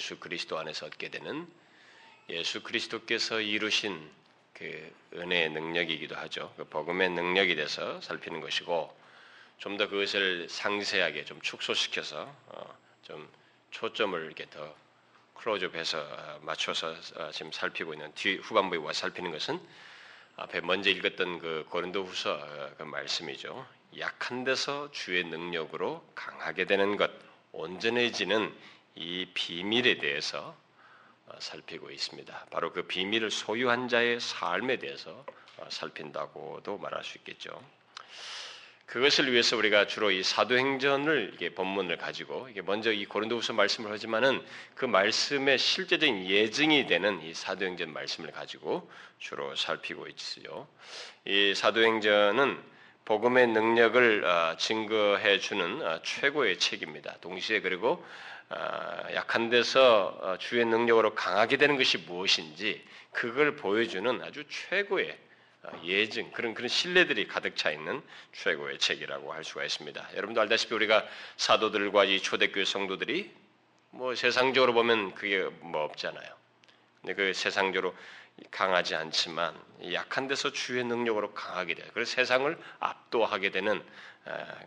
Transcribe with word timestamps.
예수 0.00 0.18
그리스도 0.18 0.58
안에서 0.58 0.86
얻게 0.86 1.10
되는 1.10 1.46
예수 2.30 2.62
그리스도께서 2.62 3.38
이루신 3.42 4.10
그 4.54 4.92
은혜의 5.12 5.50
능력이기도 5.50 6.16
하죠. 6.16 6.54
그 6.56 6.64
복음의 6.64 7.10
능력이 7.10 7.54
돼서 7.54 8.00
살피는 8.00 8.40
것이고 8.40 8.98
좀 9.58 9.76
더 9.76 9.90
그것을 9.90 10.48
상세하게 10.48 11.26
좀 11.26 11.38
축소시켜서 11.42 12.34
어, 12.46 12.78
좀 13.02 13.28
초점을 13.72 14.18
이렇게 14.24 14.48
더 14.48 14.74
클로즈업해서 15.34 15.98
어, 16.00 16.38
맞춰서 16.44 16.96
어, 17.16 17.30
지금 17.30 17.52
살피고 17.52 17.92
있는 17.92 18.10
뒤 18.14 18.36
후반부에 18.38 18.78
와 18.78 18.94
살피는 18.94 19.30
것은 19.32 19.60
앞에 20.36 20.62
먼저 20.62 20.88
읽었던 20.88 21.40
그 21.40 21.66
고린도후서 21.68 22.32
어, 22.32 22.70
그 22.78 22.84
말씀이죠. 22.84 23.66
약한 23.98 24.44
데서 24.44 24.90
주의 24.92 25.22
능력으로 25.24 26.02
강하게 26.14 26.64
되는 26.64 26.96
것, 26.96 27.10
온전해지는 27.52 28.56
이 29.00 29.26
비밀에 29.32 29.96
대해서 29.96 30.54
어, 31.26 31.32
살피고 31.38 31.90
있습니다. 31.90 32.46
바로 32.50 32.70
그 32.72 32.82
비밀을 32.82 33.30
소유한 33.30 33.88
자의 33.88 34.20
삶에 34.20 34.76
대해서 34.76 35.24
어, 35.56 35.66
살핀다고도 35.70 36.76
말할 36.76 37.02
수 37.02 37.16
있겠죠. 37.18 37.50
그것을 38.84 39.32
위해서 39.32 39.56
우리가 39.56 39.86
주로 39.86 40.10
이 40.10 40.22
사도행전을 40.22 41.30
이게 41.34 41.54
본문을 41.54 41.96
가지고 41.96 42.48
이게 42.50 42.60
먼저 42.60 42.92
이 42.92 43.06
고린도후서 43.06 43.54
말씀을 43.54 43.90
하지만은 43.90 44.44
그 44.74 44.84
말씀의 44.84 45.58
실제적인 45.58 46.26
예증이 46.26 46.86
되는 46.86 47.22
이 47.22 47.32
사도행전 47.32 47.92
말씀을 47.94 48.32
가지고 48.32 48.90
주로 49.18 49.56
살피고 49.56 50.08
있어요. 50.08 50.68
이 51.24 51.54
사도행전은 51.54 52.60
복음의 53.06 53.46
능력을 53.46 54.24
어, 54.26 54.56
증거해 54.58 55.38
주는 55.38 55.80
최고의 56.02 56.58
책입니다. 56.58 57.16
동시에 57.22 57.60
그리고 57.60 58.04
아, 58.04 58.39
약한 59.14 59.48
데서 59.48 60.18
어, 60.20 60.36
주의 60.38 60.64
능력으로 60.64 61.14
강하게 61.14 61.56
되는 61.56 61.76
것이 61.76 61.98
무엇인지 61.98 62.84
그걸 63.12 63.56
보여주는 63.56 64.22
아주 64.22 64.44
최고의 64.48 65.16
어, 65.62 65.80
예증 65.84 66.32
그런 66.32 66.54
그런 66.54 66.68
신뢰들이 66.68 67.28
가득 67.28 67.56
차 67.56 67.70
있는 67.70 68.02
최고의 68.32 68.78
책이라고 68.78 69.32
할 69.32 69.44
수가 69.44 69.64
있습니다. 69.64 70.10
여러분도 70.16 70.40
알다시피 70.40 70.74
우리가 70.74 71.06
사도들과 71.36 72.04
이 72.04 72.20
초대교회 72.20 72.64
성도들이 72.64 73.30
뭐 73.90 74.14
세상적으로 74.14 74.72
보면 74.72 75.14
그게 75.14 75.42
뭐 75.60 75.84
없잖아요. 75.84 76.28
근데 77.00 77.14
그 77.14 77.32
세상적으로 77.32 77.94
강하지 78.50 78.94
않지만 78.94 79.54
약한 79.92 80.26
데서 80.26 80.50
주의 80.50 80.82
능력으로 80.82 81.34
강하게 81.34 81.74
돼요. 81.74 81.86
그래서 81.92 82.12
세상을 82.12 82.56
압도하게 82.80 83.50
되는 83.50 83.80
아, 83.80 83.82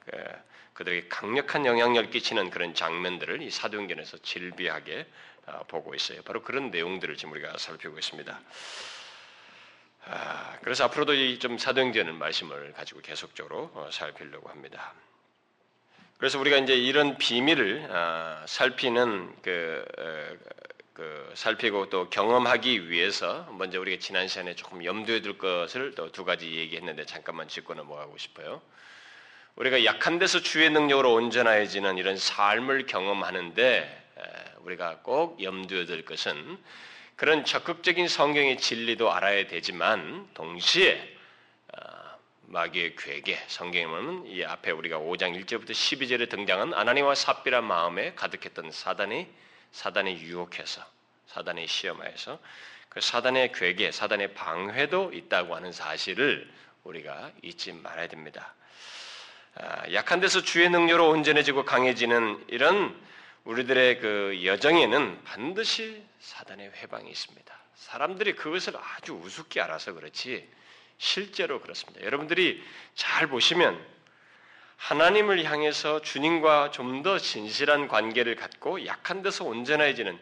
그 0.06 0.12
그들에게 0.74 1.08
강력한 1.08 1.66
영향력을 1.68 2.10
끼치는 2.10 2.50
그런 2.50 2.74
장면들을 2.74 3.42
이 3.44 3.52
사도행전에서 3.52 4.18
질비하게 4.20 5.06
아, 5.46 5.64
보고 5.68 5.94
있어요. 5.94 6.22
바로 6.24 6.42
그런 6.42 6.72
내용들을 6.72 7.16
지금 7.18 7.34
우리가 7.34 7.58
살피고 7.58 8.00
있습니다. 8.00 8.42
아, 10.06 10.58
그래서 10.62 10.86
앞으로도 10.86 11.14
이 11.14 11.40
좀 11.40 11.58
사도행전의 11.58 12.14
말씀을 12.14 12.74
가지고 12.74 13.02
계속적으로 13.02 13.72
어, 13.74 13.90
살피려고 13.92 14.50
합니다. 14.50 14.94
그래서 16.18 16.40
우리가 16.40 16.58
이제 16.58 16.74
이런 16.76 17.18
비밀을 17.18 17.88
아, 17.92 18.44
살피는 18.48 19.36
그, 19.42 19.86
그 20.94 21.32
살피고 21.36 21.90
또 21.90 22.10
경험하기 22.10 22.90
위해서 22.90 23.48
먼저 23.58 23.80
우리가 23.80 24.00
지난 24.02 24.28
시간에 24.28 24.56
조금 24.56 24.84
염두에 24.84 25.22
둘 25.22 25.38
것을 25.38 25.94
또 25.96 26.12
두 26.12 26.24
가지 26.26 26.52
얘기했는데 26.56 27.06
잠깐만 27.06 27.48
짚고 27.48 27.74
넘어가고 27.74 28.18
싶어요. 28.18 28.62
우리가 29.56 29.86
약한 29.86 30.18
데서 30.18 30.40
주의 30.40 30.70
능력으로 30.70 31.14
온전해지는 31.14 31.98
이런 31.98 32.18
삶을 32.18 32.88
경험하는데 32.88 34.04
우리가 34.62 35.00
꼭 35.04 35.42
염두에 35.44 35.86
둘 35.86 36.04
것은 36.06 36.58
그런 37.16 37.46
적극적인 37.46 38.08
성경의 38.08 38.58
진리도 38.58 39.12
알아야 39.12 39.46
되지만 39.48 40.28
동시에 40.34 41.18
어, 41.74 41.82
마귀의 42.48 42.96
괴계 42.96 43.40
성경에 43.48 43.86
보면 43.86 44.26
이 44.26 44.44
앞에 44.44 44.72
우리가 44.72 44.98
5장 44.98 45.40
1절부터 45.40 45.72
12절에 45.72 46.30
등장한 46.30 46.74
아나니와 46.74 47.14
삽비란 47.14 47.64
마음에 47.64 48.16
가득했던 48.16 48.72
사단이 48.72 49.28
사단이 49.72 50.16
유혹해서 50.16 50.84
사단이 51.28 51.68
시험하여서 51.68 52.40
그 52.90 53.02
사단의 53.02 53.52
괴계, 53.52 53.92
사단의 53.92 54.34
방회도 54.34 55.14
있다고 55.14 55.56
하는 55.56 55.72
사실을 55.72 56.52
우리가 56.84 57.32
잊지 57.42 57.74
말아야 57.74 58.08
됩니다. 58.08 58.54
아, 59.56 59.84
약한 59.94 60.20
데서 60.20 60.42
주의 60.42 60.70
능력으로 60.70 61.10
온전해지고 61.10 61.66
강해지는 61.66 62.44
이런 62.48 63.00
우리들의 63.44 64.00
그 64.00 64.42
여정에는 64.46 65.24
반드시 65.24 66.04
사단의 66.20 66.72
회방이 66.78 67.10
있습니다. 67.10 67.54
사람들이 67.76 68.34
그것을 68.36 68.74
아주 68.78 69.14
우습게 69.14 69.62
알아서 69.62 69.94
그렇지 69.94 70.48
실제로 70.98 71.62
그렇습니다. 71.62 72.04
여러분들이 72.04 72.64
잘 72.96 73.28
보시면 73.28 73.80
하나님을 74.78 75.44
향해서 75.44 76.02
주님과 76.02 76.72
좀 76.72 77.04
더 77.04 77.20
진실한 77.20 77.88
관계를 77.88 78.36
갖고 78.36 78.86
약한 78.86 79.22
데서 79.22 79.44
온전해지는 79.44 80.18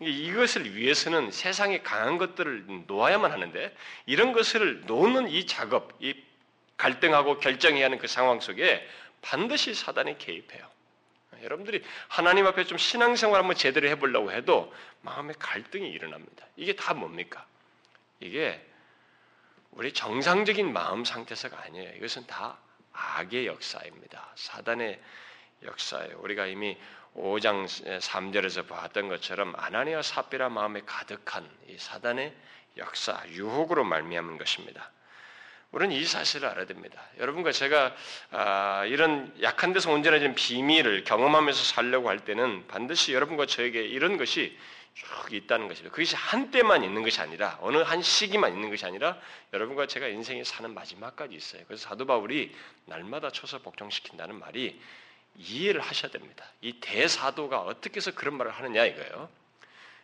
이것을 0.00 0.74
위해서는 0.74 1.30
세상에 1.30 1.82
강한 1.82 2.18
것들을 2.18 2.64
놓아야만 2.86 3.30
하는데 3.30 3.74
이런 4.06 4.32
것을 4.32 4.82
놓는 4.86 5.28
이 5.28 5.46
작업, 5.46 5.92
이 6.00 6.14
갈등하고 6.82 7.38
결정해야 7.38 7.84
하는 7.84 7.98
그 7.98 8.08
상황 8.08 8.40
속에 8.40 8.84
반드시 9.20 9.72
사단이 9.72 10.18
개입해요. 10.18 10.68
여러분들이 11.44 11.84
하나님 12.08 12.44
앞에 12.46 12.64
좀 12.64 12.76
신앙생활 12.76 13.38
한번 13.38 13.56
제대로 13.56 13.88
해보려고 13.88 14.32
해도 14.32 14.74
마음의 15.02 15.36
갈등이 15.38 15.88
일어납니다. 15.88 16.44
이게 16.56 16.74
다 16.74 16.92
뭡니까? 16.92 17.46
이게 18.18 18.60
우리 19.70 19.92
정상적인 19.92 20.72
마음 20.72 21.04
상태서가 21.04 21.62
아니에요. 21.62 21.92
이것은 21.96 22.26
다 22.26 22.58
악의 22.92 23.46
역사입니다. 23.46 24.32
사단의 24.34 25.00
역사예요. 25.62 26.18
우리가 26.18 26.46
이미 26.46 26.76
5장 27.14 27.66
3절에서 28.00 28.66
봤던 28.66 29.08
것처럼 29.08 29.54
아나니아 29.56 30.02
사비라 30.02 30.48
마음에 30.48 30.82
가득한 30.84 31.48
이 31.68 31.78
사단의 31.78 32.34
역사, 32.76 33.22
유혹으로 33.28 33.84
말미암은 33.84 34.38
것입니다. 34.38 34.90
우리는 35.72 35.96
이 35.96 36.04
사실을 36.04 36.48
알아야 36.48 36.66
됩니다. 36.66 37.02
여러분과 37.18 37.50
제가 37.50 37.94
아, 38.30 38.84
이런 38.86 39.34
약한 39.40 39.72
데서 39.72 39.90
온전해진 39.90 40.34
비밀을 40.34 41.04
경험하면서 41.04 41.64
살려고 41.64 42.10
할 42.10 42.20
때는 42.20 42.66
반드시 42.68 43.14
여러분과 43.14 43.46
저에게 43.46 43.82
이런 43.82 44.18
것이 44.18 44.56
쭉 44.94 45.32
있다는 45.32 45.68
것입니다. 45.68 45.90
그것이 45.94 46.14
한때만 46.14 46.84
있는 46.84 47.02
것이 47.02 47.18
아니라 47.22 47.58
어느 47.62 47.78
한 47.78 48.02
시기만 48.02 48.52
있는 48.52 48.68
것이 48.68 48.84
아니라 48.84 49.16
여러분과 49.54 49.86
제가 49.86 50.08
인생에 50.08 50.44
사는 50.44 50.72
마지막까지 50.74 51.34
있어요. 51.34 51.62
그래서 51.66 51.88
사도 51.88 52.04
바울이 52.04 52.54
날마다 52.84 53.30
쳐서 53.30 53.62
복종시킨다는 53.62 54.38
말이 54.38 54.78
이해를 55.36 55.80
하셔야 55.80 56.10
됩니다. 56.10 56.44
이 56.60 56.74
대사도가 56.80 57.60
어떻게 57.60 57.96
해서 57.96 58.10
그런 58.14 58.36
말을 58.36 58.52
하느냐 58.52 58.84
이거예요. 58.84 59.30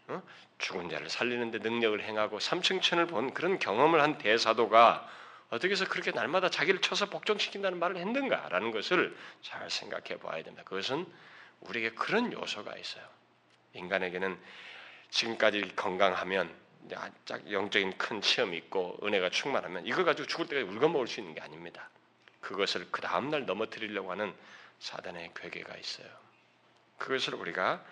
어? 0.08 0.22
죽은 0.56 0.88
자를 0.88 1.10
살리는데 1.10 1.58
능력을 1.58 2.02
행하고 2.02 2.40
삼층천을 2.40 3.08
본 3.08 3.34
그런 3.34 3.58
경험을 3.58 4.00
한 4.00 4.16
대사도가 4.16 5.06
어떻게 5.50 5.72
해서 5.72 5.86
그렇게 5.86 6.10
날마다 6.10 6.50
자기를 6.50 6.80
쳐서 6.80 7.06
복종시킨다는 7.06 7.78
말을 7.78 7.96
했는가라는 7.96 8.70
것을 8.70 9.16
잘 9.42 9.70
생각해 9.70 10.18
봐야 10.18 10.42
된다. 10.42 10.62
그것은 10.64 11.06
우리에게 11.60 11.94
그런 11.94 12.32
요소가 12.32 12.76
있어요. 12.76 13.04
인간에게는 13.72 14.38
지금까지 15.10 15.72
건강하면 15.74 16.54
짝 17.24 17.50
영적인 17.50 17.96
큰 17.98 18.20
체험이 18.20 18.56
있고 18.58 18.98
은혜가 19.02 19.30
충만하면 19.30 19.86
이걸 19.86 20.04
가지고 20.04 20.28
죽을 20.28 20.46
때까지 20.48 20.68
울거먹을 20.70 21.06
수 21.06 21.20
있는 21.20 21.34
게 21.34 21.40
아닙니다. 21.40 21.88
그것을 22.40 22.86
그 22.90 23.00
다음날 23.00 23.46
넘어뜨리려고 23.46 24.10
하는 24.10 24.34
사단의 24.78 25.32
괴계가 25.34 25.76
있어요. 25.76 26.06
그것을 26.98 27.34
우리가 27.34 27.84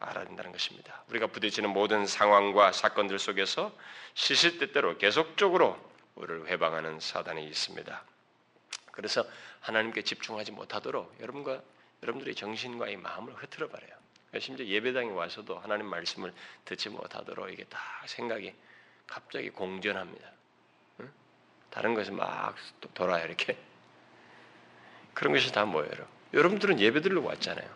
알아야 0.00 0.24
된다는 0.26 0.52
것입니다. 0.52 1.02
우리가 1.08 1.28
부딪히는 1.28 1.70
모든 1.70 2.06
상황과 2.06 2.72
사건들 2.72 3.18
속에서 3.18 3.72
시시때때로 4.14 4.98
계속적으로 4.98 5.78
우리를 6.18 6.48
회방하는 6.48 7.00
사단이 7.00 7.46
있습니다. 7.46 8.02
그래서 8.92 9.24
하나님께 9.60 10.02
집중하지 10.02 10.52
못하도록 10.52 11.16
여러분과 11.20 11.62
여러분들의 12.02 12.34
정신과 12.34 12.88
이 12.88 12.96
마음을 12.96 13.34
흐트러 13.34 13.68
버려요. 13.68 13.92
심지어 14.40 14.66
예배당에 14.66 15.10
와서도 15.10 15.58
하나님 15.58 15.86
말씀을 15.86 16.34
듣지 16.64 16.90
못하도록 16.90 17.50
이게 17.50 17.64
다 17.64 17.78
생각이 18.06 18.54
갑자기 19.06 19.50
공전합니다. 19.50 20.30
응? 21.00 21.12
다른 21.70 21.94
것이 21.94 22.10
막 22.10 22.54
돌아요 22.94 23.24
이렇게. 23.24 23.56
그런 25.14 25.32
것이 25.32 25.50
다 25.52 25.64
뭐예요? 25.64 26.06
여러분들은 26.34 26.78
예배들로 26.78 27.24
왔잖아요. 27.24 27.68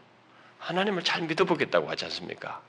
하나님을 0.58 1.02
잘 1.02 1.22
믿어보겠다고 1.22 1.88
하지 1.88 2.04
않습니까? 2.04 2.62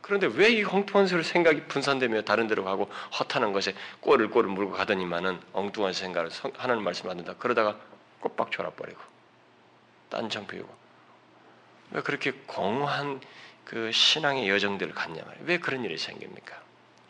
그런데 0.00 0.26
왜이 0.26 0.64
엉뚱한 0.64 1.06
소리 1.06 1.22
생각이 1.22 1.64
분산되며 1.64 2.22
다른 2.22 2.46
데로 2.46 2.64
가고 2.64 2.90
허탄한 3.18 3.52
것에 3.52 3.74
꼬를 4.00 4.30
꼬를 4.30 4.48
물고 4.50 4.72
가더니만은 4.72 5.40
엉뚱한 5.52 5.92
생각을 5.92 6.30
하나님 6.56 6.84
말씀 6.84 7.10
안 7.10 7.16
된다. 7.16 7.34
그러다가 7.38 7.78
꽃박 8.20 8.50
졸아버리고 8.50 9.00
딴청 10.08 10.46
피우고 10.46 10.74
왜 11.90 12.02
그렇게 12.02 12.32
공허한 12.46 13.20
그 13.64 13.92
신앙의 13.92 14.48
여정들을 14.48 14.94
갖냐 14.94 15.22
말이에요. 15.22 15.44
왜 15.46 15.58
그런 15.58 15.84
일이 15.84 15.98
생깁니까? 15.98 16.58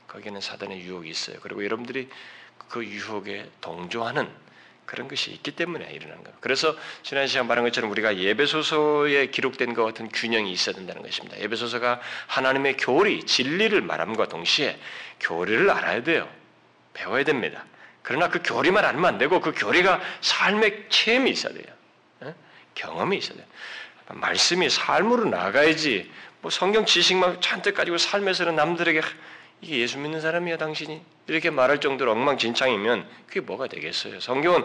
거기에는 0.09 0.41
사단의 0.41 0.81
유혹이 0.81 1.09
있어요. 1.09 1.39
그리고 1.41 1.65
여러분들이 1.65 2.09
그 2.69 2.85
유혹에 2.85 3.51
동조하는 3.61 4.29
그런 4.89 5.07
것이 5.07 5.31
있기 5.33 5.51
때문에 5.51 5.85
일어나는 5.93 6.25
거예요. 6.25 6.39
그래서 6.41 6.75
지난 7.03 7.27
시간 7.27 7.47
말한 7.47 7.63
것처럼 7.63 7.91
우리가 7.91 8.17
예배소서에 8.17 9.27
기록된 9.27 9.75
것 9.75 9.85
같은 9.85 10.09
균형이 10.09 10.51
있어야 10.51 10.75
된다는 10.75 11.03
것입니다. 11.03 11.39
예배소서가 11.39 12.01
하나님의 12.27 12.79
교리, 12.79 13.23
진리를 13.25 13.79
말함과 13.83 14.29
동시에 14.29 14.79
교리를 15.21 15.71
알아야 15.71 16.03
돼요. 16.03 16.27
배워야 16.95 17.23
됩니다. 17.23 17.67
그러나 18.03 18.31
그 18.31 18.41
교리만 18.43 18.83
알면 18.83 19.05
안 19.05 19.19
되고 19.19 19.43
그 19.43 19.53
교리가 19.53 20.01
삶의 20.23 20.87
체험이 20.89 21.33
있어야 21.33 21.53
돼요. 21.53 21.67
예? 22.25 22.35
경험이 22.75 23.19
있어야 23.19 23.37
돼요. 23.37 23.47
말씀이 24.07 24.71
삶으로 24.71 25.27
나가야지 25.27 26.11
뭐 26.41 26.51
성경 26.51 26.87
지식만 26.87 27.43
잔뜩 27.43 27.75
가지고 27.75 27.99
삶에서는 27.99 28.57
남들에게 28.57 29.03
이게 29.61 29.79
예수 29.81 29.99
믿는 29.99 30.21
사람이야 30.21 30.57
당신이 30.57 31.03
이렇게 31.27 31.51
말할 31.51 31.81
정도로 31.81 32.13
엉망진창이면 32.13 33.07
그게 33.27 33.41
뭐가 33.41 33.67
되겠어요? 33.67 34.21
성경은 34.21 34.65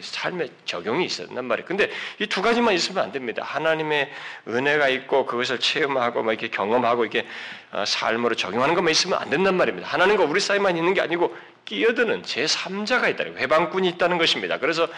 삶의 0.00 0.50
적용이 0.64 1.08
된단 1.08 1.44
말이에요. 1.44 1.66
근데 1.66 1.90
이 2.20 2.26
두 2.26 2.40
가지만 2.40 2.74
있으면 2.74 3.02
안 3.04 3.12
됩니다. 3.12 3.42
하나님의 3.44 4.10
은혜가 4.48 4.88
있고 4.88 5.26
그것을 5.26 5.58
체험하고 5.58 6.22
막 6.22 6.32
이렇게 6.32 6.48
경험하고 6.48 7.04
이렇게 7.04 7.26
어, 7.72 7.84
삶으로 7.84 8.34
적용하는 8.36 8.74
것만 8.74 8.90
있으면 8.92 9.18
안 9.18 9.28
된단 9.28 9.56
말입니다. 9.56 9.88
하나님과 9.88 10.24
우리 10.24 10.40
사이만 10.40 10.76
있는 10.76 10.94
게 10.94 11.00
아니고 11.00 11.36
끼어드는 11.64 12.22
제 12.22 12.44
3자가 12.44 13.10
있다는 13.10 13.36
회방꾼이 13.38 13.88
있다는 13.90 14.18
것입니다. 14.18 14.58
그래서 14.58 14.88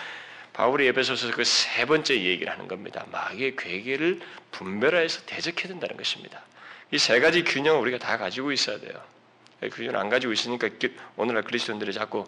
바울이 0.53 0.87
에베소서 0.89 1.31
그 1.33 1.45
세 1.45 1.87
번째 1.87 2.15
얘기를 2.15 2.53
하는 2.53 2.69
겁니다. 2.69 3.07
마귀의 3.11 3.57
괴계를 3.57 4.21
분별하여서 4.53 5.23
대적해야 5.27 5.69
된다는 5.69 5.97
것입니다. 5.97 6.43
이 6.91 6.97
세 6.99 7.21
가지 7.21 7.45
균형을 7.45 7.81
우리가 7.83 7.99
다 7.99 8.17
가지고 8.17 8.53
있어야 8.53 8.79
돼요. 8.79 8.95
균형을 9.61 9.97
안 9.97 10.09
가지고 10.09 10.33
있으니까 10.33 10.69
오늘날 11.17 11.43
그리스도인들이 11.43 11.93
자꾸 11.93 12.27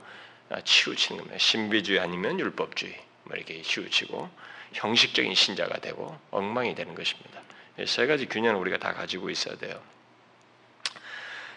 아, 0.51 0.61
치우치는 0.61 1.19
겁니다. 1.19 1.39
신비주의 1.39 2.01
아니면 2.01 2.39
율법주의 2.41 2.93
뭐 3.25 3.37
이렇게 3.37 3.63
치우치고 3.63 4.29
형식적인 4.73 5.35
신자가 5.35 5.79
되고 5.79 6.19
엉망이 6.31 6.75
되는 6.75 6.95
것입니다. 6.95 7.41
세 7.87 8.07
가지 8.07 8.27
균형을 8.27 8.61
우리가 8.61 8.79
다 8.79 8.93
가지고 8.93 9.31
있어야 9.31 9.57
돼요. 9.57 9.81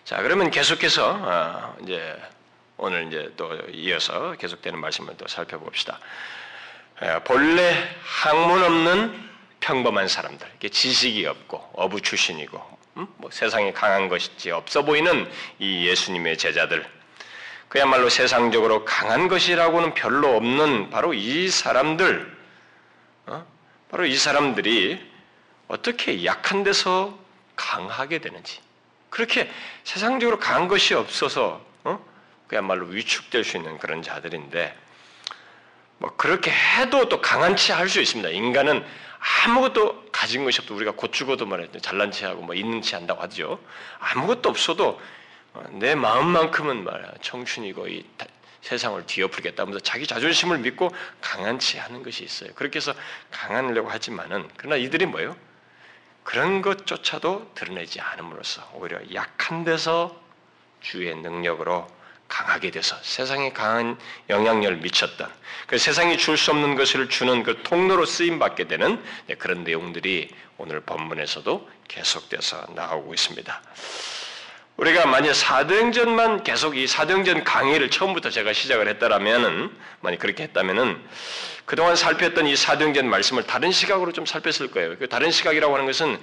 자, 0.06 0.22
그러면 0.22 0.52
계속해서 0.52 1.20
아, 1.24 1.76
이제 1.82 2.22
오늘 2.78 3.08
이제 3.08 3.34
또 3.36 3.54
이어서 3.72 4.34
계속되는 4.34 4.80
말씀을 4.80 5.18
또 5.18 5.28
살펴봅시다. 5.28 6.00
본래 7.26 7.96
학문 8.04 8.64
없는 8.64 9.30
평범한 9.60 10.08
사람들, 10.08 10.48
지식이 10.72 11.26
없고 11.26 11.72
어부 11.74 12.02
출신이고 12.02 12.73
음? 12.98 13.08
뭐 13.18 13.32
세상에 13.32 13.74
강한 13.74 14.08
것이 14.08 14.52
없어 14.52 14.84
보이는 14.84 15.30
이 15.60 15.88
예수님의 15.88 16.38
제자들, 16.38 16.86
그야말로 17.68 18.10
세상적으로 18.10 18.86
강한 18.86 19.28
것이라고는 19.28 19.96
별로 19.96 20.36
없는 20.36 20.92
바로 20.92 21.14
이 21.14 21.50
사람들, 21.50 22.38
어? 23.26 23.46
바로 23.90 24.06
이 24.06 24.16
사람들이 24.16 25.12
어떻게 25.68 26.24
약한 26.24 26.64
데서 26.64 27.18
강하게 27.56 28.20
되는지, 28.20 28.60
그렇게 29.10 29.50
세상적으로 29.84 30.38
강한 30.38 30.68
것이 30.68 30.94
없어서 30.94 31.66
어? 31.84 32.04
그야말로 32.48 32.86
위축될 32.88 33.44
수 33.44 33.58
있는 33.58 33.80
그런 33.80 34.04
자들인데, 34.04 34.78
뭐 35.98 36.16
그렇게 36.16 36.52
해도 36.52 37.10
또 37.10 37.22
강한 37.22 37.56
치할수 37.56 38.02
있습니다. 38.02 38.30
인간은 38.30 38.86
아무것도 39.46 40.08
가진 40.12 40.44
것이 40.44 40.62
없도 40.62 40.76
우리가 40.76 40.92
곧 40.92 41.14
죽어도 41.14 41.46
말이야 41.46 41.68
잘난 41.82 42.12
체하고 42.12 42.42
뭐 42.42 42.56
있는 42.56 42.82
체 42.82 42.98
한다고 42.98 43.22
하죠. 43.24 43.60
아무것도 44.00 44.50
없어도 44.50 45.00
어, 45.54 45.64
내 45.72 45.96
마음만큼은 45.96 46.84
말이야 46.84 47.14
청춘이고 47.22 47.88
이 47.88 48.06
세상을 48.62 49.06
뒤엎으겠다 49.06 49.64
하면서 49.64 49.80
자기 49.80 50.08
자존심을 50.08 50.60
믿고 50.60 50.92
강한 51.22 51.60
체 51.60 51.80
하는 51.80 52.04
것이 52.04 52.24
있어요. 52.24 52.54
그렇게 52.56 52.78
해서 52.78 52.94
강하려고 53.32 53.90
하지만은 53.90 54.50
그러나 54.58 54.76
이들이 54.76 55.06
뭐예요? 55.06 55.36
그런 56.24 56.62
것조차도 56.62 57.52
드러내지 57.56 58.00
않음으로써 58.02 58.70
오히려 58.76 59.00
약한 59.14 59.64
데서 59.64 60.22
주의 60.82 61.14
능력으로 61.16 61.88
강하게 62.34 62.72
돼서 62.72 62.98
세상에 63.04 63.54
강한 63.54 63.96
영향력을 64.28 64.78
미쳤던 64.78 65.30
그 65.68 65.78
세상이 65.78 66.18
줄 66.18 66.36
수 66.36 66.50
없는 66.50 66.74
것을 66.74 67.08
주는 67.08 67.44
그 67.44 67.62
통로로 67.62 68.08
쓰임 68.08 68.40
받게 68.40 68.68
되는 68.68 69.00
네, 69.28 69.36
그런 69.36 69.64
내용들이 69.64 70.30
오늘 70.58 70.80
본문에서도 70.80 71.70
계속돼서 71.88 72.66
나오고 72.74 73.14
있습니다. 73.14 73.62
우리가 74.78 75.06
만약 75.06 75.36
사도행전만 75.36 76.44
계속 76.44 76.76
이 76.76 76.88
사도행전 76.88 77.44
강의를 77.44 77.92
처음부터 77.92 78.32
제가 78.32 78.52
시작을 78.52 78.88
했다라면은 78.88 79.72
만약 80.00 80.18
그렇게 80.18 80.42
했다면은 80.42 81.00
그동안 81.66 81.96
살폈던 81.96 82.48
이 82.48 82.56
사도행전 82.56 83.08
말씀을 83.08 83.44
다른 83.44 83.72
시각으로 83.72 84.12
좀 84.12 84.26
살폈을 84.26 84.72
거예요. 84.72 84.98
그 84.98 85.08
다른 85.08 85.30
시각이라고 85.30 85.72
하는 85.72 85.86
것은 85.86 86.20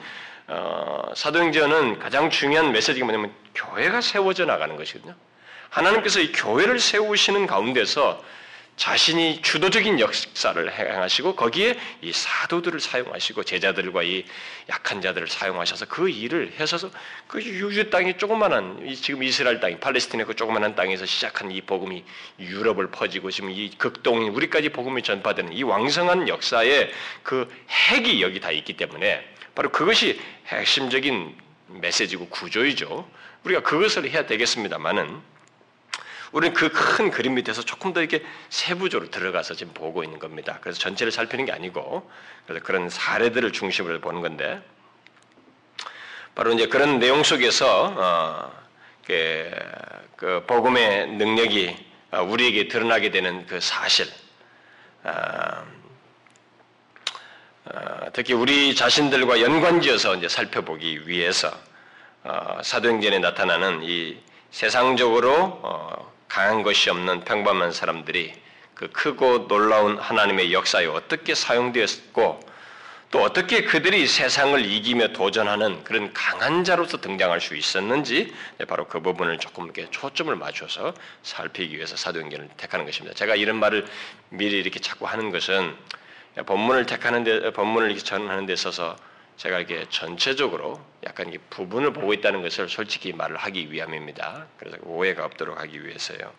어, 0.49 1.13
사도행전은 1.15 2.01
가장 2.01 2.31
중요한 2.31 2.73
메시지가 2.73 3.07
뭐냐면 3.07 3.33
교회가 3.55 4.01
세워져 4.01 4.45
나가는 4.45 4.75
것이거든요. 4.75 5.15
하나님께서 5.71 6.21
이 6.21 6.33
교회를 6.33 6.79
세우시는 6.79 7.47
가운데서 7.47 8.23
자신이 8.81 9.43
주도적인 9.43 10.01
역사를 10.01 10.73
행하시고 10.73 11.37
거기에 11.37 11.79
이 12.01 12.13
사도들을 12.13 12.81
사용하시고 12.81 13.45
제자들과 13.45 14.03
이 14.03 14.25
약한 14.71 15.03
자들을 15.03 15.29
사용하셔서 15.29 15.85
그 15.85 16.09
일을 16.09 16.55
해서 16.59 16.79
그 17.27 17.43
유주 17.43 17.91
땅이 17.91 18.17
조그만한 18.17 18.91
지금 18.95 19.23
이스라엘 19.23 19.61
땅이 19.61 19.81
팔레스틴의 19.81 20.25
그 20.25 20.35
조그만한 20.35 20.77
땅에서 20.77 21.05
시작한 21.05 21.51
이 21.51 21.61
복음이 21.61 22.03
유럽을 22.39 22.91
퍼지고 22.91 23.31
지금 23.31 23.51
이 23.51 23.69
극동인 23.77 24.31
우리까지 24.31 24.71
복음이 24.71 25.03
전파되는 25.03 25.53
이 25.53 25.63
왕성한 25.63 26.29
역사의 26.29 26.91
그 27.23 27.55
핵이 27.69 28.23
여기 28.23 28.41
다 28.41 28.51
있기 28.51 28.79
때문에 28.79 29.23
바로 29.55 29.71
그것이 29.71 30.19
핵심적인 30.47 31.37
메시지고 31.67 32.29
구조이죠. 32.29 33.07
우리가 33.45 33.63
그것을 33.63 34.09
해야 34.09 34.25
되겠습니다만은 34.25 35.21
우리는 36.33 36.55
그 36.55 36.71
큰 37.01 37.11
그림 37.11 37.35
밑에서 37.35 37.63
조금 37.63 37.93
더 37.93 38.01
이렇게 38.01 38.25
세부적으로 38.51 39.11
들어가서 39.11 39.55
지금 39.55 39.73
보고 39.73 40.05
있는 40.05 40.19
겁니다. 40.19 40.59
그래서 40.61 40.79
전체를 40.79 41.11
살피는 41.11 41.47
게 41.47 41.53
아니고 41.53 42.11
그래서 42.47 42.65
그런 42.65 42.91
사례들을 42.91 43.53
중심으로 43.53 44.01
보는 44.01 44.21
건데 44.21 44.61
바로 46.35 46.53
이제 46.53 46.67
그런 46.67 46.99
내용 46.99 47.23
속에서 47.23 47.95
어, 47.97 48.53
그, 49.07 49.51
그 50.17 50.45
복음의 50.47 51.09
능력이 51.13 51.77
어, 52.13 52.23
우리에게 52.23 52.69
드러나게 52.69 53.11
되는 53.11 53.47
그 53.47 53.61
사실, 53.61 54.07
어, 55.05 55.11
어, 57.65 58.07
특히 58.13 58.35
우리 58.35 58.75
자신들과 58.75 59.41
연관지어서 59.41 60.17
이제 60.17 60.29
살펴보기 60.29 61.09
위해서 61.09 61.51
어, 62.25 62.61
사도행전에 62.63 63.21
나타나는 63.21 63.83
이 63.85 64.19
세상적으로 64.51 65.61
어, 65.63 66.10
강한 66.31 66.63
것이 66.63 66.89
없는 66.91 67.25
평범한 67.25 67.73
사람들이 67.73 68.33
그 68.75 68.89
크고 68.89 69.49
놀라운 69.49 69.99
하나님의 69.99 70.53
역사에 70.53 70.87
어떻게 70.87 71.35
사용되었고 71.35 72.41
또 73.11 73.23
어떻게 73.23 73.65
그들이 73.65 74.07
세상을 74.07 74.65
이기며 74.65 75.09
도전하는 75.09 75.83
그런 75.83 76.13
강한 76.15 76.63
자로서 76.63 77.01
등장할 77.01 77.41
수 77.41 77.57
있었는지 77.57 78.33
네, 78.59 78.65
바로 78.65 78.87
그 78.87 79.01
부분을 79.01 79.39
조금 79.39 79.65
이렇게 79.65 79.91
초점을 79.91 80.35
맞춰서 80.37 80.95
살피기 81.25 81.75
위해서 81.75 81.97
사도행전을 81.97 82.49
택하는 82.57 82.87
것입니다. 82.87 83.17
제가 83.17 83.35
이런 83.35 83.57
말을 83.57 83.85
미리 84.29 84.61
이렇게 84.61 84.79
자꾸 84.79 85.07
하는 85.07 85.33
것은 85.33 85.77
본문을 86.47 86.87
택하는 86.87 87.25
데 87.25 87.53
본문을 87.53 87.91
이렇게 87.91 88.05
전하는 88.05 88.47
데 88.47 88.53
있어서 88.53 88.97
제가 89.41 89.59
이렇게 89.59 89.87
전체적으로 89.89 90.79
약간 91.03 91.29
이게 91.29 91.39
부분을 91.49 91.95
보고 91.95 92.13
있다는 92.13 92.43
것을 92.43 92.69
솔직히 92.69 93.15
말을 93.15 93.39
하기 93.39 93.73
위함입니다. 93.73 94.47
그래서 94.59 94.77
오해가 94.83 95.25
없도록 95.25 95.59
하기 95.59 95.87
위해서요. 95.87 96.31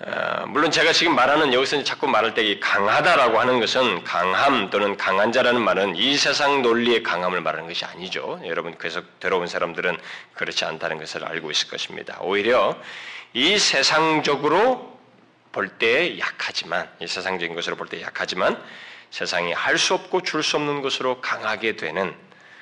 어, 0.00 0.44
물론 0.48 0.72
제가 0.72 0.92
지금 0.92 1.14
말하는 1.14 1.54
여기서 1.54 1.84
자꾸 1.84 2.08
말할 2.08 2.34
때 2.34 2.58
강하다라고 2.58 3.38
하는 3.38 3.60
것은 3.60 4.02
강함 4.02 4.70
또는 4.70 4.96
강한 4.96 5.30
자라는 5.30 5.62
말은 5.62 5.94
이 5.94 6.16
세상 6.16 6.62
논리의 6.62 7.04
강함을 7.04 7.40
말하는 7.40 7.68
것이 7.68 7.84
아니죠. 7.84 8.40
여러분 8.44 8.76
계속 8.76 9.20
들어온 9.20 9.46
사람들은 9.46 9.96
그렇지 10.32 10.64
않다는 10.64 10.98
것을 10.98 11.24
알고 11.24 11.52
있을 11.52 11.68
것입니다. 11.68 12.18
오히려 12.20 12.76
이 13.32 13.60
세상적으로 13.60 14.92
볼 15.52 15.78
때 15.78 16.18
약하지만 16.18 16.90
이 16.98 17.06
세상적인 17.06 17.54
것으로 17.54 17.76
볼 17.76 17.86
때 17.86 18.02
약하지만 18.02 18.60
세상이 19.14 19.52
할 19.52 19.78
수 19.78 19.94
없고 19.94 20.22
줄 20.22 20.42
수 20.42 20.56
없는 20.56 20.82
것으로 20.82 21.20
강하게 21.20 21.76
되는 21.76 22.12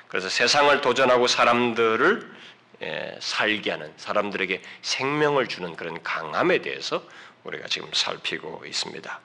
그래서 0.07 0.29
세상을 0.29 0.81
도전하고 0.81 1.25
사람들을 1.25 2.31
예, 2.83 3.17
살게 3.19 3.71
하는 3.71 3.91
사람들에게 3.97 4.61
생명을 4.83 5.47
주는 5.47 5.75
그런 5.75 6.03
강함에 6.03 6.59
대해서 6.61 7.03
우리가 7.43 7.67
지금 7.69 7.89
살피고 7.91 8.65
있습니다. 8.67 9.19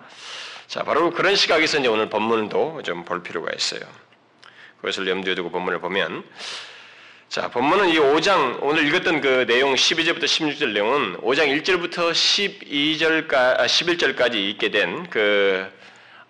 자, 0.69 0.83
바로 0.85 1.11
그런 1.11 1.37
시각에서 1.37 1.79
이제 1.81 1.89
오늘 1.89 2.09
본문도 2.09 2.83
좀 2.85 3.05
볼 3.05 3.23
필요가 3.23 3.53
있어요. 3.55 3.81
그것을 4.81 5.07
염두에 5.07 5.35
두고 5.35 5.51
본문을 5.51 5.81
보면 5.81 6.25
자, 7.29 7.49
본문은 7.51 7.91
이 7.91 7.99
5장 7.99 8.61
오늘 8.63 8.87
읽었던 8.87 9.21
그 9.21 9.45
내용 9.47 9.75
12절부터 9.75 10.25
16절 10.25 10.73
내용은 10.73 11.19
5장 11.19 11.63
1절부터 11.63 12.13
12절까 12.13 13.59
11절까지 13.67 14.35
있게 14.37 14.71
된 14.71 15.11
그 15.11 15.77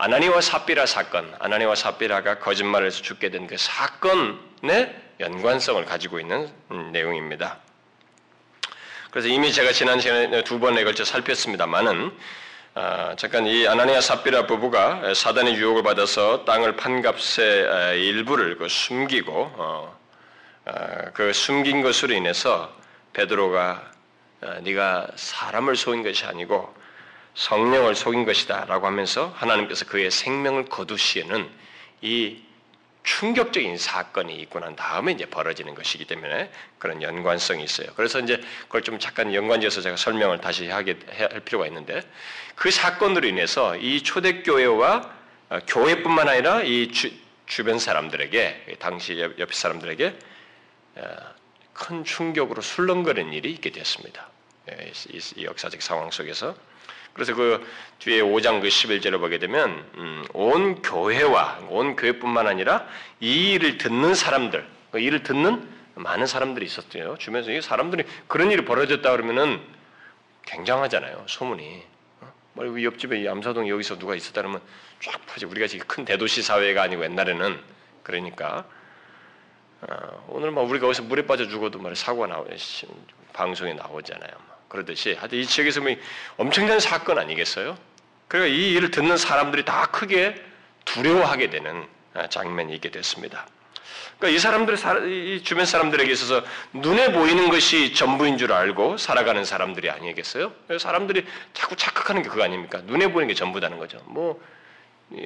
아나니와 0.00 0.40
삽비라 0.40 0.86
사건, 0.86 1.34
아나니와 1.40 1.74
삽비라가 1.74 2.38
거짓말에서 2.38 3.02
죽게 3.02 3.30
된 3.30 3.48
그 3.48 3.56
사건의 3.58 4.94
연관성을 5.18 5.84
가지고 5.86 6.20
있는 6.20 6.48
음, 6.70 6.92
내용입니다. 6.92 7.58
그래서 9.10 9.26
이미 9.26 9.52
제가 9.52 9.72
지난 9.72 9.98
시간에 9.98 10.44
두 10.44 10.60
번에 10.60 10.84
걸쳐 10.84 11.04
살폈습니다만은 11.04 12.12
어, 12.76 13.14
잠깐 13.16 13.46
이 13.46 13.66
아나니아 13.66 14.00
삽비라 14.00 14.46
부부가 14.46 15.14
사단의 15.14 15.56
유혹을 15.56 15.82
받아서 15.82 16.44
땅을 16.44 16.76
판 16.76 17.02
값의 17.02 17.98
일부를 18.00 18.56
그 18.56 18.68
숨기고 18.68 19.32
어, 19.56 19.98
어, 20.66 20.74
그 21.12 21.32
숨긴 21.32 21.82
것으로 21.82 22.14
인해서 22.14 22.72
베드로가 23.14 23.90
어, 24.42 24.58
네가 24.62 25.08
사람을 25.16 25.74
속인 25.74 26.04
것이 26.04 26.24
아니고 26.24 26.72
성령을 27.38 27.94
속인 27.94 28.24
것이다 28.24 28.64
라고 28.64 28.86
하면서 28.86 29.32
하나님께서 29.36 29.84
그의 29.84 30.10
생명을 30.10 30.64
거두시에는 30.64 31.48
이 32.02 32.42
충격적인 33.04 33.78
사건이 33.78 34.34
있고 34.40 34.58
난 34.58 34.74
다음에 34.74 35.12
이제 35.12 35.24
벌어지는 35.24 35.76
것이기 35.76 36.04
때문에 36.04 36.50
그런 36.78 37.00
연관성이 37.00 37.62
있어요. 37.62 37.86
그래서 37.94 38.18
이제 38.18 38.40
그걸 38.64 38.82
좀 38.82 38.98
잠깐 38.98 39.32
연관지어서 39.32 39.82
제가 39.82 39.96
설명을 39.96 40.40
다시 40.40 40.68
하게 40.68 40.98
할 41.16 41.40
필요가 41.40 41.66
있는데 41.68 42.02
그 42.56 42.72
사건으로 42.72 43.28
인해서 43.28 43.76
이 43.76 44.02
초대교회와 44.02 45.18
어, 45.50 45.58
교회뿐만 45.66 46.28
아니라 46.28 46.62
이 46.62 46.90
주, 46.90 47.10
주변 47.46 47.78
사람들에게 47.78 48.76
당시 48.80 49.18
옆 49.20 49.54
사람들에게 49.54 50.18
어, 50.96 51.16
큰 51.72 52.04
충격으로 52.04 52.62
술렁거리는 52.62 53.32
일이 53.32 53.52
있게 53.52 53.70
되었습니다. 53.70 54.28
예, 54.72 54.92
이 55.36 55.44
역사적 55.44 55.80
상황 55.80 56.10
속에서 56.10 56.56
그래서 57.18 57.34
그 57.34 57.66
뒤에 57.98 58.22
5장 58.22 58.60
그 58.60 58.68
11절을 58.68 59.18
보게 59.18 59.40
되면 59.40 59.84
음, 59.96 60.24
온 60.34 60.80
교회와 60.82 61.66
온 61.68 61.96
교회뿐만 61.96 62.46
아니라 62.46 62.86
이 63.18 63.54
일을 63.54 63.76
듣는 63.76 64.14
사람들, 64.14 64.64
그 64.92 65.00
일을 65.00 65.24
듣는 65.24 65.68
많은 65.96 66.26
사람들이 66.28 66.64
있었대요. 66.64 67.16
주변에서 67.18 67.50
이 67.50 67.60
사람들이 67.60 68.04
그런 68.28 68.52
일이 68.52 68.64
벌어졌다 68.64 69.10
그러면은 69.10 69.60
굉장하잖아요. 70.46 71.24
소문이. 71.26 71.82
어? 72.20 72.32
뭐 72.52 72.84
옆집에 72.84 73.28
암사동 73.28 73.68
여기서 73.68 73.98
누가 73.98 74.14
있었다 74.14 74.40
그러면 74.42 74.60
쫙 75.00 75.20
퍼지. 75.26 75.44
우리가 75.44 75.66
지금 75.66 75.88
큰 75.88 76.04
대도시 76.04 76.42
사회가 76.42 76.82
아니고 76.82 77.02
옛날에는 77.02 77.58
그러니까 78.04 78.64
어, 79.80 80.24
오늘 80.28 80.52
막 80.52 80.60
우리가 80.70 80.86
어디서 80.86 81.02
물에 81.02 81.26
빠져 81.26 81.48
죽어도 81.48 81.80
말 81.80 81.96
사고가 81.96 82.28
나오 82.28 82.46
방송에 83.32 83.74
나오잖아요. 83.74 84.57
그러듯이 84.68 85.14
하여튼 85.14 85.38
이 85.38 85.46
지역에서 85.46 85.80
뭐 85.80 85.94
엄청난 86.36 86.80
사건 86.80 87.18
아니겠어요? 87.18 87.76
그러니까 88.28 88.54
이 88.54 88.72
일을 88.72 88.90
듣는 88.90 89.16
사람들이 89.16 89.64
다 89.64 89.86
크게 89.86 90.34
두려워하게 90.84 91.50
되는 91.50 91.86
아, 92.14 92.28
장면이 92.28 92.74
있게 92.74 92.90
됐습니다. 92.90 93.46
그러니까 94.18 94.36
이 94.36 94.38
사람들, 94.38 95.08
이 95.08 95.42
주변 95.44 95.64
사람들에게 95.64 96.10
있어서 96.12 96.42
눈에 96.72 97.12
보이는 97.12 97.48
것이 97.48 97.94
전부인 97.94 98.36
줄 98.36 98.52
알고 98.52 98.96
살아가는 98.96 99.44
사람들이 99.44 99.90
아니겠어요? 99.90 100.52
사람들이 100.78 101.24
자꾸 101.54 101.76
착각하는 101.76 102.22
게 102.22 102.28
그거 102.28 102.42
아닙니까? 102.42 102.82
눈에 102.84 103.12
보이는 103.12 103.28
게 103.28 103.34
전부다는 103.34 103.78
거죠. 103.78 104.02
뭐 104.06 104.42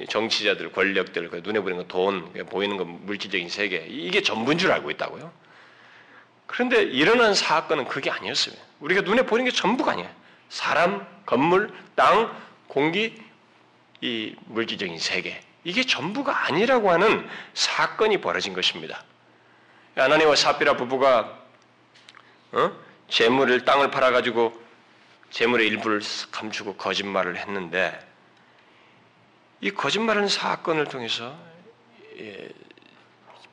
정치자들, 0.09 0.71
권력들, 0.71 1.29
그 1.29 1.41
눈에 1.43 1.59
보이는 1.59 1.77
거 1.81 1.87
돈, 1.87 2.31
보이는 2.49 2.77
거 2.77 2.85
물질적인 2.85 3.49
세계 3.49 3.85
이게 3.89 4.21
전부인 4.21 4.57
줄 4.59 4.71
알고 4.71 4.91
있다고요? 4.91 5.31
그런데 6.53 6.83
일어난 6.83 7.33
사건은 7.33 7.85
그게 7.85 8.11
아니었어요. 8.11 8.55
우리가 8.79 9.01
눈에 9.01 9.23
보이는 9.23 9.43
게 9.43 9.49
전부가 9.49 9.93
아니에요. 9.93 10.07
사람, 10.49 11.03
건물, 11.25 11.73
땅, 11.95 12.31
공기, 12.67 13.19
이 14.01 14.35
물질적인 14.45 14.99
세계. 14.99 15.41
이게 15.63 15.83
전부가 15.83 16.45
아니라고 16.45 16.91
하는 16.91 17.27
사건이 17.55 18.21
벌어진 18.21 18.53
것입니다. 18.53 19.03
아나니와 19.95 20.35
사피라 20.35 20.77
부부가 20.77 21.39
어? 22.51 22.71
재물을 23.09 23.65
땅을 23.65 23.89
팔아 23.89 24.11
가지고 24.11 24.53
재물의 25.31 25.67
일부를 25.69 26.01
감추고 26.31 26.75
거짓말을 26.75 27.35
했는데 27.37 27.99
이 29.59 29.71
거짓말하는 29.71 30.27
사건을 30.27 30.85
통해서 30.85 31.35
예, 32.19 32.47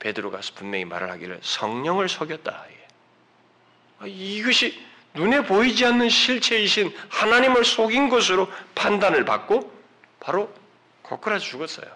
베드로가 0.00 0.40
분명히 0.54 0.85
말을 0.85 1.11
하기를 1.11 1.40
성령을 1.42 2.11
속였다. 2.11 2.66
아, 4.00 4.07
이것이 4.07 4.83
눈에 5.14 5.42
보이지 5.42 5.85
않는 5.85 6.09
실체이신 6.09 6.95
하나님을 7.09 7.64
속인 7.64 8.09
것으로 8.09 8.50
판단을 8.75 9.25
받고 9.25 9.73
바로 10.19 10.52
거꾸라져 11.02 11.45
죽었어요. 11.45 11.92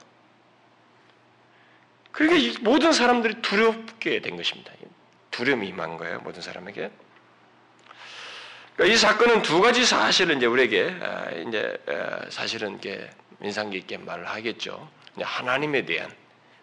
그러니까 2.12 2.60
모든 2.60 2.92
사람들이 2.92 3.42
두렵게 3.42 4.20
된 4.20 4.36
것입니다. 4.36 4.72
두려움이 5.30 5.68
임한 5.68 5.96
거예요, 5.96 6.20
모든 6.20 6.42
사람에게. 6.42 6.90
그러니까 8.76 8.94
이 8.94 8.96
사건은 8.96 9.42
두 9.42 9.60
가지 9.60 9.84
사실을 9.84 10.36
이제 10.36 10.46
우리에게 10.46 10.96
아, 11.00 11.30
이제 11.30 11.76
아, 11.88 12.30
사실은 12.30 12.80
게 12.80 13.08
인상 13.40 13.70
깊게 13.70 13.98
말을 13.98 14.28
하겠죠. 14.28 14.88
하나님에 15.20 15.84
대한 15.84 16.10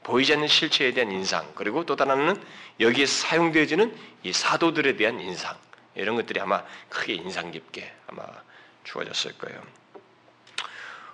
보이지 0.04 0.34
않는 0.34 0.48
실체에 0.48 0.94
대한 0.94 1.12
인상, 1.12 1.52
그리고 1.56 1.86
또 1.86 1.96
다른 1.96 2.42
여기에 2.80 3.06
사용되어지는 3.06 3.96
이 4.24 4.34
사도들에 4.34 4.96
대한 4.96 5.20
인상, 5.20 5.56
이런 5.96 6.16
것들이 6.16 6.40
아마 6.40 6.64
크게 6.90 7.14
인상 7.14 7.52
깊게 7.52 7.92
아마 8.08 8.24
주어졌을 8.84 9.38
거예요. 9.38 9.62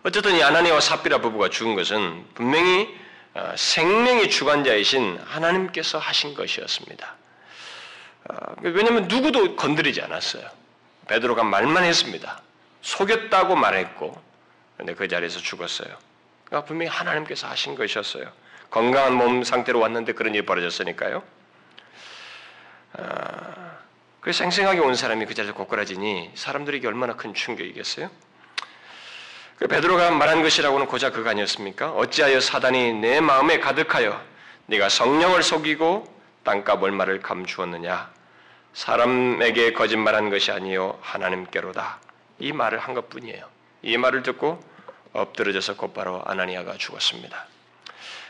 어쨌든 0.04 0.36
이 0.36 0.44
아나니와 0.44 0.80
삽비라 0.80 1.20
부부가 1.20 1.50
죽은 1.50 1.76
것은 1.76 2.26
분명히 2.34 2.98
어, 3.34 3.54
생명의 3.56 4.30
주관자이신 4.32 5.20
하나님께서 5.20 6.00
하신 6.00 6.34
것이었습니다. 6.34 7.16
어, 8.30 8.36
왜냐하면 8.62 9.08
누구도 9.08 9.56
건드리지 9.56 10.02
않았어요. 10.02 10.50
베드로가 11.08 11.44
말만 11.44 11.84
했습니다. 11.84 12.42
속였다고 12.82 13.56
말했고, 13.56 14.20
근데 14.78 14.96
그 14.96 15.08
자리에서 15.08 15.40
죽었어요. 15.40 15.96
그러니까 16.46 16.68
분명히 16.68 16.90
하나님께서 16.90 17.48
하신 17.48 17.76
것이었어요. 17.76 18.32
건강한 18.70 19.14
몸 19.14 19.44
상태로 19.44 19.80
왔는데 19.80 20.14
그런 20.14 20.34
일이 20.34 20.46
벌어졌으니까요. 20.46 21.24
아, 22.94 23.78
그 24.22 24.34
생생하게 24.34 24.80
온 24.80 24.96
사람이 24.96 25.26
그 25.26 25.34
자리에서 25.34 25.54
고꾸라지니 25.54 26.32
사람들에게 26.36 26.88
얼마나 26.88 27.16
큰 27.16 27.34
충격이겠어요? 27.34 28.10
그 29.58 29.68
베드로가 29.68 30.12
말한 30.12 30.44
것이라고는 30.44 30.86
고작 30.86 31.14
그거 31.14 31.30
아니었습니까? 31.30 31.92
어찌하여 31.92 32.40
사단이 32.40 32.94
내 32.94 33.22
마음에 33.22 33.60
가득하여 33.60 34.22
네가 34.68 34.90
성령을 34.90 35.44
속이고 35.44 36.16
땅값 36.44 36.84
얼마를 36.84 37.22
감추었느냐? 37.22 38.12
사람에게 38.74 39.74
거짓말한 39.74 40.30
것이 40.30 40.52
아니요 40.52 41.00
하나님께로다. 41.02 42.00
이 42.40 42.54
말을 42.54 42.78
한 42.78 42.94
것뿐이에요. 42.94 43.48
이 43.82 43.98
말을 43.98 44.22
듣고 44.24 44.62
엎드러져서 45.14 45.78
곧바로 45.78 46.22
아나니아가 46.26 46.78
죽었습니다. 46.78 47.48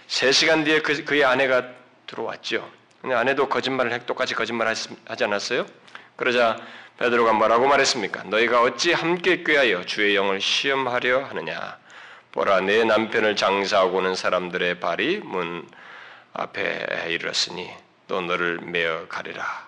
세 0.08 0.32
시간 0.32 0.64
뒤에 0.64 0.82
그, 0.82 1.04
그의 1.04 1.26
아내가 1.26 1.70
들어왔죠. 2.08 2.70
아내도 3.04 3.48
거짓말을 3.50 3.92
해 3.92 4.06
똑같이 4.06 4.34
거짓말 4.34 4.68
하지 4.68 5.24
않았어요? 5.24 5.66
그러자 6.16 6.58
베드로가 6.98 7.34
뭐라고 7.34 7.68
말했습니까? 7.68 8.24
너희가 8.24 8.62
어찌 8.62 8.94
함께 8.94 9.44
꾀하여 9.44 9.86
주의 9.86 10.16
영을 10.16 10.42
시험하려 10.42 11.26
하느냐? 11.26 11.78
보라 12.32 12.62
내 12.62 12.84
남편을 12.84 13.36
장사하고 13.36 14.02
는 14.02 14.16
사람들의 14.16 14.80
발이 14.80 15.20
문 15.20 15.68
앞에 16.34 17.08
이르렀으니 17.10 17.70
또 18.08 18.22
너를 18.22 18.60
메어 18.62 19.08
가리라. 19.08 19.68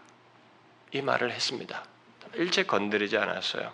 이 0.92 1.02
말을 1.02 1.32
했습니다. 1.32 1.84
일체 2.36 2.64
건드리지 2.64 3.18
않았어요. 3.18 3.72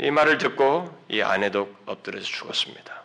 이 0.00 0.10
말을 0.10 0.38
듣고 0.38 1.04
이 1.08 1.22
아내도 1.22 1.74
엎드려서 1.86 2.26
죽었습니다. 2.26 2.95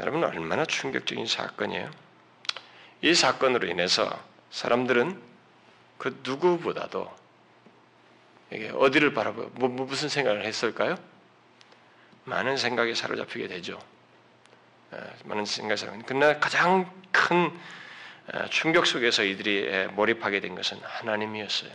여러분 0.00 0.22
얼마나 0.22 0.64
충격적인 0.64 1.26
사건이에요. 1.26 1.90
이 3.02 3.14
사건으로 3.14 3.66
인해서 3.66 4.22
사람들은 4.50 5.20
그 5.98 6.20
누구보다도 6.22 7.16
이게 8.52 8.70
어디를 8.70 9.12
바라보고 9.12 9.50
뭐, 9.54 9.68
뭐, 9.68 9.86
무슨 9.86 10.08
생각을 10.08 10.44
했을까요? 10.44 10.96
많은 12.24 12.56
생각에 12.56 12.94
사로잡히게 12.94 13.48
되죠. 13.48 13.78
예, 14.94 14.98
많은 15.24 15.44
생각에 15.44 15.76
사로잡히게. 15.76 16.04
그러나 16.06 16.38
가장 16.38 16.90
큰 17.10 17.50
어, 18.32 18.46
충격 18.50 18.86
속에서 18.86 19.24
이들이 19.24 19.66
예, 19.66 19.86
몰입하게 19.86 20.40
된 20.40 20.54
것은 20.54 20.78
하나님이었어요. 20.82 21.72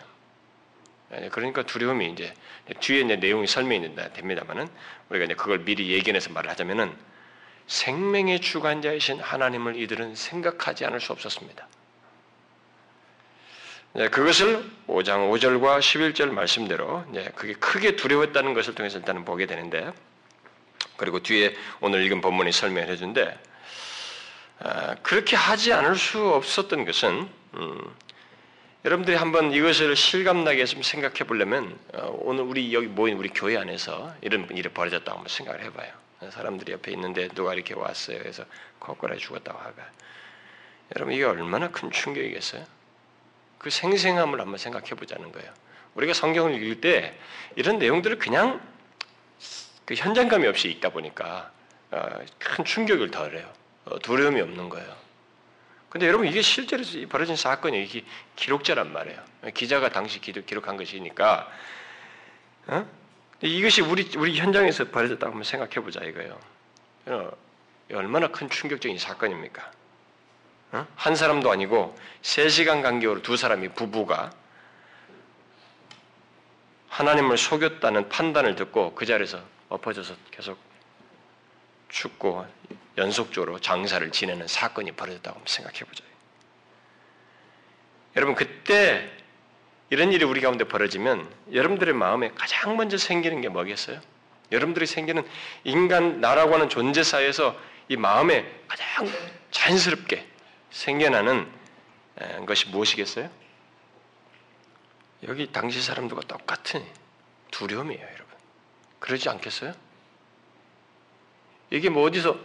예, 1.15 1.29
그러니까 1.29 1.63
두려움이 1.63 2.11
이제 2.11 2.33
뒤에 2.79 3.01
이제 3.01 3.17
내용이 3.17 3.47
설명이 3.47 3.95
됩니다만은 4.13 4.67
우리가 5.09 5.25
이제 5.25 5.33
그걸 5.35 5.59
미리 5.59 5.91
예견해서 5.91 6.31
말을 6.31 6.49
하자면은 6.49 6.95
생명의 7.67 8.39
주관자이신 8.39 9.19
하나님을 9.19 9.75
이들은 9.77 10.15
생각하지 10.15 10.85
않을 10.85 10.99
수 10.99 11.11
없었습니다. 11.13 11.67
네, 13.95 14.07
그것을 14.09 14.63
5장 14.87 15.31
5절과 15.31 15.79
11절 15.79 16.31
말씀대로 16.31 17.05
네, 17.09 17.29
그게 17.35 17.53
크게 17.53 17.95
두려웠다는 17.95 18.55
것을 18.55 18.73
통해서 18.73 18.97
일단은 18.97 19.23
보게 19.23 19.45
되는데 19.45 19.93
그리고 20.97 21.21
뒤에 21.21 21.55
오늘 21.79 22.03
읽은 22.03 22.21
본문이 22.21 22.51
설명해 22.51 22.95
주는데 22.95 23.39
아, 24.59 24.95
그렇게 25.03 25.35
하지 25.35 25.73
않을 25.73 25.95
수 25.95 26.27
없었던 26.27 26.85
것은 26.85 27.29
음, 27.55 27.95
여러분들이 28.85 29.15
한번 29.15 29.53
이것을 29.53 29.95
실감나게 29.95 30.65
좀 30.65 30.81
생각해 30.81 31.19
보려면 31.27 31.77
어, 31.93 32.17
오늘 32.21 32.43
우리 32.43 32.73
여기 32.73 32.87
모인 32.87 33.17
우리 33.17 33.29
교회 33.29 33.57
안에서 33.57 34.13
이런 34.21 34.47
일이 34.51 34.69
벌어졌다고 34.69 35.17
한번 35.17 35.29
생각을 35.29 35.63
해봐요. 35.65 36.02
사람들이 36.31 36.71
옆에 36.73 36.91
있는데 36.91 37.27
누가 37.29 37.53
이렇게 37.53 37.73
왔어요. 37.73 38.19
그래서 38.19 38.45
거꾸로 38.79 39.15
죽었다고 39.17 39.57
하가. 39.57 39.89
여러분 40.95 41.13
이게 41.13 41.23
얼마나 41.23 41.69
큰 41.69 41.91
충격이겠어요? 41.91 42.65
그 43.57 43.69
생생함을 43.69 44.39
한번 44.39 44.57
생각해 44.57 44.89
보자는 44.89 45.31
거예요. 45.31 45.51
우리가 45.95 46.13
성경을 46.13 46.55
읽을 46.55 46.81
때 46.81 47.17
이런 47.55 47.79
내용들을 47.79 48.19
그냥 48.19 48.61
그 49.85 49.95
현장감이 49.95 50.47
없이 50.47 50.69
읽다 50.69 50.89
보니까 50.89 51.51
어, 51.91 52.19
큰 52.39 52.65
충격을 52.65 53.11
덜해요. 53.11 53.51
어, 53.85 53.99
두려움이 53.99 54.41
없는 54.41 54.69
거예요. 54.69 54.95
근데 55.89 56.07
여러분 56.07 56.27
이게 56.27 56.41
실제로 56.41 56.83
벌어진 57.07 57.35
사건이 57.35 57.83
이게 57.83 58.03
기록자란 58.35 58.91
말이에요. 58.91 59.19
기자가 59.53 59.89
당시 59.89 60.19
기록한 60.19 60.75
것이니까 60.75 61.51
어? 62.67 63.02
이것이 63.43 63.81
우리 63.81 64.09
우리 64.15 64.37
현장에서 64.37 64.85
벌어졌다고 64.85 65.31
한번 65.31 65.43
생각해 65.43 65.73
보자 65.75 66.01
이거예요. 66.03 66.39
얼마나 67.93 68.27
큰 68.29 68.49
충격적인 68.49 68.97
사건입니까? 68.97 69.71
어? 70.71 70.87
한 70.95 71.15
사람도 71.15 71.51
아니고 71.51 71.95
3시간 72.21 72.81
간격으로 72.81 73.21
두 73.21 73.35
사람이 73.35 73.69
부부가 73.69 74.31
하나님을 76.87 77.37
속였다는 77.37 78.07
판단을 78.09 78.55
듣고 78.55 78.95
그 78.95 79.05
자리에서 79.05 79.41
엎어져서 79.67 80.15
계속 80.31 80.57
죽고 81.89 82.47
연속적으로 82.97 83.59
장사를 83.59 84.09
지내는 84.11 84.47
사건이 84.47 84.93
벌어졌다고 84.93 85.41
생각해 85.45 85.79
보죠. 85.79 86.03
여러분 88.15 88.35
그때 88.35 89.11
이런 89.93 90.11
일이 90.11 90.25
우리 90.25 90.41
가운데 90.41 90.63
벌어지면 90.63 91.31
여러분들의 91.53 91.93
마음에 91.93 92.31
가장 92.33 92.77
먼저 92.77 92.97
생기는 92.97 93.41
게 93.41 93.49
뭐겠어요? 93.49 94.01
여러분들이 94.51 94.87
생기는 94.87 95.23
인간 95.65 96.19
나라고 96.19 96.55
하는 96.55 96.67
존재 96.67 97.03
사이에서 97.03 97.55
이 97.89 97.95
마음에 97.95 98.43
가장 98.67 99.07
자연스럽게 99.51 100.25
생겨나는 100.71 101.47
것이 102.47 102.69
무엇이겠어요? 102.69 103.29
여기 105.27 105.51
당시 105.51 105.79
사람들과 105.79 106.21
똑같은 106.21 106.83
두려움이에요, 107.51 108.01
여러분. 108.01 108.25
그러지 108.97 109.29
않겠어요? 109.29 109.73
이게 111.69 111.89
뭐 111.89 112.07
어디서 112.07 112.35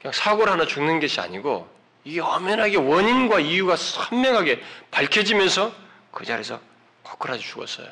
그냥 0.00 0.12
사고를 0.12 0.52
하나 0.52 0.66
죽는 0.66 0.98
것이 0.98 1.20
아니고 1.20 1.72
이게 2.02 2.20
엄연하게 2.20 2.78
원인과 2.78 3.38
이유가 3.38 3.76
선명하게 3.76 4.60
밝혀지면서 4.90 5.72
그 6.10 6.24
자리에서 6.24 6.68
거꾸라지 7.02 7.42
죽었어요. 7.42 7.88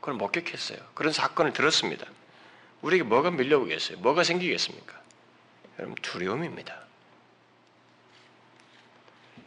그걸 0.00 0.14
목격했어요. 0.14 0.78
그런 0.94 1.12
사건을 1.12 1.52
들었습니다. 1.52 2.06
우리에게 2.82 3.04
뭐가 3.04 3.30
밀려오겠어요? 3.30 3.98
뭐가 3.98 4.24
생기겠습니까? 4.24 5.00
여러분 5.78 5.94
두려움입니다. 6.02 6.82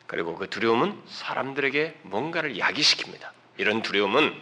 그리고 0.07 0.35
그 0.35 0.49
두려움은 0.49 1.01
사람들에게 1.07 1.99
뭔가를 2.03 2.55
야기시킵니다. 2.55 3.29
이런 3.57 3.81
두려움은 3.81 4.33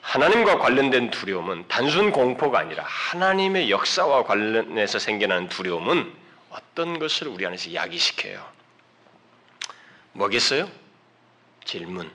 하나님과 0.00 0.58
관련된 0.58 1.10
두려움은 1.10 1.66
단순 1.68 2.12
공포가 2.12 2.58
아니라 2.58 2.84
하나님의 2.84 3.70
역사와 3.70 4.24
관련해서 4.24 4.98
생겨나는 4.98 5.48
두려움은 5.48 6.12
어떤 6.50 6.98
것을 6.98 7.28
우리 7.28 7.46
안에서 7.46 7.72
야기시켜요. 7.72 8.46
뭐겠어요? 10.12 10.70
질문, 11.64 12.10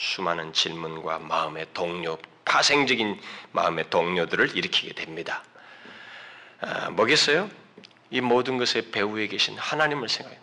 수많은 0.00 0.54
질문과 0.54 1.18
마음의 1.18 1.66
동료, 1.74 2.18
파생적인 2.46 3.20
마음의 3.52 3.90
동료들을 3.90 4.56
일으키게 4.56 4.94
됩니다. 4.94 5.44
아, 6.62 6.90
뭐겠어요? 6.90 7.50
이 8.10 8.20
모든 8.22 8.56
것의 8.56 8.90
배후에 8.92 9.26
계신 9.26 9.58
하나님을 9.58 10.08
생각해요. 10.08 10.40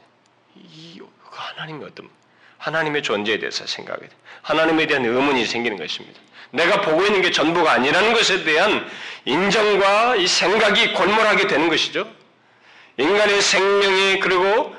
이 0.55 1.01
하나님이 1.23 1.85
어떤 1.85 2.07
하나님의 2.59 3.01
존재에 3.01 3.39
대해서 3.39 3.65
생각해야 3.65 4.07
돼. 4.07 4.15
하나님에 4.43 4.85
대한 4.85 5.03
의문이 5.03 5.45
생기는 5.45 5.77
것입니다. 5.77 6.19
내가 6.51 6.81
보고 6.81 7.03
있는 7.03 7.21
게 7.23 7.31
전부가 7.31 7.71
아니라는 7.73 8.13
것에 8.13 8.43
대한 8.43 8.87
인정과 9.25 10.17
이 10.17 10.27
생각이 10.27 10.93
골몰하게 10.93 11.47
되는 11.47 11.67
것이죠. 11.67 12.09
인간의 12.97 13.41
생명이 13.41 14.19
그리고 14.19 14.75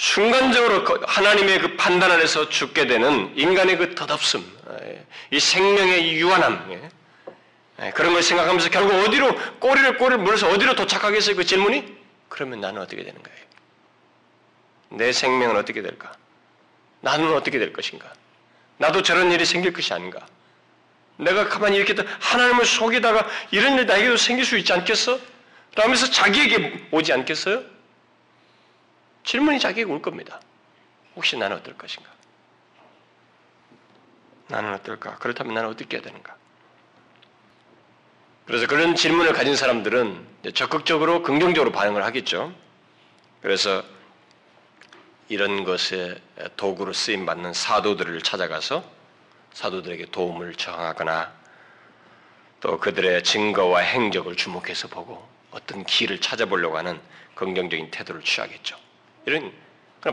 순간적으로 0.00 0.82
그 0.82 0.98
하나님의 1.06 1.58
그 1.58 1.76
판단 1.76 2.10
아래서 2.10 2.48
죽게 2.48 2.86
되는 2.86 3.36
인간의 3.36 3.76
그 3.76 3.94
덧없음, 3.94 4.42
이 5.30 5.38
생명의 5.38 6.14
유한함, 6.14 6.68
예. 6.72 7.86
예, 7.86 7.90
그런 7.90 8.14
걸 8.14 8.22
생각하면서 8.22 8.70
결국 8.70 8.94
어디로 8.94 9.58
꼬리를 9.58 9.98
꼬리를 9.98 10.24
물어서 10.24 10.48
어디로 10.48 10.74
도착하겠어요? 10.74 11.36
그 11.36 11.44
질문이? 11.44 11.98
그러면 12.30 12.62
나는 12.62 12.80
어떻게 12.80 13.04
되는 13.04 13.22
거예요? 13.22 13.38
내 14.88 15.12
생명은 15.12 15.56
어떻게 15.56 15.82
될까? 15.82 16.12
나는 17.02 17.34
어떻게 17.34 17.58
될 17.58 17.74
것인가? 17.74 18.10
나도 18.78 19.02
저런 19.02 19.30
일이 19.30 19.44
생길 19.44 19.74
것이 19.74 19.92
아닌가? 19.92 20.26
내가 21.18 21.46
가만히 21.46 21.76
이렇게 21.76 21.94
하나님을 22.20 22.64
속이다가 22.64 23.28
이런 23.50 23.78
일 23.78 23.84
나에게도 23.84 24.16
생길 24.16 24.46
수 24.46 24.56
있지 24.56 24.72
않겠어? 24.72 25.20
라면서 25.74 26.10
자기에게 26.10 26.86
오지 26.90 27.12
않겠어요? 27.12 27.79
질문이 29.24 29.58
자기에게 29.60 29.90
올 29.90 30.02
겁니다. 30.02 30.40
혹시 31.16 31.36
나는 31.36 31.56
어떨 31.56 31.76
것인가? 31.76 32.10
나는 34.48 34.74
어떨까? 34.74 35.16
그렇다면 35.18 35.54
나는 35.54 35.68
어떻게 35.70 35.96
해야 35.96 36.02
되는가? 36.02 36.36
그래서 38.46 38.66
그런 38.66 38.96
질문을 38.96 39.32
가진 39.32 39.54
사람들은 39.54 40.26
적극적으로 40.54 41.22
긍정적으로 41.22 41.70
반응을 41.70 42.04
하겠죠. 42.04 42.52
그래서 43.42 43.84
이런 45.28 45.62
것에 45.62 46.20
도구로 46.56 46.92
쓰임 46.92 47.26
받는 47.26 47.52
사도들을 47.52 48.20
찾아가서 48.22 48.82
사도들에게 49.52 50.06
도움을 50.06 50.56
청하거나 50.56 51.32
또 52.60 52.78
그들의 52.78 53.22
증거와 53.22 53.80
행적을 53.80 54.34
주목해서 54.34 54.88
보고 54.88 55.26
어떤 55.52 55.84
길을 55.84 56.20
찾아보려고 56.20 56.76
하는 56.76 57.00
긍정적인 57.36 57.90
태도를 57.92 58.22
취하겠죠. 58.22 58.76
이런 59.26 59.52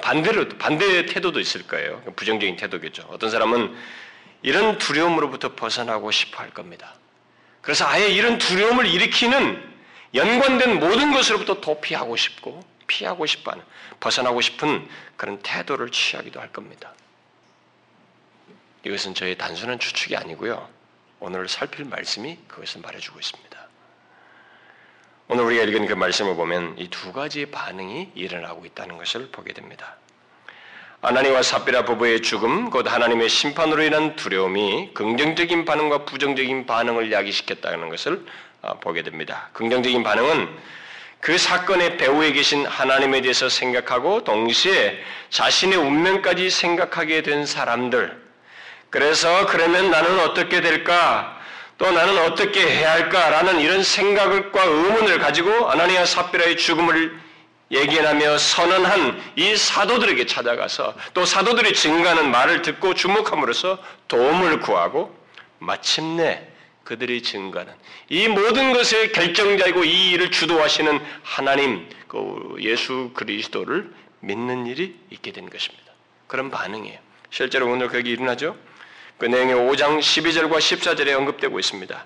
반대로 0.02 0.50
반대의 0.50 1.06
태도도 1.06 1.40
있을 1.40 1.66
거예요. 1.68 2.02
부정적인 2.16 2.58
태도겠죠. 2.58 3.08
어떤 3.10 3.30
사람은 3.30 3.76
이런 4.42 4.78
두려움으로부터 4.78 5.56
벗어나고 5.56 6.12
싶어 6.12 6.40
할 6.40 6.50
겁니다. 6.52 6.96
그래서 7.62 7.86
아예 7.88 8.08
이런 8.08 8.38
두려움을 8.38 8.86
일으키는 8.86 9.78
연관된 10.14 10.80
모든 10.80 11.12
것으로부터 11.14 11.60
도피하고 11.60 12.16
싶고 12.16 12.64
피하고 12.88 13.26
싶어하는 13.26 13.64
벗어나고 14.00 14.42
싶은 14.42 14.88
그런 15.18 15.40
태도를 15.42 15.92
취하기도 15.92 16.40
할 16.40 16.52
겁니다. 16.52 16.94
이것은 18.86 19.14
저의 19.16 19.38
단순한 19.38 19.80
추측이 19.80 20.16
아니고요. 20.16 20.70
오늘 21.20 21.50
살필 21.50 21.86
말씀이 21.86 22.38
그것을 22.48 22.82
말해주고 22.82 23.20
있습니다. 23.20 23.47
오늘 25.30 25.44
우리가 25.44 25.64
읽은 25.64 25.88
그 25.88 25.94
말씀을 25.94 26.36
보면 26.36 26.76
이 26.78 26.88
두 26.90 27.12
가지의 27.12 27.48
반응이 27.48 28.12
일어나고 28.16 28.66
있다는 28.66 28.98
것을 28.98 29.28
보게 29.32 29.52
됩니다. 29.54 29.98
아나니와 31.02 31.44
사피라 31.44 31.84
부부의 31.86 32.22
죽음, 32.22 32.70
곧 32.70 32.90
하나님의 32.92 33.28
심판으로 33.30 33.84
인한 33.84 34.16
두려움이 34.16 34.92
긍정적인 34.94 35.66
반응과 35.66 36.06
부정적인 36.06 36.66
반응을 36.66 37.12
야기시켰다는 37.12 37.90
것을 37.90 38.26
어, 38.62 38.80
보게 38.80 39.04
됩니다. 39.04 39.50
긍정적인 39.54 40.02
반응은 40.02 40.50
그 41.20 41.38
사건의 41.38 41.98
배후에 41.98 42.32
계신 42.32 42.66
하나님에 42.66 43.22
대해서 43.22 43.50
생각하고 43.50 44.24
동시에 44.24 44.98
자신의 45.30 45.78
운명까지 45.78 46.50
생각하게 46.50 47.22
된 47.22 47.46
사람들. 47.46 48.26
그래서 48.90 49.46
그러면 49.48 49.92
나는 49.92 50.20
어떻게 50.22 50.62
될까? 50.62 51.37
또 51.78 51.92
나는 51.92 52.18
어떻게 52.26 52.62
해야 52.62 52.94
할까라는 52.94 53.60
이런 53.60 53.84
생각과 53.84 54.64
의문을 54.64 55.20
가지고 55.20 55.70
아나니아 55.70 56.06
사피라의 56.06 56.58
죽음을 56.58 57.20
예견하며 57.70 58.38
선언한 58.38 59.22
이 59.36 59.56
사도들에게 59.56 60.26
찾아가서 60.26 60.96
또 61.14 61.26
사도들이 61.26 61.74
증가하는 61.74 62.32
말을 62.32 62.62
듣고 62.62 62.94
주목함으로써 62.94 63.78
도움을 64.08 64.62
구하고 64.62 65.16
마침내 65.60 66.48
그들이 66.84 67.22
증거하는 67.22 67.74
이 68.10 68.28
모든 68.30 68.74
것의 68.74 69.12
결정자이고 69.12 69.84
이 69.84 70.12
일을 70.12 70.32
주도하시는 70.32 71.00
하나님, 71.22 71.90
그 72.08 72.56
예수 72.62 73.12
그리스도를 73.14 73.92
믿는 74.22 74.66
일이 74.66 74.98
있게 75.10 75.34
된 75.34 75.50
것입니다. 75.50 75.92
그런 76.28 76.50
반응이에요. 76.50 76.98
실제로 77.30 77.70
오늘 77.70 77.90
거기 77.90 78.12
일어나죠. 78.12 78.56
그 79.18 79.26
내용이 79.26 79.54
5장 79.54 80.00
12절과 80.00 80.58
14절에 80.58 81.14
언급되고 81.18 81.60
있습니다. 81.60 82.06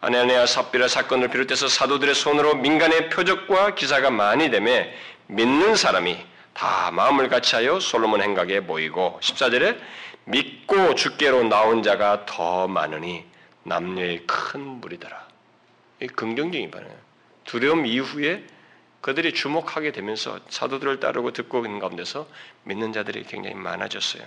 아나니아 0.00 0.46
삽비라 0.46 0.88
사건을 0.88 1.28
비롯해서 1.28 1.68
사도들의 1.68 2.14
손으로 2.14 2.54
민간의 2.56 3.10
표적과 3.10 3.74
기사가 3.74 4.10
많이 4.10 4.50
되매 4.50 4.94
믿는 5.26 5.74
사람이 5.74 6.16
다 6.54 6.90
마음을 6.92 7.28
같이하여 7.28 7.80
솔로몬 7.80 8.22
행각에 8.22 8.60
모이고 8.60 9.20
14절에 9.22 9.78
믿고 10.24 10.94
주께로 10.94 11.44
나온 11.44 11.82
자가 11.82 12.24
더 12.26 12.66
많으니 12.68 13.24
남녀의 13.64 14.26
큰 14.26 14.60
무리더라. 14.60 15.26
이 16.00 16.06
긍정적인 16.06 16.70
반응이에요. 16.70 16.96
두려움 17.44 17.86
이후에 17.86 18.44
그들이 19.00 19.32
주목하게 19.32 19.92
되면서 19.92 20.40
사도들을 20.48 21.00
따르고 21.00 21.32
듣고 21.32 21.64
있는 21.64 21.78
가운데서 21.78 22.26
믿는 22.64 22.92
자들이 22.92 23.24
굉장히 23.24 23.54
많아졌어요. 23.54 24.24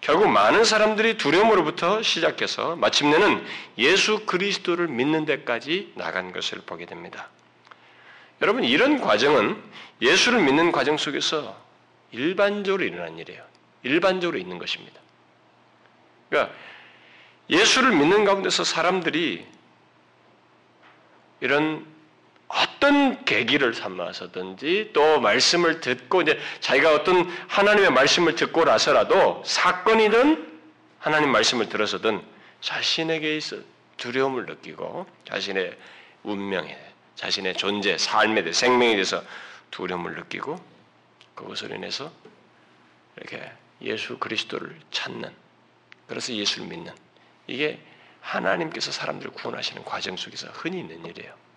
결국 0.00 0.28
많은 0.28 0.64
사람들이 0.64 1.16
두려움으로부터 1.16 2.02
시작해서 2.02 2.76
마침내는 2.76 3.44
예수 3.78 4.24
그리스도를 4.26 4.88
믿는 4.88 5.24
데까지 5.24 5.92
나간 5.96 6.32
것을 6.32 6.60
보게 6.60 6.86
됩니다. 6.86 7.28
여러분 8.40 8.64
이런 8.64 9.00
과정은 9.00 9.60
예수를 10.00 10.40
믿는 10.42 10.70
과정 10.70 10.96
속에서 10.96 11.56
일반적으로 12.12 12.84
일어난 12.84 13.18
일이에요. 13.18 13.42
일반적으로 13.82 14.38
있는 14.38 14.58
것입니다. 14.58 15.00
그러니까 16.28 16.54
예수를 17.50 17.90
믿는 17.90 18.24
가운데서 18.24 18.64
사람들이 18.64 19.46
이런 21.40 21.86
어떤 22.48 23.24
계기를 23.24 23.74
삼아서든지 23.74 24.90
또 24.94 25.20
말씀을 25.20 25.80
듣고 25.80 26.22
이제 26.22 26.38
자기가 26.60 26.94
어떤 26.94 27.28
하나님의 27.48 27.90
말씀을 27.90 28.34
듣고 28.34 28.64
나서라도 28.64 29.42
사건이든 29.44 30.60
하나님 30.98 31.30
말씀을 31.30 31.68
들어서든 31.68 32.22
자신에게 32.60 33.36
있어 33.36 33.56
두려움을 33.98 34.46
느끼고 34.46 35.06
자신의 35.28 35.76
운명에 36.22 36.76
자신의 37.16 37.54
존재, 37.54 37.98
삶에 37.98 38.42
대해 38.42 38.52
생명에 38.52 38.92
대해서 38.92 39.22
두려움을 39.70 40.14
느끼고 40.14 40.58
그것을 41.34 41.72
인해서 41.72 42.10
이렇게 43.16 43.50
예수 43.82 44.18
그리스도를 44.18 44.78
찾는 44.90 45.30
그래서 46.06 46.32
예수를 46.32 46.68
믿는 46.68 46.92
이게 47.46 47.80
하나님께서 48.20 48.90
사람들을 48.90 49.32
구원하시는 49.32 49.84
과정 49.84 50.16
속에서 50.16 50.48
흔히 50.48 50.80
있는 50.80 51.04
일이에요. 51.04 51.47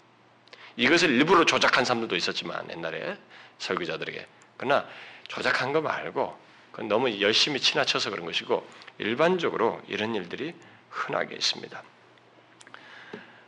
이것을 0.77 1.09
일부러 1.09 1.45
조작한 1.45 1.85
사람들도 1.85 2.15
있었지만 2.15 2.69
옛날에 2.71 3.17
설교자들에게 3.59 4.27
그러나 4.57 4.87
조작한 5.27 5.73
거 5.73 5.81
말고 5.81 6.37
그건 6.71 6.87
너무 6.87 7.19
열심히 7.19 7.59
지나쳐서 7.59 8.09
그런 8.09 8.25
것이고 8.25 8.67
일반적으로 8.97 9.81
이런 9.87 10.15
일들이 10.15 10.53
흔하게 10.89 11.35
있습니다. 11.35 11.83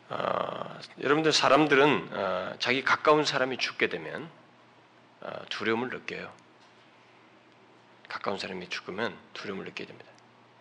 어, 0.10 0.80
여러분들 1.02 1.32
사람들은 1.32 2.10
어, 2.12 2.56
자기 2.60 2.84
가까운 2.84 3.26
사람이 3.26 3.58
죽게 3.58 3.88
되면 3.88 4.30
어, 5.22 5.32
두려움을 5.50 5.90
느껴요. 5.90 6.32
가까운 8.10 8.38
사람이 8.38 8.70
죽으면 8.70 9.18
두려움을 9.34 9.66
느끼게 9.66 9.86
됩니다. 9.88 10.12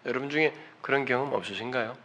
여러분 0.07 0.31
중에 0.31 0.55
그런 0.81 1.05
경험 1.05 1.33
없으신가요? 1.35 1.97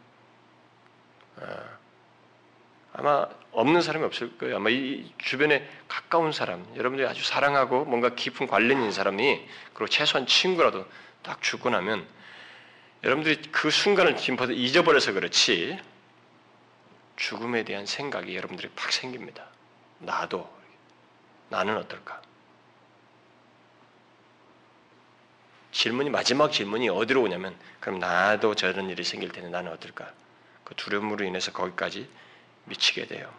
어, 2.97 2.99
아마 2.99 3.27
없는 3.51 3.81
사람이 3.81 4.05
없을 4.05 4.38
거예요. 4.38 4.57
아마 4.57 4.69
이 4.69 5.12
주변에 5.17 5.67
가까운 5.88 6.31
사람, 6.31 6.65
여러분들이 6.75 7.07
아주 7.07 7.23
사랑하고 7.23 7.86
뭔가 7.86 8.10
깊은 8.10 8.47
관련 8.47 8.77
있는 8.77 8.91
사람이 8.91 9.47
그리고 9.73 9.88
최소한 9.88 10.27
친구라도 10.27 10.86
딱 11.23 11.41
죽고 11.41 11.69
나면 11.69 12.05
여러분들이 13.03 13.41
그 13.51 13.69
순간을 13.69 14.17
지금 14.17 14.51
잊어버려서 14.51 15.13
그렇지 15.13 15.79
죽음에 17.15 17.63
대한 17.63 17.86
생각이 17.86 18.36
여러분들이 18.36 18.69
팍 18.75 18.91
생깁니다. 18.91 19.45
나도 19.99 20.49
나는 21.49 21.77
어떨까? 21.77 22.21
질문이 25.71 26.10
마지막 26.10 26.51
질문이 26.51 26.89
어디로 26.89 27.21
오냐면 27.21 27.55
그럼 27.79 27.99
나도 27.99 28.55
저런 28.55 28.89
일이 28.89 29.03
생길 29.03 29.29
텐데 29.31 29.49
나는 29.49 29.71
어떨까? 29.71 30.12
그 30.63 30.75
두려움으로 30.75 31.23
인해서 31.25 31.51
거기까지 31.51 32.10
미치게 32.67 33.08
돼요. 33.08 33.34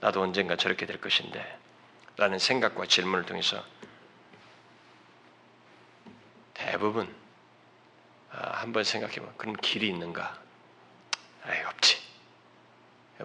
나도 0.00 0.22
언젠가 0.22 0.56
저렇게 0.56 0.86
될 0.86 1.00
것인데 1.00 1.58
라는 2.16 2.38
생각과 2.38 2.86
질문을 2.86 3.26
통해서 3.26 3.64
대부분 6.52 7.12
아, 8.30 8.60
한번 8.60 8.84
생각해보면 8.84 9.34
그럼 9.36 9.56
길이 9.60 9.88
있는가? 9.88 10.38
아이 11.46 11.62
없지. 11.62 11.98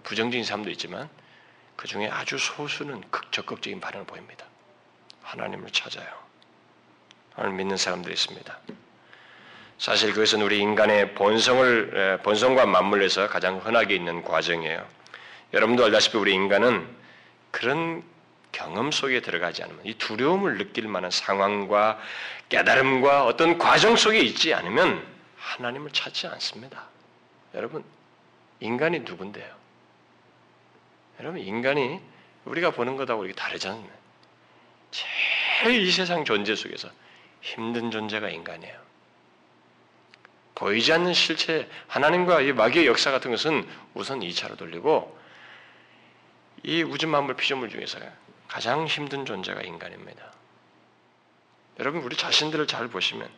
부정적인 0.03 0.43
사람도 0.43 0.69
있지만 0.71 1.09
그 1.75 1.87
중에 1.87 2.09
아주 2.09 2.37
소수는 2.37 3.03
적극적인 3.31 3.79
반응을 3.79 4.05
보입니다. 4.05 4.45
하나님을 5.23 5.71
찾아요. 5.71 6.07
하나님 7.33 7.57
믿는 7.57 7.77
사람들이 7.77 8.13
있습니다. 8.13 8.59
사실 9.77 10.11
그것은 10.13 10.41
우리 10.41 10.59
인간의 10.59 11.15
본성을 11.15 12.19
본성과 12.23 12.65
맞물려서 12.65 13.29
가장 13.29 13.59
흔하게 13.59 13.95
있는 13.95 14.23
과정이에요. 14.23 14.85
여러분도 15.53 15.85
알다시피 15.85 16.17
우리 16.17 16.33
인간은 16.33 16.87
그런 17.51 18.03
경험 18.51 18.91
속에 18.91 19.21
들어가지 19.21 19.63
않으면 19.63 19.85
이 19.85 19.93
두려움을 19.95 20.57
느낄 20.57 20.87
만한 20.87 21.11
상황과 21.11 21.99
깨달음과 22.49 23.25
어떤 23.25 23.57
과정 23.57 23.95
속에 23.95 24.19
있지 24.19 24.53
않으면 24.53 25.05
하나님을 25.37 25.91
찾지 25.91 26.27
않습니다. 26.27 26.85
여러분, 27.53 27.83
인간이 28.59 28.99
누군데요? 28.99 29.55
여러분, 31.19 31.41
인간이 31.41 31.99
우리가 32.45 32.71
보는 32.71 32.95
것하고 32.95 33.25
이렇게 33.25 33.39
다르잖아요. 33.39 33.99
제일 34.91 35.81
이 35.81 35.91
세상 35.91 36.25
존재 36.25 36.55
속에서 36.55 36.89
힘든 37.41 37.91
존재가 37.91 38.29
인간이에요. 38.29 38.79
보이지 40.55 40.91
않는 40.93 41.13
실체, 41.13 41.69
하나님과 41.87 42.41
이 42.41 42.51
마귀의 42.51 42.85
역사 42.85 43.11
같은 43.11 43.31
것은 43.31 43.67
우선 43.93 44.19
2차로 44.19 44.57
돌리고 44.57 45.17
이 46.63 46.83
우주 46.83 47.07
만물 47.07 47.35
피조물 47.35 47.69
중에서 47.69 47.99
가장 48.47 48.85
힘든 48.85 49.25
존재가 49.25 49.61
인간입니다. 49.61 50.31
여러분 51.79 52.01
우리 52.01 52.15
자신들을 52.15 52.67
잘 52.67 52.87
보시면 52.87 53.29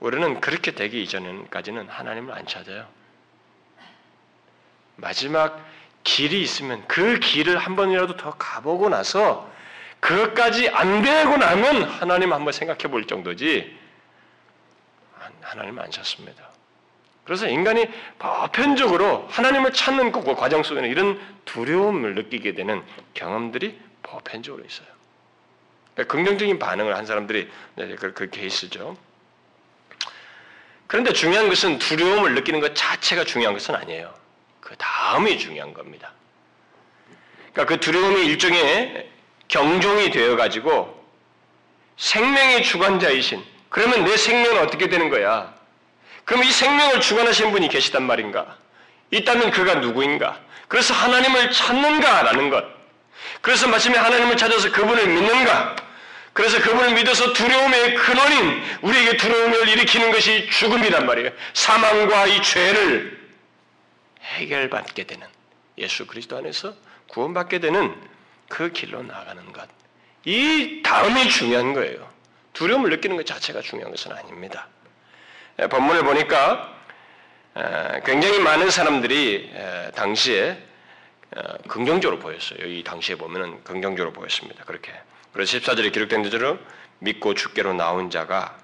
우리는 0.00 0.40
그렇게 0.40 0.72
되기 0.72 1.02
이전까지는 1.02 1.88
하나님을 1.88 2.34
안 2.34 2.46
찾아요. 2.46 2.88
마지막 4.96 5.64
길이 6.02 6.42
있으면 6.42 6.84
그 6.88 7.20
길을 7.20 7.58
한 7.58 7.76
번이라도 7.76 8.16
더 8.16 8.36
가보고 8.36 8.88
나서 8.88 9.50
그것까지 10.00 10.68
안 10.70 11.02
되고 11.02 11.36
나면 11.36 11.82
하나님 11.84 12.32
한번 12.32 12.52
생각해 12.52 12.82
볼 12.84 13.06
정도지 13.06 13.76
하나님 15.40 15.78
안 15.78 15.90
찾습니다. 15.90 16.47
그래서 17.28 17.46
인간이 17.46 17.86
보편적으로 18.18 19.26
하나님을 19.28 19.74
찾는 19.74 20.12
그 20.12 20.34
과정 20.34 20.62
속에는 20.62 20.88
이런 20.88 21.20
두려움을 21.44 22.14
느끼게 22.14 22.54
되는 22.54 22.82
경험들이 23.12 23.78
보편적으로 24.02 24.64
있어요. 24.64 24.86
그러니까 25.92 26.10
긍정적인 26.14 26.58
반응을 26.58 26.96
한 26.96 27.04
사람들이 27.04 27.50
네, 27.74 27.96
그, 27.96 28.14
그 28.14 28.30
케이스죠. 28.30 28.96
그런데 30.86 31.12
중요한 31.12 31.50
것은 31.50 31.78
두려움을 31.78 32.34
느끼는 32.34 32.60
것 32.60 32.74
자체가 32.74 33.24
중요한 33.24 33.52
것은 33.52 33.74
아니에요. 33.74 34.14
그 34.62 34.74
다음이 34.78 35.38
중요한 35.38 35.74
겁니다. 35.74 36.14
그러니까 37.52 37.66
그 37.66 37.78
두려움이 37.78 38.24
일종의 38.24 39.10
경종이 39.48 40.10
되어 40.12 40.34
가지고 40.36 40.98
생명의 41.98 42.62
주관자이신 42.62 43.44
그러면 43.68 44.04
내 44.04 44.16
생명은 44.16 44.62
어떻게 44.62 44.88
되는 44.88 45.10
거야? 45.10 45.57
그럼 46.28 46.44
이 46.44 46.52
생명을 46.52 47.00
주관하신 47.00 47.52
분이 47.52 47.68
계시단 47.68 48.02
말인가? 48.02 48.58
있다면 49.10 49.50
그가 49.50 49.76
누구인가? 49.76 50.38
그래서 50.68 50.92
하나님을 50.92 51.50
찾는가라는 51.50 52.50
것. 52.50 52.66
그래서 53.40 53.66
마침내 53.66 53.96
하나님을 53.96 54.36
찾아서 54.36 54.70
그분을 54.70 55.06
믿는가? 55.06 55.76
그래서 56.34 56.60
그분을 56.60 56.92
믿어서 56.96 57.32
두려움의 57.32 57.94
근원인 57.94 58.62
우리에게 58.82 59.16
두려움을 59.16 59.68
일으키는 59.70 60.12
것이 60.12 60.50
죽음이란 60.50 61.06
말이에요. 61.06 61.30
사망과 61.54 62.26
이 62.26 62.42
죄를 62.42 63.26
해결받게 64.20 65.04
되는 65.04 65.26
예수 65.78 66.06
그리스도 66.06 66.36
안에서 66.36 66.74
구원받게 67.06 67.60
되는 67.60 67.96
그 68.50 68.70
길로 68.70 69.02
나가는 69.02 69.50
것. 69.54 69.66
이 70.26 70.82
다음이 70.82 71.30
중요한 71.30 71.72
거예요. 71.72 72.06
두려움을 72.52 72.90
느끼는 72.90 73.16
것 73.16 73.24
자체가 73.24 73.62
중요한 73.62 73.92
것은 73.92 74.12
아닙니다. 74.12 74.68
본문을 75.66 76.04
보니까 76.04 76.74
굉장히 78.04 78.38
많은 78.38 78.70
사람들이 78.70 79.52
당시에 79.94 80.68
어, 81.36 81.40
긍정적으로 81.68 82.18
보였어요. 82.20 82.66
이 82.66 82.82
당시에 82.82 83.16
보면은 83.16 83.62
긍정적으로 83.62 84.12
보였습니다. 84.12 84.64
그렇게. 84.64 84.92
그래서 85.32 85.58
14절에 85.58 85.92
기록된 85.92 86.22
대로 86.30 86.58
믿고 87.00 87.34
주께로 87.34 87.74
나온 87.74 88.10
자가 88.10 88.56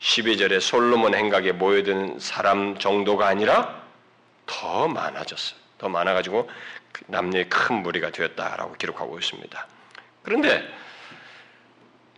12절에 0.00 0.56
어? 0.56 0.60
솔로몬 0.60 1.14
행각에 1.14 1.52
모여든 1.52 2.18
사람 2.18 2.78
정도가 2.78 3.26
아니라 3.26 3.82
더 4.46 4.88
많아졌어요. 4.88 5.60
더 5.78 5.88
많아가지고 5.88 6.50
그 6.90 7.04
남녀의 7.08 7.48
큰 7.48 7.82
무리가 7.82 8.10
되었다라고 8.10 8.74
기록하고 8.74 9.18
있습니다. 9.18 9.66
그런데 10.22 10.66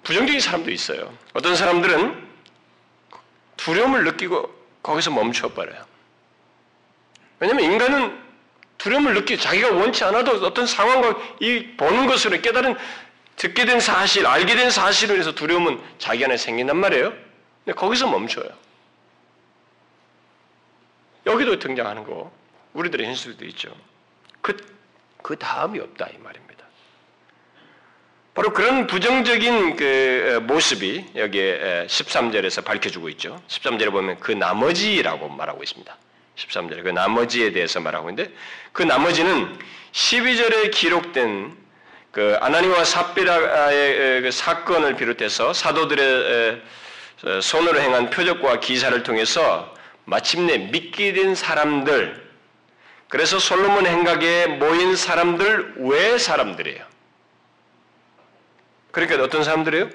부정적인 0.04 0.40
사람도 0.40 0.70
있어요. 0.70 1.12
어떤 1.32 1.56
사람들은 1.56 2.33
두려움을 3.56 4.04
느끼고 4.04 4.52
거기서 4.82 5.10
멈춰버려요. 5.10 5.84
왜냐하면 7.40 7.72
인간은 7.72 8.24
두려움을 8.78 9.14
느끼 9.14 9.38
자기가 9.38 9.70
원치 9.70 10.04
않아도 10.04 10.44
어떤 10.46 10.66
상황과 10.66 11.16
이 11.40 11.74
보는 11.76 12.06
것으로 12.06 12.40
깨달은 12.40 12.76
듣게 13.36 13.64
된 13.64 13.80
사실, 13.80 14.26
알게 14.26 14.54
된 14.54 14.70
사실을 14.70 15.18
해서 15.18 15.34
두려움은 15.34 15.80
자기 15.98 16.24
안에 16.24 16.36
생긴단 16.36 16.76
말이에요. 16.76 17.12
근데 17.64 17.78
거기서 17.78 18.08
멈춰요. 18.08 18.48
여기도 21.26 21.58
등장하는 21.58 22.04
거 22.04 22.30
우리들의 22.74 23.06
현실도 23.06 23.44
있죠. 23.46 23.74
그, 24.40 24.56
그 25.22 25.36
다음이 25.36 25.80
없다 25.80 26.08
이 26.08 26.18
말입니다. 26.18 26.53
바로 28.34 28.52
그런 28.52 28.88
부정적인 28.88 29.76
그 29.76 30.40
모습이 30.42 31.04
여기에 31.14 31.86
13절에서 31.88 32.64
밝혀주고 32.64 33.08
있죠. 33.10 33.40
13절에 33.46 33.92
보면 33.92 34.18
그 34.18 34.32
나머지라고 34.32 35.28
말하고 35.28 35.62
있습니다. 35.62 35.96
13절에 36.36 36.82
그 36.82 36.88
나머지에 36.88 37.52
대해서 37.52 37.78
말하고 37.78 38.10
있는데 38.10 38.32
그 38.72 38.82
나머지는 38.82 39.56
12절에 39.92 40.72
기록된 40.72 41.56
그 42.10 42.36
아나니와 42.40 42.82
삽비라의 42.82 44.22
그 44.22 44.30
사건을 44.32 44.96
비롯해서 44.96 45.52
사도들의 45.52 46.60
손으로 47.40 47.80
행한 47.80 48.10
표적과 48.10 48.58
기사를 48.58 49.00
통해서 49.04 49.72
마침내 50.06 50.58
믿게 50.58 51.12
된 51.12 51.36
사람들 51.36 52.24
그래서 53.08 53.38
솔로몬 53.38 53.86
행각에 53.86 54.48
모인 54.48 54.96
사람들 54.96 55.74
외 55.76 56.18
사람들이에요. 56.18 56.93
그러니까 58.94 59.22
어떤 59.24 59.42
사람들이에요? 59.42 59.90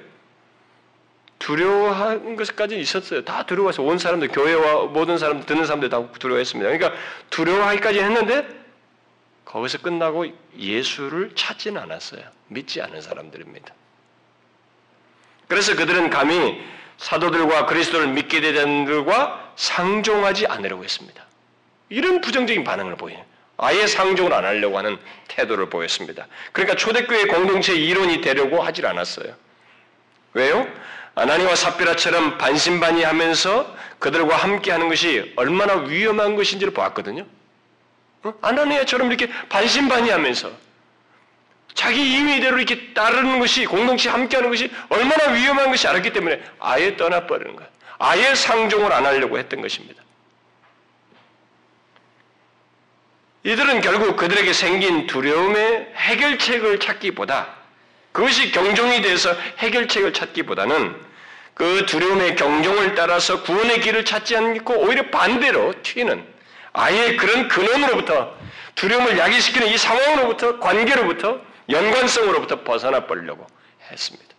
두려워한 1.39 2.35
것까지 2.35 2.77
있었어요. 2.77 3.23
다 3.23 3.45
두려워해서 3.45 3.81
온 3.81 3.97
사람들, 3.97 4.27
교회와 4.27 4.88
모든 4.88 5.17
사람, 5.17 5.43
듣는 5.45 5.65
사람들 5.65 5.89
다 5.89 6.05
두려워했습니다. 6.19 6.69
그러니까 6.69 7.01
두려워하기까지 7.29 7.99
했는데 7.99 8.45
거기서 9.45 9.77
끝나고 9.79 10.25
예수를 10.57 11.31
찾지는 11.33 11.81
않았어요. 11.81 12.21
믿지 12.49 12.81
않은 12.81 13.01
사람들입니다. 13.01 13.73
그래서 15.47 15.75
그들은 15.77 16.09
감히 16.09 16.62
사도들과 16.97 17.67
그리스도를 17.67 18.09
믿게 18.09 18.41
되는 18.41 18.83
들과 18.83 19.53
상종하지 19.55 20.45
않으려고 20.47 20.83
했습니다. 20.83 21.25
이런 21.88 22.19
부정적인 22.19 22.65
반응을 22.65 22.97
보여요. 22.97 23.23
아예 23.62 23.88
상종을 23.88 24.34
안 24.34 24.45
하려고 24.45 24.78
하는 24.78 24.98
태도를 25.28 25.69
보였습니다. 25.69 26.28
그러니까 26.54 26.78
초대교회 26.78 27.26
공동체 27.26 27.76
이론이 27.76 28.22
되려고 28.22 28.62
하질 28.62 28.86
않았어요. 28.86 29.36
왜요? 30.34 30.67
아나니와 31.15 31.56
삽비라처럼 31.56 32.38
반신반의하면서 32.38 33.76
그들과 34.00 34.38
함께하는 34.38 34.88
것이 34.88 35.34
얼마나 35.36 35.74
위험한 35.74 36.36
것인지를 36.36 36.74
보았거든요. 36.74 37.26
어? 38.24 38.34
아나니아처럼 38.41 39.08
이렇게 39.12 39.30
반신반의하면서 39.50 40.52
자기 41.74 42.17
임의대로 42.17 42.58
이렇게 42.58 42.93
따르는 42.93 43.39
것이 43.39 43.65
공동체 43.65 44.10
함께하는 44.10 44.50
것이 44.50 44.72
얼마나 44.89 45.32
위험한 45.32 45.69
것이 45.69 45.88
알았기 45.88 46.13
때문에 46.13 46.41
아예 46.60 46.95
떠나버리는 46.95 47.56
거예요. 47.56 47.69
아예 47.98 48.36
상종을 48.36 48.93
안 48.93 49.06
하려고 49.06 49.38
했던 49.38 49.62
것입니다. 49.62 50.02
이들은 53.43 53.82
결국 53.82 54.17
그들에게 54.17 54.52
생긴 54.52 55.08
두려움의 55.08 55.93
해결책을 55.95 56.80
찾기보다 56.80 57.56
그것이 58.12 58.52
경종이 58.52 59.02
돼서 59.02 59.34
해결책을 59.60 60.13
찾기보다는 60.13 61.10
그 61.54 61.86
두려움의 61.86 62.36
경종을 62.36 62.95
따라서 62.95 63.43
구원의 63.43 63.82
길을 63.82 64.06
찾지 64.06 64.36
않고 64.36 64.73
오히려 64.80 65.10
반대로 65.10 65.73
튀는 65.84 66.25
아예 66.73 67.15
그런 67.15 67.47
근원으로부터 67.47 68.38
두려움을 68.75 69.17
야기시키는 69.17 69.67
이 69.67 69.78
상황으로부터 69.78 70.60
관계로부터 70.60 71.41
연관성으로부터 71.69 72.63
벗어나 72.63 73.06
버리려고 73.06 73.45
했습니다. 73.91 74.30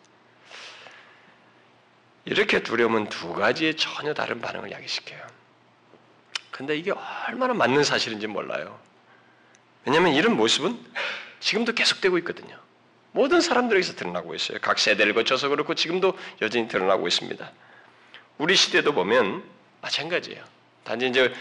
이렇게 2.25 2.63
두려움은 2.63 3.09
두 3.09 3.33
가지의 3.33 3.77
전혀 3.77 4.15
다른 4.15 4.41
반응을 4.41 4.71
야기시켜요. 4.71 5.21
근데 6.51 6.77
이게 6.77 6.93
얼마나 7.29 7.55
맞는 7.55 7.85
사실인지 7.85 8.27
몰라요. 8.27 8.79
왜냐하면 9.85 10.13
이런 10.13 10.37
모습은 10.37 10.79
지금도 11.41 11.73
계속되고 11.73 12.19
있거든요. 12.19 12.57
모든 13.13 13.41
사람들에게서 13.41 13.97
드러나고 13.97 14.35
있어요. 14.35 14.59
각 14.61 14.79
세대를 14.79 15.15
거쳐서 15.15 15.49
그렇고 15.49 15.75
지금도 15.75 16.17
여전히 16.43 16.69
드러나고 16.69 17.09
있습니다. 17.09 17.51
우리 18.39 18.55
시대도 18.55 18.95
보면 18.95 19.43
마찬가지예요. 19.81 20.43
단지 20.85 21.09
이제 21.09 21.33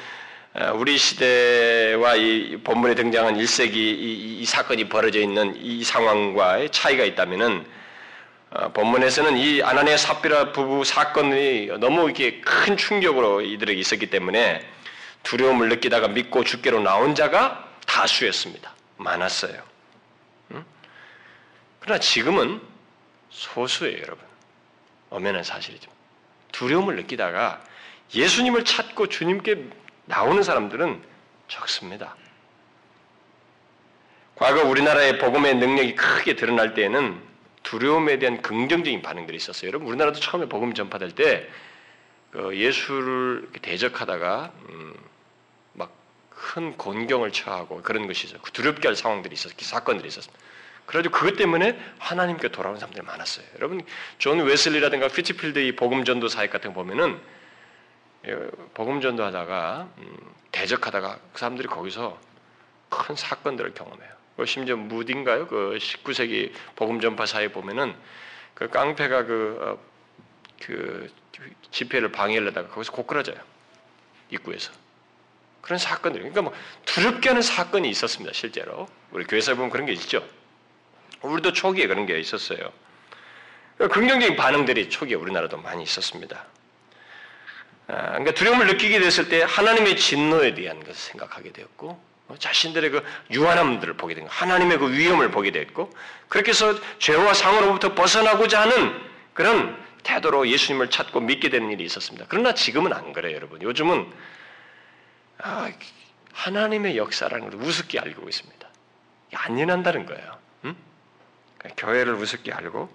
어, 0.54 0.74
우리 0.76 0.98
시대와 0.98 2.16
이 2.16 2.58
본문에 2.64 2.96
등장한 2.96 3.36
1세기 3.36 3.76
이, 3.76 4.40
이 4.42 4.46
사건이 4.46 4.90
벌어져 4.90 5.20
있는 5.20 5.56
이 5.56 5.84
상황과의 5.84 6.72
차이가 6.72 7.04
있다면은 7.04 7.66
어, 8.52 8.70
본문에서는 8.70 9.38
이 9.38 9.62
아나니아 9.62 9.96
삽비라 9.96 10.52
부부 10.52 10.84
사건이 10.84 11.68
너무 11.80 12.06
이렇게 12.06 12.42
큰 12.42 12.78
충격으로 12.78 13.42
이들에게 13.42 13.80
있었기 13.80 14.08
때문에 14.08 14.66
두려움을 15.22 15.70
느끼다가 15.70 16.08
믿고 16.08 16.44
죽게로 16.44 16.80
나온 16.80 17.14
자가 17.14 17.69
다수였습니다. 17.90 18.74
많았어요. 18.98 19.62
응? 20.52 20.64
그러나 21.80 22.00
지금은 22.00 22.62
소수예요, 23.32 23.98
여러분. 23.98 24.24
엄연한 25.10 25.44
사실이죠. 25.44 25.90
두려움을 26.52 26.96
느끼다가 26.98 27.64
예수님을 28.14 28.64
찾고 28.64 29.08
주님께 29.08 29.70
나오는 30.06 30.42
사람들은 30.44 31.02
적습니다. 31.48 32.16
과거 34.36 34.64
우리나라의 34.64 35.18
복음의 35.18 35.56
능력이 35.56 35.96
크게 35.96 36.36
드러날 36.36 36.74
때에는 36.74 37.22
두려움에 37.64 38.20
대한 38.20 38.42
긍정적인 38.42 39.02
반응들이 39.02 39.36
있었어요. 39.36 39.68
여러분, 39.68 39.88
우리나라도 39.88 40.20
처음에 40.20 40.48
복음 40.48 40.74
전파될 40.74 41.14
때그 41.14 42.56
예수를 42.56 43.50
대적하다가 43.62 44.52
음, 44.70 45.09
큰 46.40 46.78
곤경을 46.78 47.32
처하고 47.32 47.82
그런 47.82 48.08
것이 48.08 48.28
있어요. 48.28 48.40
두렵게 48.54 48.88
할 48.88 48.96
상황들이 48.96 49.34
있었, 49.34 49.52
사건들이 49.60 50.08
있었습니다. 50.08 50.40
그래가지고 50.86 51.14
그것 51.14 51.36
때문에 51.36 51.78
하나님께 52.00 52.48
돌아온 52.48 52.78
사람들이 52.78 53.06
많았어요. 53.06 53.46
여러분, 53.56 53.82
존 54.18 54.40
웨슬리라든가 54.40 55.10
휫필드 55.10 55.60
이 55.60 55.76
복음전도 55.76 56.30
사역 56.30 56.50
같은 56.50 56.74
거 56.74 56.82
보면은 56.82 57.20
예, 58.28 58.36
복음전도 58.74 59.24
하다가 59.24 59.90
음, 59.98 60.18
대적하다가 60.52 61.20
그 61.34 61.40
사람들이 61.40 61.68
거기서 61.68 62.20
큰 62.90 63.16
사건들을 63.16 63.74
경험해요. 63.74 64.10
그 64.38 64.46
심지어 64.46 64.78
무딘가요? 64.78 65.48
그 65.48 65.78
19세기 65.80 66.54
복음전파 66.76 67.26
사에 67.26 67.50
보면은 67.50 67.94
그 68.54 68.70
깡패가 68.70 69.26
그, 69.26 69.58
어, 69.62 69.78
그 70.66 71.12
집회를 71.72 72.12
방해하려다가 72.12 72.70
거기서 72.70 72.94
고꾸라져요. 72.94 73.38
입구에서. 74.32 74.72
그런 75.62 75.78
사건들. 75.78 76.22
그러니까 76.22 76.42
뭐 76.42 76.54
두렵게 76.86 77.30
하는 77.30 77.42
사건이 77.42 77.90
있었습니다. 77.90 78.34
실제로 78.34 78.88
우리 79.12 79.26
교회에서 79.26 79.56
보면 79.56 79.70
그런 79.70 79.86
게 79.86 79.94
있죠. 79.94 80.28
우리도 81.22 81.54
초기에 81.54 81.88
그런 81.88 82.06
게 82.06 82.20
있었어요. 82.20 82.72
긍정적인 83.78 84.36
반응들이 84.36 84.90
초기에 84.90 85.16
우리나라도 85.16 85.58
많이 85.58 85.84
있었습니다. 85.84 86.46
아, 87.88 88.10
그러니까 88.10 88.32
두려움을 88.34 88.68
느끼게 88.68 89.00
됐을 89.00 89.30
때 89.30 89.42
하나님의 89.42 89.98
진노에 89.98 90.54
대한 90.54 90.80
것을 90.80 90.94
생각하게 90.94 91.52
되었고 91.54 92.00
뭐 92.28 92.38
자신들의 92.38 92.90
그 92.92 93.04
유한함들을 93.32 93.96
보게 93.96 94.14
된 94.14 94.26
거, 94.26 94.30
하나님의 94.30 94.78
그 94.78 94.92
위험을 94.92 95.32
보게 95.32 95.52
됐고 95.52 95.92
그렇게 96.28 96.50
해서 96.50 96.76
죄와 97.00 97.34
상으로부터 97.34 97.96
벗어나고자 97.96 98.62
하는 98.62 99.02
그런 99.34 99.76
태도로 100.04 100.48
예수님을 100.48 100.92
찾고 100.92 101.22
믿게 101.22 101.50
되는 101.50 101.72
일이 101.72 101.84
있었습니다. 101.86 102.28
그러나 102.30 102.54
지금은 102.54 102.94
안 102.94 103.14
그래요, 103.14 103.36
여러분. 103.36 103.62
요즘은 103.62 104.02
아, 104.02 104.06
하나님의 106.34 106.98
역사라는 106.98 107.50
걸 107.50 107.62
우습게 107.62 108.00
알고 108.00 108.28
있습니다. 108.28 108.68
안 109.34 109.58
일어난다는 109.58 110.06
거예요. 110.06 110.38
응? 110.66 110.76
그러니까 111.58 111.86
교회를 111.86 112.14
우습게 112.16 112.52
알고 112.52 112.90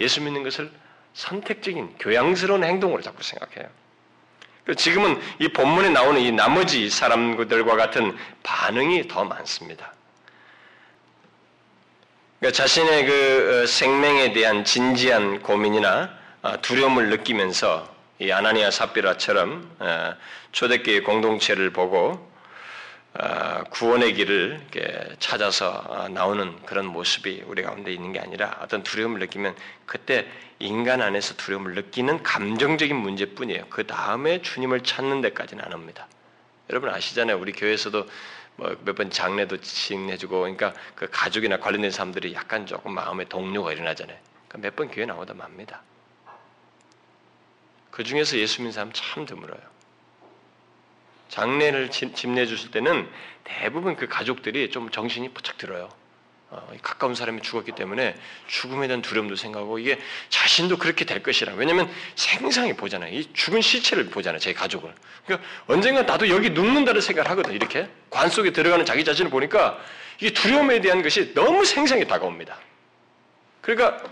예수 0.00 0.20
믿는 0.20 0.42
것을 0.42 0.70
선택적인 1.14 1.96
교양스러운 1.98 2.64
행동으로 2.64 3.02
자꾸 3.02 3.22
생각해요. 3.22 3.68
지금은 4.76 5.20
이 5.40 5.48
본문에 5.48 5.90
나오는 5.90 6.20
이 6.20 6.30
나머지 6.30 6.88
사람들과 6.88 7.76
같은 7.76 8.16
반응이 8.42 9.08
더 9.08 9.24
많습니다. 9.24 9.92
그러니까 12.38 12.56
자신의 12.56 13.06
그 13.06 13.62
어, 13.62 13.66
생명에 13.66 14.32
대한 14.32 14.64
진지한 14.64 15.42
고민이나 15.42 16.10
어, 16.42 16.60
두려움을 16.60 17.10
느끼면서 17.10 17.91
이 18.22 18.30
아나니아 18.30 18.70
삽비라처럼 18.70 19.76
어, 19.80 20.14
초대교회 20.52 21.00
공동체를 21.00 21.70
보고 21.70 22.30
어, 23.14 23.64
구원의 23.70 24.14
길을 24.14 24.60
찾아서 25.18 25.70
어, 25.88 26.08
나오는 26.08 26.56
그런 26.64 26.86
모습이 26.86 27.42
우리 27.46 27.62
가운데 27.62 27.92
있는 27.92 28.12
게 28.12 28.20
아니라 28.20 28.58
어떤 28.62 28.84
두려움을 28.84 29.18
느끼면 29.18 29.56
그때 29.86 30.28
인간 30.60 31.02
안에서 31.02 31.34
두려움을 31.34 31.74
느끼는 31.74 32.22
감정적인 32.22 32.94
문제뿐이에요. 32.94 33.66
그 33.70 33.88
다음에 33.88 34.40
주님을 34.40 34.82
찾는 34.82 35.20
데까지는 35.20 35.64
안 35.64 35.72
옵니다. 35.72 36.06
여러분 36.70 36.90
아시잖아요. 36.90 37.38
우리 37.38 37.50
교회에서도 37.50 38.08
뭐 38.54 38.76
몇 38.84 38.94
번 38.94 39.10
장례도 39.10 39.60
진행해주고, 39.62 40.40
그러니까 40.42 40.74
그 40.94 41.08
가족이나 41.10 41.56
관련된 41.58 41.90
사람들이 41.90 42.34
약간 42.34 42.66
조금 42.66 42.92
마음에 42.94 43.24
동료가 43.24 43.72
일어나잖아요. 43.72 44.16
그러니까 44.46 44.68
몇 44.68 44.76
번 44.76 44.90
교회 44.90 45.06
나오다 45.06 45.34
맙니다. 45.34 45.82
그 47.92 48.02
중에서 48.02 48.38
예수 48.38 48.62
믿는 48.62 48.72
사람 48.72 48.90
참 48.92 49.26
드물어요. 49.26 49.60
장례를 51.28 51.90
집내 51.90 52.46
주실 52.46 52.70
때는 52.72 53.08
대부분 53.44 53.96
그 53.96 54.08
가족들이 54.08 54.70
좀 54.70 54.90
정신이 54.90 55.32
부쩍 55.32 55.58
들어요. 55.58 55.88
어, 56.50 56.70
가까운 56.82 57.14
사람이 57.14 57.40
죽었기 57.42 57.72
때문에 57.72 58.14
죽음에 58.46 58.86
대한 58.86 59.00
두려움도 59.00 59.36
생각하고 59.36 59.78
이게 59.78 59.98
자신도 60.28 60.78
그렇게 60.78 61.04
될 61.04 61.22
것이라. 61.22 61.54
왜냐하면 61.54 61.90
생상이 62.14 62.74
보잖아요. 62.74 63.14
이 63.14 63.32
죽은 63.32 63.60
시체를 63.60 64.06
보잖아요. 64.10 64.38
제 64.38 64.52
가족을. 64.52 64.94
그러니까 65.24 65.48
언젠가 65.66 66.02
나도 66.02 66.28
여기 66.28 66.50
눕는다를 66.50 67.00
생각을 67.00 67.30
하거든. 67.30 67.54
이렇게 67.54 67.88
관 68.10 68.28
속에 68.28 68.52
들어가는 68.52 68.84
자기 68.84 69.04
자신을 69.04 69.30
보니까 69.30 69.78
이게 70.18 70.32
두려움에 70.32 70.80
대한 70.80 71.02
것이 71.02 71.32
너무 71.34 71.64
생생히 71.64 72.06
다가옵니다. 72.06 72.58
그러니까 73.60 74.02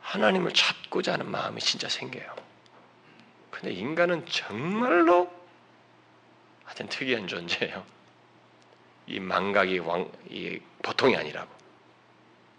하나님을 0.00 0.52
찾고자 0.52 1.12
하는 1.12 1.30
마음이 1.30 1.60
진짜 1.60 1.88
생겨요. 1.88 2.39
근데 3.60 3.74
인간은 3.74 4.26
정말로 4.26 5.30
하여튼 6.64 6.88
특이한 6.88 7.28
존재예요. 7.28 7.84
이 9.06 9.20
망각이 9.20 9.78
왕, 9.80 10.10
이 10.30 10.60
보통이 10.82 11.16
아니라고. 11.16 11.50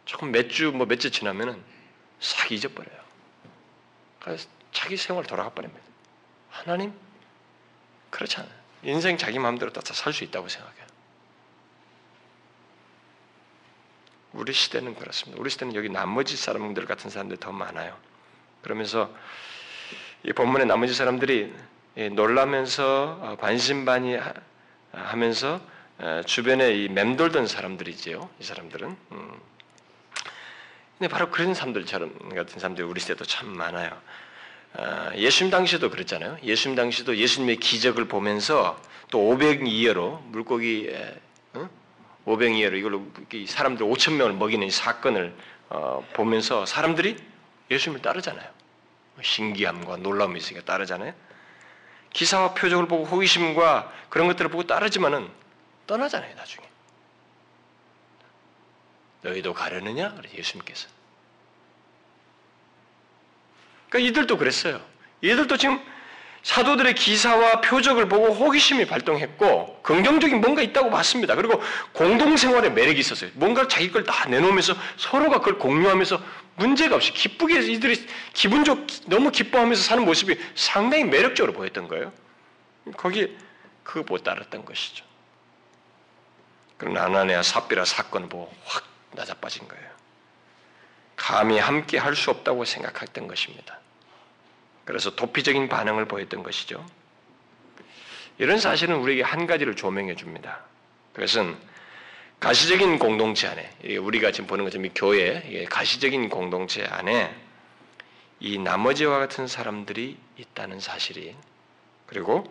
조금 0.05 0.31
몇 0.31 0.49
주, 0.49 0.71
뭐 0.71 0.85
몇 0.85 0.99
주 0.99 1.09
지나면은 1.09 1.63
싹 2.19 2.51
잊어버려요. 2.51 3.01
그래서 4.19 4.47
자기 4.71 4.95
생활 4.95 5.25
돌아가 5.25 5.49
버립니다. 5.49 5.81
하나님? 6.49 6.93
그렇지 8.11 8.37
않아요. 8.37 8.53
인생 8.83 9.17
자기 9.17 9.39
마음대로 9.39 9.71
다 9.71 9.81
살 9.81 10.13
수 10.13 10.23
있다고 10.23 10.49
생각해요. 10.49 10.85
우리 14.33 14.53
시대는 14.53 14.95
그렇습니다. 14.95 15.41
우리 15.41 15.49
시대는 15.49 15.73
여기 15.75 15.89
나머지 15.89 16.37
사람들 16.37 16.85
같은 16.85 17.09
사람들 17.09 17.37
더 17.37 17.51
많아요. 17.51 17.97
그러면서 18.61 19.13
이 20.23 20.33
본문의 20.33 20.67
나머지 20.67 20.93
사람들이 20.93 21.51
예, 21.97 22.09
놀라면서 22.09 23.19
어, 23.21 23.35
반신반의 23.37 24.21
하면서 24.91 25.59
어, 25.97 26.21
주변에 26.25 26.73
이 26.75 26.89
맴돌던 26.89 27.47
사람들이지요. 27.47 28.29
이 28.39 28.43
사람들은. 28.43 28.95
음. 29.11 29.31
근데 30.97 31.11
바로 31.11 31.31
그런 31.31 31.55
사람들처럼 31.55 32.29
같은 32.35 32.59
사람들이 32.59 32.87
우리 32.87 32.99
시대도 32.99 33.25
참 33.25 33.49
많아요. 33.49 33.99
아, 34.73 35.11
예수님 35.15 35.49
당시도 35.49 35.89
그랬잖아요. 35.89 36.37
예수님 36.43 36.75
당시도 36.75 37.17
예수님의 37.17 37.57
기적을 37.57 38.05
보면서 38.05 38.79
또 39.09 39.19
500이어로 39.19 40.21
물고기 40.25 40.95
500이어로 42.25 42.77
이걸로 42.77 43.07
사람들 43.47 43.85
5천 43.85 44.13
명을 44.13 44.33
먹이는 44.33 44.69
사건을 44.69 45.33
어, 45.69 46.07
보면서 46.13 46.67
사람들이 46.67 47.17
예수님을 47.71 48.01
따르잖아요. 48.01 48.60
신기함과 49.21 49.97
놀라움이 49.97 50.39
있으니까 50.39 50.65
따르잖아요. 50.65 51.13
기사와 52.13 52.53
표적을 52.53 52.87
보고 52.87 53.05
호기심과 53.05 53.91
그런 54.09 54.27
것들을 54.27 54.49
보고 54.51 54.63
따르지만은 54.63 55.29
떠나잖아요, 55.87 56.35
나중에. 56.35 56.67
너희도 59.21 59.53
가려느냐? 59.53 60.15
예수님께서. 60.33 60.89
그러니까 63.89 64.09
이들도 64.09 64.37
그랬어요. 64.37 64.81
이들도 65.21 65.57
지금 65.57 65.81
사도들의 66.43 66.95
기사와 66.95 67.61
표적을 67.61 68.07
보고 68.09 68.33
호기심이 68.33 68.85
발동했고 68.87 69.81
긍정적인 69.83 70.41
뭔가 70.41 70.61
있다고 70.61 70.89
봤습니다. 70.89 71.35
그리고 71.35 71.61
공동생활에 71.93 72.69
매력이 72.71 72.99
있었어요. 72.99 73.29
뭔가 73.35 73.67
자기 73.67 73.91
걸 73.91 74.03
다 74.05 74.27
내놓으면서 74.27 74.73
서로가 74.97 75.39
그걸 75.39 75.59
공유하면서 75.59 76.19
문제가 76.55 76.95
없이 76.95 77.13
기쁘게 77.13 77.59
이들이 77.61 78.07
기분 78.33 78.63
좋 78.63 78.87
너무 79.05 79.29
기뻐하면서 79.31 79.83
사는 79.83 80.03
모습이 80.03 80.35
상당히 80.55 81.03
매력적으로 81.03 81.53
보였던 81.53 81.87
거예요. 81.87 82.11
거기 82.97 83.37
그거 83.83 84.03
못 84.07 84.23
따랐던 84.23 84.65
것이죠. 84.65 85.05
그러나 86.77 87.03
아나니아 87.03 87.43
삽비라 87.43 87.85
사건을 87.85 88.27
보고 88.29 88.51
확 88.65 88.83
낮아빠진 89.11 89.67
거예요. 89.67 89.85
감히 91.15 91.59
함께 91.59 91.99
할 91.99 92.15
수 92.15 92.31
없다고 92.31 92.65
생각했던 92.65 93.27
것입니다. 93.27 93.79
그래서 94.85 95.15
도피적인 95.15 95.69
반응을 95.69 96.05
보였던 96.05 96.43
것이죠. 96.43 96.85
이런 98.37 98.59
사실은 98.59 98.97
우리에게 98.97 99.23
한 99.23 99.45
가지를 99.45 99.75
조명해 99.75 100.15
줍니다. 100.15 100.61
그것은 101.13 101.55
가시적인 102.39 102.97
공동체 102.97 103.47
안에 103.47 103.97
우리가 103.97 104.31
지금 104.31 104.47
보는 104.47 104.65
것처럼 104.65 104.89
교회 104.95 105.65
가시적인 105.69 106.29
공동체 106.29 106.83
안에 106.83 107.35
이 108.39 108.57
나머지와 108.57 109.19
같은 109.19 109.47
사람들이 109.47 110.17
있다는 110.37 110.79
사실이 110.79 111.35
그리고 112.07 112.43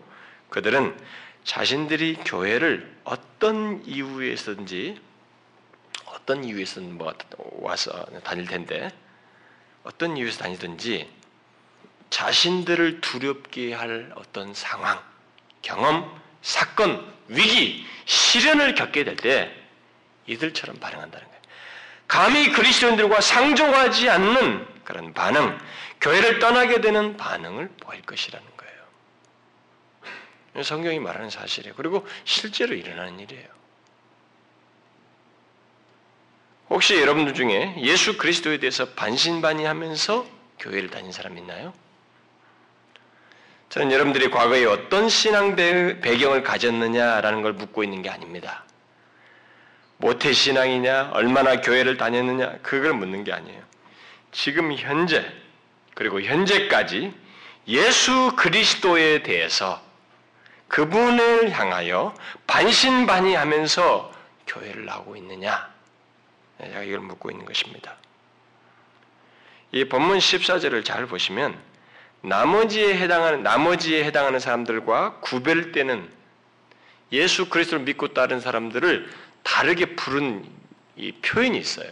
그들은 0.50 0.96
자신들이 1.42 2.18
교회를 2.24 2.94
어떤 3.02 3.84
이유에서든지 3.84 5.00
어떤 6.06 6.44
이유에서든 6.44 6.96
뭐 6.96 7.12
와서 7.58 8.06
다닐 8.22 8.46
텐데 8.46 8.90
어떤 9.82 10.16
이유에서 10.16 10.38
다니든지 10.38 11.10
자신들을 12.10 13.00
두렵게 13.00 13.72
할 13.72 14.12
어떤 14.16 14.52
상황, 14.54 15.02
경험, 15.62 16.20
사건, 16.42 17.10
위기, 17.28 17.86
시련을 18.04 18.74
겪게 18.74 19.04
될 19.04 19.16
때 19.16 19.54
이들처럼 20.26 20.78
반응한다는 20.78 21.26
거예요. 21.26 21.40
감히 22.06 22.52
그리스도인들과 22.52 23.20
상종하지 23.20 24.08
않는 24.08 24.66
그런 24.84 25.12
반응, 25.12 25.58
교회를 26.00 26.38
떠나게 26.38 26.80
되는 26.80 27.16
반응을 27.16 27.70
보일 27.80 28.02
것이라는 28.02 28.46
거예요. 28.56 28.70
성경이 30.64 30.98
말하는 30.98 31.30
사실이에요. 31.30 31.74
그리고 31.76 32.06
실제로 32.24 32.74
일어나는 32.74 33.20
일이에요. 33.20 33.48
혹시 36.70 37.00
여러분들 37.00 37.34
중에 37.34 37.76
예수 37.78 38.16
그리스도에 38.16 38.58
대해서 38.58 38.88
반신반의하면서 38.90 40.26
교회를 40.60 40.90
다닌 40.90 41.12
사람 41.12 41.36
있나요? 41.38 41.72
저는 43.70 43.92
여러분들이 43.92 44.30
과거에 44.30 44.64
어떤 44.64 45.09
신앙 45.09 45.54
배경을 45.54 46.42
가졌느냐라는 46.42 47.42
걸 47.42 47.52
묻고 47.52 47.85
있는 47.85 48.02
게 48.02 48.11
아닙니다. 48.11 48.64
모태 49.98 50.33
신앙이냐, 50.33 51.11
얼마나 51.12 51.61
교회를 51.61 51.96
다녔느냐, 51.96 52.59
그걸 52.62 52.94
묻는 52.94 53.22
게 53.22 53.33
아니에요. 53.33 53.62
지금 54.33 54.72
현재, 54.72 55.24
그리고 55.94 56.20
현재까지 56.20 57.14
예수 57.68 58.35
그리스도에 58.37 59.22
대해서 59.22 59.80
그분을 60.66 61.52
향하여 61.52 62.14
반신반의 62.48 63.37
하면서 63.37 64.12
교회를 64.48 64.85
나오고 64.85 65.14
있느냐? 65.16 65.70
제가 66.61 66.83
이걸 66.83 67.00
묻고 67.00 67.30
있는 67.30 67.44
것입니다. 67.44 67.94
이 69.70 69.84
본문 69.84 70.18
14절을 70.18 70.84
잘 70.84 71.07
보시면 71.07 71.69
나머지에 72.22 72.96
해당하는 72.96 73.42
나머지에 73.42 74.04
해당하는 74.04 74.40
사람들과 74.40 75.20
구별되는 75.20 76.08
예수 77.12 77.48
그리스도를 77.48 77.84
믿고 77.84 78.08
따른 78.08 78.40
사람들을 78.40 79.10
다르게 79.42 79.96
부른 79.96 80.44
이 80.96 81.12
표현이 81.12 81.58
있어요. 81.58 81.90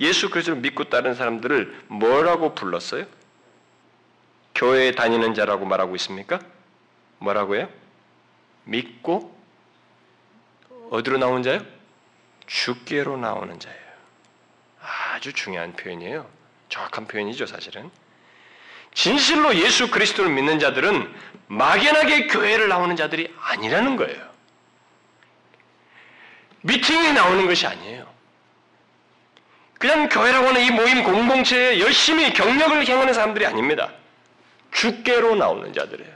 예수 0.00 0.30
그리스도를 0.30 0.60
믿고 0.60 0.84
따른 0.84 1.14
사람들을 1.14 1.84
뭐라고 1.88 2.54
불렀어요? 2.54 3.06
교회에 4.54 4.92
다니는 4.92 5.34
자라고 5.34 5.64
말하고 5.64 5.96
있습니까? 5.96 6.38
뭐라고요? 7.18 7.68
믿고 8.64 9.34
어디로 10.90 11.18
나온 11.18 11.42
자요? 11.42 11.60
주께로 12.46 13.16
나오는 13.16 13.58
자예요. 13.58 13.80
아주 14.80 15.32
중요한 15.32 15.72
표현이에요. 15.74 16.28
정확한 16.68 17.06
표현이죠, 17.06 17.46
사실은. 17.46 17.90
진실로 18.94 19.54
예수 19.56 19.90
그리스도를 19.90 20.30
믿는 20.30 20.58
자들은 20.58 21.12
막연하게 21.48 22.28
교회를 22.28 22.68
나오는 22.68 22.96
자들이 22.96 23.32
아니라는 23.40 23.96
거예요. 23.96 24.34
미팅에 26.62 27.12
나오는 27.12 27.46
것이 27.46 27.66
아니에요. 27.66 28.12
그냥 29.78 30.08
교회라고 30.08 30.48
하는 30.48 30.62
이 30.62 30.70
모임 30.70 31.02
공동체에 31.02 31.80
열심히 31.80 32.32
경력을 32.32 32.86
행하는 32.86 33.12
사람들이 33.12 33.44
아닙니다. 33.44 33.90
주께로 34.72 35.34
나오는 35.34 35.72
자들이에요. 35.72 36.14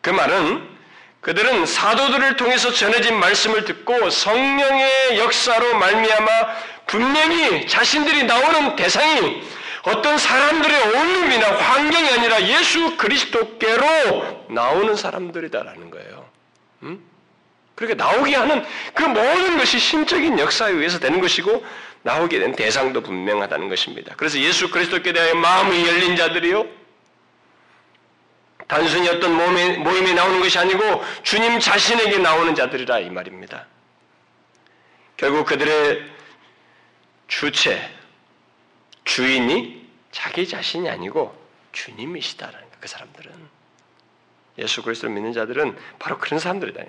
그 0.00 0.10
말은 0.10 0.76
그들은 1.20 1.66
사도들을 1.66 2.36
통해서 2.36 2.72
전해진 2.72 3.18
말씀을 3.18 3.64
듣고 3.64 4.10
성령의 4.10 5.18
역사로 5.18 5.76
말미암아 5.78 6.30
분명히 6.86 7.66
자신들이 7.66 8.24
나오는 8.24 8.76
대상이 8.76 9.42
어떤 9.82 10.18
사람들의 10.18 10.82
온몸이나 10.94 11.56
환경이 11.56 12.08
아니라 12.10 12.42
예수 12.42 12.96
그리스도께로 12.96 14.46
나오는 14.48 14.96
사람들이다라는 14.96 15.90
거예요. 15.90 16.28
음? 16.82 17.04
그렇게 17.74 17.94
나오게 17.94 18.34
하는 18.34 18.64
그 18.94 19.02
모든 19.02 19.58
것이 19.58 19.78
신적인 19.78 20.38
역사에 20.38 20.72
의해서 20.72 20.98
되는 20.98 21.20
것이고 21.20 21.64
나오게 22.02 22.38
된 22.38 22.52
대상도 22.56 23.02
분명하다는 23.02 23.68
것입니다. 23.68 24.14
그래서 24.16 24.38
예수 24.38 24.70
그리스도께 24.70 25.12
대하여 25.12 25.34
마음이 25.34 25.86
열린 25.86 26.16
자들이요. 26.16 26.66
단순히 28.66 29.08
어떤 29.08 29.32
모임에, 29.34 29.76
모임에 29.76 30.14
나오는 30.14 30.40
것이 30.40 30.58
아니고 30.58 31.04
주님 31.22 31.60
자신에게 31.60 32.18
나오는 32.18 32.54
자들이라 32.54 33.00
이 33.00 33.10
말입니다. 33.10 33.66
결국 35.16 35.46
그들의 35.46 36.15
주체, 37.28 37.90
주인이 39.04 39.86
자기 40.10 40.48
자신이 40.48 40.88
아니고 40.88 41.36
주님이시다라는 41.72 42.58
거예요. 42.60 42.76
그 42.80 42.88
사람들은. 42.88 43.32
예수 44.58 44.82
그리스도를 44.82 45.14
믿는 45.14 45.32
자들은 45.32 45.76
바로 45.98 46.18
그런 46.18 46.38
사람들이다. 46.38 46.82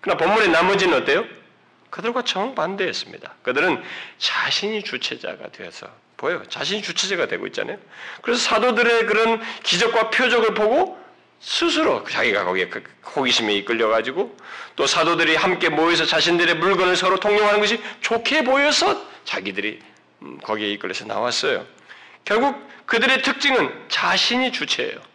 그러나 0.00 0.18
본문의 0.18 0.48
나머지는 0.48 1.02
어때요? 1.02 1.24
그들과 1.90 2.22
정반대였습니다. 2.22 3.34
그들은 3.42 3.82
자신이 4.18 4.82
주체자가 4.82 5.50
되어서 5.52 5.88
보여요. 6.16 6.42
자신이 6.48 6.80
주체자가 6.80 7.26
되고 7.26 7.46
있잖아요. 7.48 7.78
그래서 8.22 8.40
사도들의 8.40 9.06
그런 9.06 9.42
기적과 9.62 10.08
표적을 10.10 10.54
보고 10.54 10.98
스스로 11.40 12.04
자기가 12.04 12.44
거기에 12.44 12.68
그 12.68 12.82
호기심에 13.14 13.52
이끌려가지고 13.56 14.36
또 14.76 14.86
사도들이 14.86 15.36
함께 15.36 15.68
모여서 15.68 16.06
자신들의 16.06 16.56
물건을 16.56 16.96
서로 16.96 17.18
통용하는 17.18 17.60
것이 17.60 17.82
좋게 18.00 18.44
보여서 18.44 19.11
자기들이 19.24 19.80
음, 20.22 20.38
거기에 20.38 20.70
이끌려서 20.70 21.04
나왔어요. 21.06 21.66
결국 22.24 22.56
그들의 22.86 23.22
특징은 23.22 23.88
자신이 23.88 24.52
주체예요. 24.52 25.12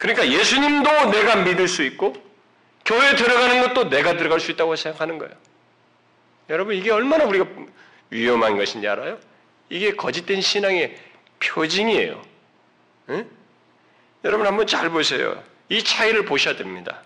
그러니까 0.00 0.26
예수님도 0.26 1.10
내가 1.10 1.36
믿을 1.36 1.68
수 1.68 1.82
있고 1.82 2.14
교회 2.86 3.14
들어가는 3.14 3.60
것도 3.68 3.90
내가 3.90 4.16
들어갈 4.16 4.40
수 4.40 4.50
있다고 4.50 4.74
생각하는 4.74 5.18
거예요. 5.18 5.34
여러분 6.48 6.74
이게 6.74 6.90
얼마나 6.90 7.24
우리가 7.24 7.46
위험한 8.08 8.56
것인지 8.56 8.88
알아요? 8.88 9.18
이게 9.68 9.94
거짓된 9.94 10.40
신앙의 10.40 10.98
표징이에요. 11.38 12.22
응? 13.10 13.30
여러분 14.24 14.46
한번 14.46 14.66
잘 14.66 14.88
보세요. 14.88 15.42
이 15.68 15.84
차이를 15.84 16.24
보셔야 16.24 16.56
됩니다. 16.56 17.02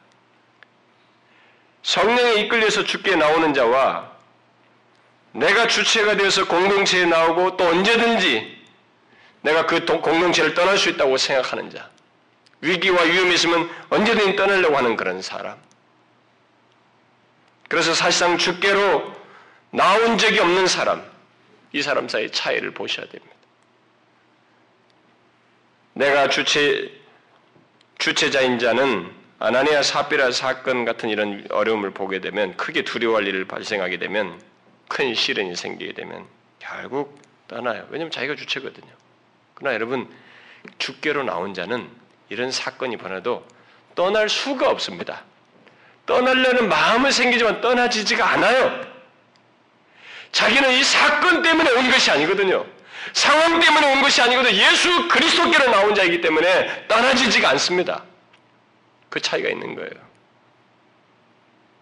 성령에 1.83 2.35
이끌려서 2.35 2.85
죽게 2.85 3.17
나오는 3.17 3.53
자와 3.53 4.14
내가 5.35 5.66
주체가 5.66 6.16
되어서 6.16 6.47
공동체에 6.47 7.07
나오고 7.07 7.57
또 7.57 7.66
언제든지 7.66 8.55
내가 9.43 9.66
그 9.66 9.85
공동체를 9.85 10.55
떠날 10.55 10.78
수 10.78 10.89
있다고 10.89 11.16
생각하는 11.16 11.70
자. 11.70 11.91
위기와 12.61 13.03
위험이 13.03 13.35
있으면 13.35 13.68
언제든지 13.91 14.37
떠나려고 14.37 14.76
하는 14.76 14.97
그런 14.97 15.20
사람. 15.20 15.59
그래서 17.68 17.93
사실상 17.93 18.39
주께로 18.39 19.12
나온 19.70 20.16
적이 20.16 20.39
없는 20.39 20.66
사람, 20.66 21.05
이 21.72 21.82
사람 21.82 22.09
사이의 22.09 22.30
차이를 22.30 22.70
보셔야 22.72 23.07
됩니다. 23.07 23.35
내가 25.95 26.28
주체, 26.28 26.91
주체자인 27.99 28.61
자는 28.61 29.12
아나니아 29.41 29.82
사피라 29.82 30.30
사건 30.30 30.85
같은 30.85 31.11
이런 31.11 31.45
어려움을 31.51 31.91
보게 31.91 32.20
되면 32.20 32.57
크게 32.57 32.82
두려워할 32.82 33.26
일을 33.26 33.47
발생하게 33.47 33.99
되면 33.99 34.41
큰 34.89 35.14
시련이 35.14 35.57
생기게 35.57 35.93
되면 35.93 36.26
결국 36.59 37.20
떠나요. 37.49 37.87
왜냐하면 37.91 38.11
자기가 38.11 38.37
주체거든요. 38.37 38.91
그러나 39.55 39.74
여러분 39.74 40.09
주께로 40.78 41.24
나온 41.24 41.55
자는 41.55 41.89
이런 42.28 42.51
사건이 42.51 42.97
벌어도 42.97 43.47
떠날 43.95 44.28
수가 44.28 44.70
없습니다. 44.70 45.22
떠나려는 46.07 46.68
마음은 46.68 47.11
생기지만 47.11 47.61
떠나지지가 47.61 48.26
않아요. 48.32 48.95
자기는 50.32 50.72
이 50.72 50.82
사건 50.82 51.43
때문에 51.43 51.70
온 51.70 51.91
것이 51.91 52.11
아니거든요. 52.11 52.66
상황 53.12 53.61
때문에 53.61 53.93
온 53.95 54.03
것이 54.03 54.20
아니거든요. 54.20 54.55
예수 54.57 55.09
그리스도께로 55.09 55.70
나온 55.70 55.95
자이기 55.95 56.20
때문에 56.20 56.89
떠나지지가 56.89 57.49
않습니다. 57.51 58.03
그 59.09 59.20
차이가 59.20 59.49
있는 59.49 59.74
거예요. 59.76 59.93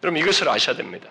여러분 0.02 0.20
이것을 0.20 0.48
아셔야 0.48 0.76
됩니다. 0.76 1.08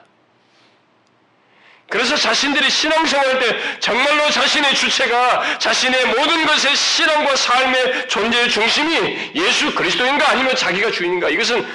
그래서 1.92 2.16
자신들이 2.16 2.70
신앙생활 2.70 3.40
때 3.40 3.80
정말로 3.80 4.30
자신의 4.32 4.74
주체가 4.76 5.60
자신의 5.60 6.06
모든 6.06 6.46
것의 6.46 6.74
신앙과 6.74 7.36
삶의 7.36 8.08
존재의 8.08 8.50
중심이 8.50 9.32
예수 9.36 9.76
그리스도인가 9.76 10.30
아니면 10.30 10.56
자기가 10.56 10.90
주인인가 10.92 11.30
이것은 11.30 11.68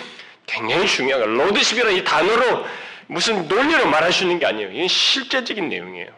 굉장히 0.46 0.86
중요한 0.86 1.22
거예요. 1.22 1.44
로드십이라는 1.44 1.98
이 1.98 2.04
단어로 2.04 2.66
무슨 3.08 3.46
논리로 3.46 3.88
말할 3.88 4.10
수 4.10 4.22
있는 4.22 4.38
게 4.38 4.46
아니에요. 4.46 4.70
이건 4.72 4.88
실제적인 4.88 5.68
내용이에요. 5.68 6.08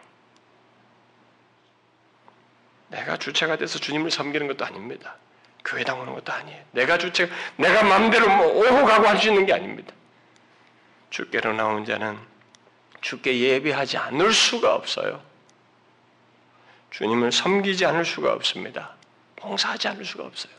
내가 2.87 3.17
주체가 3.17 3.57
돼서 3.57 3.79
주님을 3.79 4.11
섬기는 4.11 4.47
것도 4.47 4.63
아닙니다. 4.63 5.17
교회 5.65 5.83
당하는 5.83 6.13
것도 6.13 6.31
아니에요. 6.31 6.61
내가 6.71 6.97
주체가, 6.97 7.35
내가 7.57 7.83
마음대로 7.83 8.29
뭐 8.29 8.47
오고 8.47 8.85
가고 8.85 9.09
할 9.09 9.17
수 9.19 9.27
있는 9.27 9.45
게 9.45 9.51
아닙니다. 9.51 9.93
주께로 11.09 11.51
나온 11.51 11.83
자는 11.83 12.17
주께 13.01 13.39
예배하지 13.39 13.97
않을 13.97 14.33
수가 14.33 14.75
없어요. 14.75 15.21
주님을 16.91 17.31
섬기지 17.31 17.85
않을 17.85 18.03
수가 18.05 18.33
없습니다. 18.33 18.95
봉사하지 19.35 19.87
않을 19.89 20.05
수가 20.05 20.25
없어요. 20.25 20.51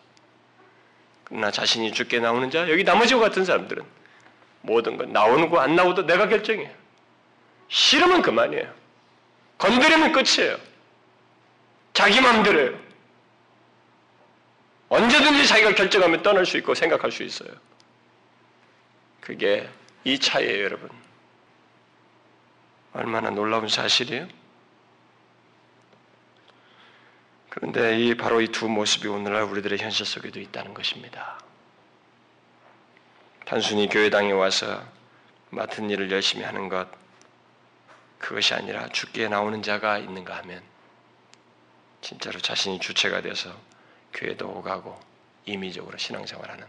그러나 1.24 1.51
자신이 1.51 1.93
주께 1.93 2.18
나오는 2.18 2.51
자, 2.51 2.68
여기 2.70 2.82
나머지와 2.84 3.20
같은 3.20 3.45
사람들은 3.45 3.84
모든 4.62 4.97
것 4.97 5.09
나오는 5.09 5.49
거 5.49 5.61
안 5.61 5.74
나오도 5.76 6.07
내가 6.07 6.28
결정해요. 6.28 6.70
싫으면 7.68 8.22
그만이에요. 8.22 8.72
건드리면 9.59 10.12
끝이에요. 10.12 10.59
자기 11.93 12.20
마음대로요. 12.20 12.78
언제든지 14.88 15.47
자기가 15.47 15.74
결정하면 15.74 16.22
떠날 16.22 16.47
수 16.47 16.57
있고 16.59 16.74
생각할 16.74 17.12
수 17.12 17.22
있어요. 17.22 17.51
그게 19.20 19.68
이 20.03 20.18
차이에요, 20.18 20.64
여러분. 20.64 20.91
얼마나 22.93 23.30
놀라운 23.30 23.68
사실이에요? 23.68 24.26
그런데 27.51 27.99
이 28.01 28.16
바로 28.16 28.41
이 28.41 28.49
두 28.49 28.68
모습이 28.68 29.09
오늘날 29.09 29.43
우리들의 29.43 29.78
현실 29.78 30.07
속에도 30.07 30.41
있다는 30.41 30.72
것입니다. 30.74 31.41
단순히 33.45 33.88
교회당에 33.88 34.32
와서 34.32 34.84
맡은 35.51 35.91
일을 35.91 36.11
열심히 36.11 36.45
하는 36.45 36.68
것 36.68 36.88
그것이 38.18 38.55
아니라 38.55 38.88
죽게 38.88 39.28
나오는 39.28 39.62
자가 39.62 39.99
있는가 39.99 40.36
하면 40.38 40.62
진짜로 42.01 42.38
자신이 42.38 42.78
주체가 42.78 43.20
돼서 43.22 43.53
교회도 44.14 44.49
오가고 44.49 44.99
임의적으로 45.47 45.99
신앙생활하는 45.99 46.66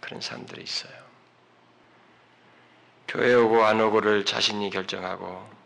그런 0.00 0.20
사람들이 0.20 0.62
있어요. 0.62 0.92
교회 3.08 3.34
오고 3.34 3.64
안 3.64 3.80
오고를 3.80 4.24
자신이 4.24 4.70
결정하고 4.70 5.59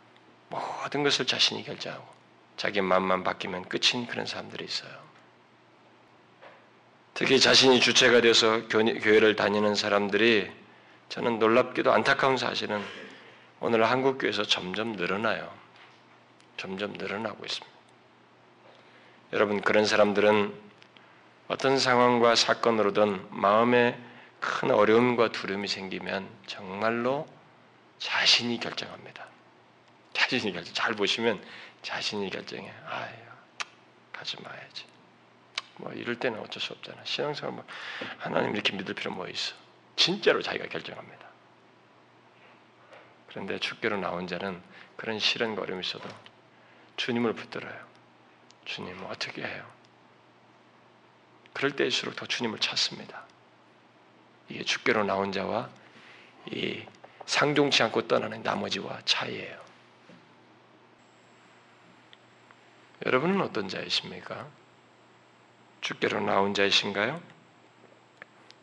모든 0.55 1.03
것을 1.03 1.27
자신이 1.27 1.65
결정하고 1.65 2.05
자기 2.57 2.81
마음만 2.81 3.25
바뀌면 3.25 3.69
끝인 3.69 4.07
그런 4.07 4.27
사람들이 4.27 4.65
있어요. 4.65 4.93
특히 7.15 7.39
자신이 7.39 7.81
주체가 7.81 8.21
돼서 8.21 8.67
교회를 8.69 9.37
다니는 9.37 9.75
사람들이 9.75 10.51
저는 11.09 11.39
놀랍게도 11.39 11.93
안타까운 11.93 12.37
사실은 12.37 12.83
오늘 13.61 13.85
한국 13.85 14.19
교회에서 14.19 14.45
점점 14.45 14.93
늘어나요. 14.93 15.53
점점 16.57 16.93
늘어나고 16.93 17.45
있습니다. 17.45 17.75
여러분 19.33 19.61
그런 19.61 19.87
사람들은 19.87 20.55
어떤 21.49 21.79
상황과 21.79 22.35
사건으로든 22.35 23.27
마음에 23.31 23.99
큰 24.41 24.71
어려움과 24.71 25.33
두려움이 25.33 25.69
생기면 25.69 26.29
정말로 26.47 27.27
자신이 27.99 28.61
결정합니다. 28.61 29.34
자신이 30.35 30.53
결정. 30.53 30.75
잘 30.75 30.95
보시면 30.95 31.43
자신이 31.83 32.29
결정해. 32.31 32.73
아유, 32.87 33.15
가지 34.13 34.41
마야지. 34.43 34.85
뭐 35.77 35.93
이럴 35.93 36.19
때는 36.19 36.39
어쩔 36.41 36.61
수 36.63 36.73
없잖아. 36.73 37.05
신앙생활 37.05 37.55
뭐 37.55 37.65
하나님 38.19 38.55
이렇게 38.55 38.73
믿을 38.73 38.95
필요 38.95 39.13
뭐 39.13 39.29
있어. 39.29 39.55
진짜로 39.97 40.43
자기가 40.43 40.67
결정합니다. 40.69 41.25
그런데 43.29 43.59
죽게로 43.59 43.97
나온 43.99 44.27
자는 44.27 44.63
그런 44.97 45.19
시련과 45.19 45.63
어려움이 45.63 45.85
있어도 45.85 46.09
주님을 46.97 47.33
붙들어요. 47.35 47.95
주님 48.65 49.05
어떻게 49.05 49.43
해요? 49.43 49.69
그럴 51.53 51.73
때일수록 51.77 52.17
더 52.17 52.27
주님을 52.27 52.59
찾습니다. 52.59 53.25
이게 54.49 54.65
죽게로 54.65 55.05
나온 55.05 55.33
자와 55.33 55.69
이 56.47 56.85
상종치 57.27 57.83
않고 57.83 58.07
떠나는 58.07 58.43
나머지와 58.43 59.01
차이예요. 59.05 59.64
여러분은 63.05 63.41
어떤 63.43 63.69
자이십니까? 63.69 64.49
죽게로 65.83 66.21
나온 66.21 66.55
자이신가요? 66.55 67.23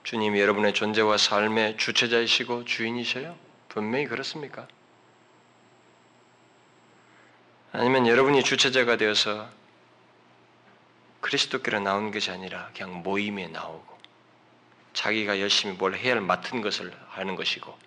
주님이 0.04 0.40
여러분의 0.40 0.74
존재와 0.74 1.18
삶의 1.18 1.78
주체자이시고 1.78 2.66
주인이셔요? 2.66 3.38
분명히 3.70 4.08
그렇습니까? 4.08 4.68
아니면 7.72 8.08
여러분이 8.08 8.44
주체자가 8.44 8.98
되어서 8.98 9.48
그리스도께로 11.22 11.80
나온 11.80 12.12
것이 12.12 12.32
아니라 12.32 12.72
그냥 12.76 13.04
모임에 13.04 13.48
나오고 13.48 14.00
자기가 14.94 15.40
열심히 15.40 15.76
뭘 15.76 15.96
해야 15.96 16.16
할 16.16 16.22
맡은 16.22 16.62
것을 16.62 16.92
하는 17.10 17.36
것이고 17.36 17.78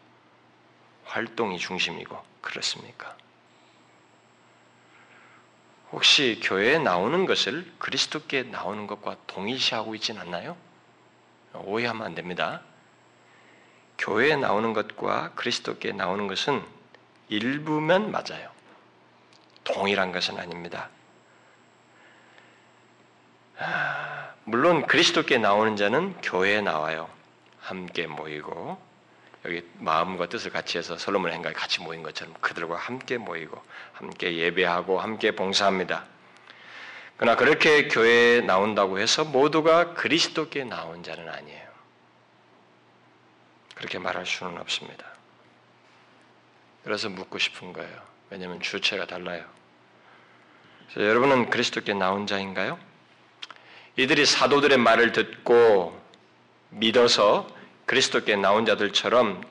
활동이 1.04 1.58
중심이고 1.58 2.16
그렇습니까? 2.40 3.16
혹시 5.94 6.40
교회에 6.42 6.80
나오는 6.80 7.24
것을 7.24 7.72
그리스도께 7.78 8.42
나오는 8.42 8.88
것과 8.88 9.16
동일시하고 9.28 9.94
있진 9.94 10.18
않나요? 10.18 10.56
오해하면 11.54 12.04
안 12.04 12.16
됩니다. 12.16 12.62
교회에 13.98 14.34
나오는 14.34 14.72
것과 14.72 15.34
그리스도께 15.36 15.92
나오는 15.92 16.26
것은 16.26 16.64
일부면 17.28 18.10
맞아요. 18.10 18.50
동일한 19.62 20.10
것은 20.10 20.36
아닙니다. 20.36 20.88
물론 24.42 24.88
그리스도께 24.88 25.38
나오는 25.38 25.76
자는 25.76 26.20
교회에 26.22 26.60
나와요. 26.60 27.08
함께 27.60 28.08
모이고 28.08 28.82
여기 29.44 29.62
마음과 29.78 30.28
뜻을 30.28 30.50
같이 30.50 30.78
해서 30.78 30.96
솔로몬 30.96 31.32
행각에 31.32 31.52
같이 31.52 31.80
모인 31.80 32.02
것처럼 32.02 32.34
그들과 32.40 32.76
함께 32.76 33.18
모이고 33.18 33.62
함께 33.92 34.36
예배하고 34.36 35.00
함께 35.00 35.32
봉사합니다. 35.32 36.06
그러나 37.16 37.36
그렇게 37.36 37.88
교회에 37.88 38.40
나온다고 38.40 38.98
해서 38.98 39.24
모두가 39.24 39.94
그리스도께 39.94 40.64
나온 40.64 41.02
자는 41.02 41.28
아니에요. 41.28 41.68
그렇게 43.74 43.98
말할 43.98 44.24
수는 44.24 44.58
없습니다. 44.58 45.04
그래서 46.82 47.08
묻고 47.08 47.38
싶은 47.38 47.72
거예요. 47.72 48.02
왜냐하면 48.30 48.60
주체가 48.60 49.06
달라요. 49.06 49.44
여러분은 50.96 51.50
그리스도께 51.50 51.92
나온 51.92 52.26
자인가요? 52.26 52.78
이들이 53.96 54.26
사도들의 54.26 54.78
말을 54.78 55.12
듣고 55.12 56.00
믿어서 56.70 57.48
그리스도께 57.86 58.36
나온 58.36 58.66
자들처럼 58.66 59.42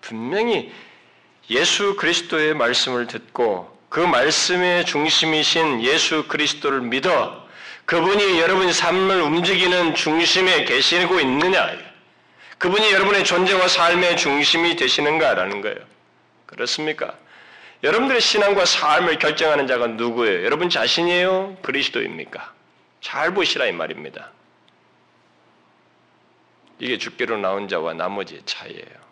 분명히 0.00 0.72
예수 1.50 1.96
그리스도의 1.96 2.54
말씀을 2.54 3.06
듣고 3.06 3.76
그 3.88 4.00
말씀의 4.00 4.86
중심이신 4.86 5.82
예수 5.82 6.28
그리스도를 6.28 6.80
믿어 6.82 7.48
그분이 7.86 8.38
여러분의 8.40 8.72
삶을 8.72 9.20
움직이는 9.20 9.96
중심에 9.96 10.64
계시고 10.64 11.18
있느냐? 11.20 11.76
그분이 12.58 12.92
여러분의 12.92 13.24
존재와 13.24 13.66
삶의 13.66 14.16
중심이 14.16 14.76
되시는가라는 14.76 15.60
거예요. 15.60 15.78
그렇습니까? 16.46 17.16
여러분들의 17.82 18.20
신앙과 18.20 18.64
삶을 18.64 19.18
결정하는 19.18 19.66
자가 19.66 19.88
누구예요? 19.88 20.44
여러분 20.44 20.68
자신이에요? 20.68 21.56
그리스도입니까? 21.62 22.52
잘 23.00 23.34
보시라 23.34 23.66
이 23.66 23.72
말입니다. 23.72 24.30
이게 26.80 26.96
죽기로 26.96 27.36
나온 27.36 27.68
자와 27.68 27.94
나머지의 27.94 28.42
차이예요. 28.46 29.10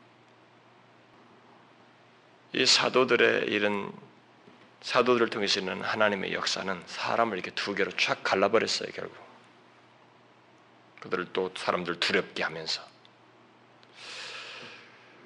이 2.55 2.65
사도들의 2.65 3.49
이런 3.49 3.93
사도들을 4.81 5.29
통해서 5.29 5.61
있는 5.61 5.83
하나님의 5.83 6.33
역사는 6.33 6.83
사람을 6.87 7.37
이렇게 7.37 7.51
두 7.51 7.75
개로 7.75 7.91
쫙 7.93 8.23
갈라버렸어요 8.23 8.89
결국. 8.95 9.17
그들을 11.01 11.27
또 11.33 11.53
사람들 11.55 12.01
두렵게 12.01 12.43
하면서. 12.43 12.83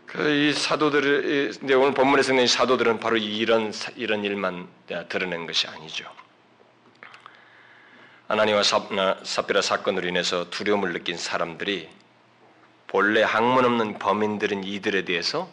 그이 0.06 0.52
사도들, 0.52 1.58
이 1.62 1.72
오늘 1.72 1.94
본문에서 1.94 2.32
있는 2.32 2.46
사도들은 2.46 2.98
바로 2.98 3.16
이런 3.16 3.72
이런 3.94 4.24
일만 4.24 4.68
드러낸 5.08 5.46
것이 5.46 5.68
아니죠. 5.68 6.12
아나니와 8.28 8.62
삽비라 8.62 9.62
사건으로 9.62 10.08
인해서 10.08 10.50
두려움을 10.50 10.92
느낀 10.92 11.16
사람들이 11.16 11.88
본래 12.92 13.22
학문 13.22 13.64
없는 13.64 13.98
범인들은 13.98 14.64
이들에 14.64 15.06
대해서 15.06 15.48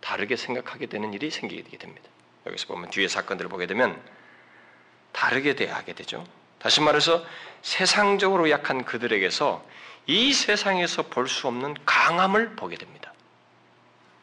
다르게 0.00 0.34
생각하게 0.34 0.86
되는 0.86 1.14
일이 1.14 1.30
생기게 1.30 1.78
됩니다. 1.78 2.08
여기서 2.46 2.66
보면 2.66 2.90
뒤에 2.90 3.06
사건들을 3.06 3.48
보게 3.48 3.66
되면 3.68 3.96
다르게 5.12 5.54
대하게 5.54 5.92
되죠. 5.92 6.26
다시 6.58 6.80
말해서 6.80 7.24
세상적으로 7.62 8.50
약한 8.50 8.84
그들에게서 8.84 9.64
이 10.08 10.32
세상에서 10.32 11.04
볼 11.04 11.28
수 11.28 11.46
없는 11.46 11.76
강함을 11.86 12.56
보게 12.56 12.74
됩니다. 12.76 13.12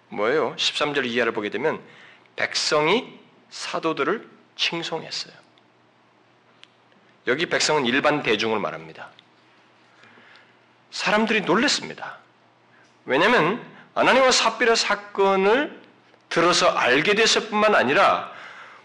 뭐예요? 0.09 0.53
13절 0.57 1.05
이하를 1.05 1.31
보게 1.31 1.49
되면 1.49 1.81
백성이 2.35 3.17
사도들을 3.49 4.29
칭송했어요. 4.57 5.33
여기 7.27 7.45
백성은 7.45 7.85
일반 7.85 8.23
대중을 8.23 8.59
말합니다. 8.59 9.09
사람들이 10.91 11.41
놀랐습니다. 11.41 12.26
왜냐하면 13.07 13.59
아나니와 13.95 14.31
삽비라 14.31 14.75
사건을 14.75 15.81
들어서 16.29 16.69
알게 16.69 17.15
됐을 17.15 17.49
뿐만 17.49 17.73
아니라 17.73 18.31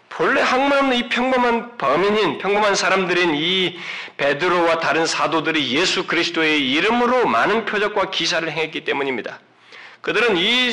본래 0.08 0.40
학문 0.40 0.72
없는 0.78 0.96
이 0.96 1.08
평범한 1.08 1.76
범인인 1.76 2.38
평범한 2.38 2.74
사람들인 2.74 3.34
이 3.34 3.78
베드로와 4.16 4.78
다른 4.78 5.06
사도들이 5.06 5.74
예수 5.74 6.06
그리스도의 6.06 6.70
이름으로 6.70 7.26
많은 7.26 7.64
표적과 7.64 8.10
기사를 8.10 8.48
행했기 8.50 8.84
때문입니다. 8.84 9.40
그들은 10.02 10.36
이 10.36 10.70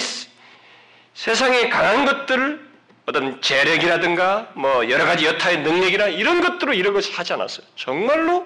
세상에 1.14 1.70
강한 1.70 2.06
것들을 2.06 2.70
어떤 3.08 3.42
재력이라든가 3.42 4.52
뭐 4.54 4.90
여러 4.90 5.06
가지 5.06 5.26
여타의 5.26 5.62
능력이나 5.62 6.08
이런 6.08 6.42
것들로 6.42 6.74
이런 6.74 6.94
것을 6.94 7.18
하지 7.18 7.34
않았어요. 7.34 7.66
정말로 7.76 8.46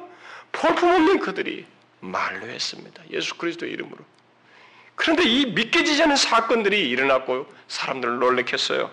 볼품없는 0.53 1.19
그들이 1.19 1.65
말로 1.99 2.47
했습니다. 2.47 3.01
예수 3.11 3.35
그리스도의 3.35 3.73
이름으로. 3.73 3.97
그런데 4.95 5.23
이 5.23 5.45
믿겨지지 5.47 6.03
않은 6.03 6.15
사건들이 6.15 6.89
일어났고 6.89 7.47
사람들을 7.67 8.19
놀래켰어요. 8.19 8.91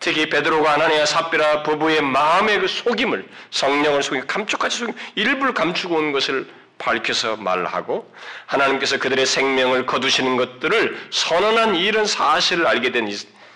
특히 0.00 0.28
베드로가 0.28 0.74
아나니아 0.74 1.06
삽비라 1.06 1.62
부부의 1.64 2.02
마음의 2.02 2.60
그 2.60 2.68
속임을 2.68 3.28
성령을 3.50 4.02
속임 4.02 4.26
감쪽같이 4.26 4.78
속임 4.78 4.94
일부를 5.16 5.54
감추고 5.54 5.94
온 5.94 6.12
것을 6.12 6.48
밝혀서 6.78 7.36
말하고 7.36 8.12
하나님께서 8.46 8.98
그들의 8.98 9.26
생명을 9.26 9.86
거두시는 9.86 10.36
것들을 10.36 11.08
선언한 11.10 11.74
이런 11.74 12.06
사실을 12.06 12.66
알게 12.66 12.92
된 12.92 13.10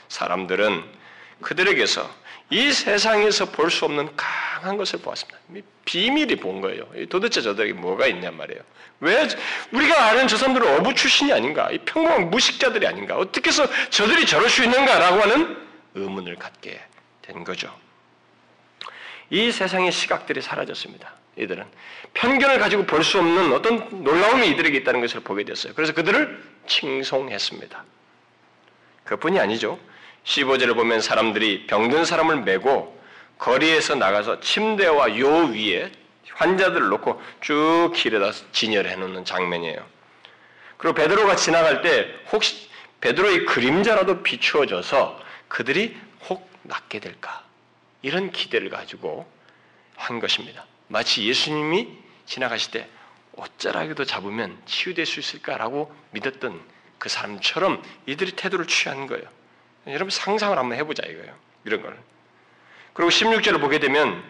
사람들은 0.09 0.85
그들에게서 1.41 2.22
이 2.53 2.71
세상에서 2.71 3.47
볼 3.47 3.71
수 3.71 3.87
없는 3.87 4.11
강한 4.15 4.77
것을 4.77 5.01
보았습니다. 5.01 5.39
비밀이 5.87 6.37
본 6.37 6.61
거예요. 6.61 6.87
도대체 7.09 7.41
저들에게 7.41 7.73
뭐가 7.73 8.07
있냐 8.09 8.31
말이에요. 8.31 8.61
왜 9.01 9.27
우리가 9.73 10.05
아는 10.09 10.29
저 10.29 10.37
사람들은 10.37 10.77
어부 10.81 10.95
출신이 10.95 11.33
아닌가? 11.33 11.71
이 11.71 11.79
평범한 11.79 12.31
무식자들이 12.31 12.87
아닌가? 12.87 13.17
어떻게 13.17 13.49
해서 13.49 13.67
저들이 13.89 14.27
저럴 14.27 14.51
수 14.51 14.63
있는가라고 14.65 15.23
하는 15.23 15.57
의문을 15.95 16.37
갖게 16.37 16.79
된 17.23 17.43
거죠. 17.43 17.75
이 19.31 19.51
세상의 19.51 19.91
시각들이 19.91 20.43
사라졌습니다. 20.43 21.11
이들은 21.37 21.65
편견을 22.13 22.59
가지고 22.59 22.85
볼 22.85 23.03
수 23.03 23.19
없는 23.19 23.55
어떤 23.55 24.05
놀라움이 24.05 24.47
이들에게 24.51 24.77
있다는 24.79 25.01
것을 25.01 25.21
보게 25.21 25.45
됐어요. 25.45 25.73
그래서 25.75 25.95
그들을 25.95 26.45
칭송했습니다. 26.67 27.83
그뿐이 29.05 29.41
아니죠. 29.41 29.81
15절을 30.25 30.75
보면 30.75 31.01
사람들이 31.01 31.67
병든 31.67 32.05
사람을 32.05 32.43
메고 32.43 33.01
거리에서 33.39 33.95
나가서 33.95 34.41
침대와 34.41 35.19
요 35.19 35.47
위에 35.47 35.91
환자들을 36.35 36.89
놓고 36.89 37.21
쭉 37.41 37.93
길에다 37.95 38.33
진열해 38.53 38.97
놓는 38.97 39.25
장면이에요. 39.25 39.85
그리고 40.77 40.95
베드로가 40.95 41.37
지나갈 41.37 41.83
때 41.83 42.09
혹시 42.33 42.69
베드로의 43.01 43.47
그림자라도 43.47 44.23
비추어져서 44.23 45.21
그들이 45.49 45.97
혹 46.29 46.49
낫게 46.63 47.01
될까? 47.01 47.45
이런 48.01 48.31
기대를 48.31 48.71
가지고 48.71 49.27
한 49.97 50.21
것입니다. 50.21 50.65
마치 50.89 51.27
예수님이 51.27 51.89
지나가실 52.27 52.71
때 52.71 52.89
어쩌라기도 53.37 54.05
잡으면 54.05 54.57
치유될 54.67 55.07
수 55.07 55.21
있을까라고 55.21 55.95
믿었던 56.11 56.61
그 56.99 57.09
사람처럼 57.09 57.83
이들이 58.07 58.33
태도를 58.33 58.67
취한 58.67 59.07
거예요. 59.07 59.25
여러분 59.87 60.11
상상을 60.11 60.57
한번 60.57 60.79
해보자 60.79 61.03
이거예요. 61.07 61.35
이런 61.65 61.83
걸. 61.83 61.99
그리고 62.93 63.11
16절을 63.11 63.61
보게 63.61 63.79
되면 63.79 64.23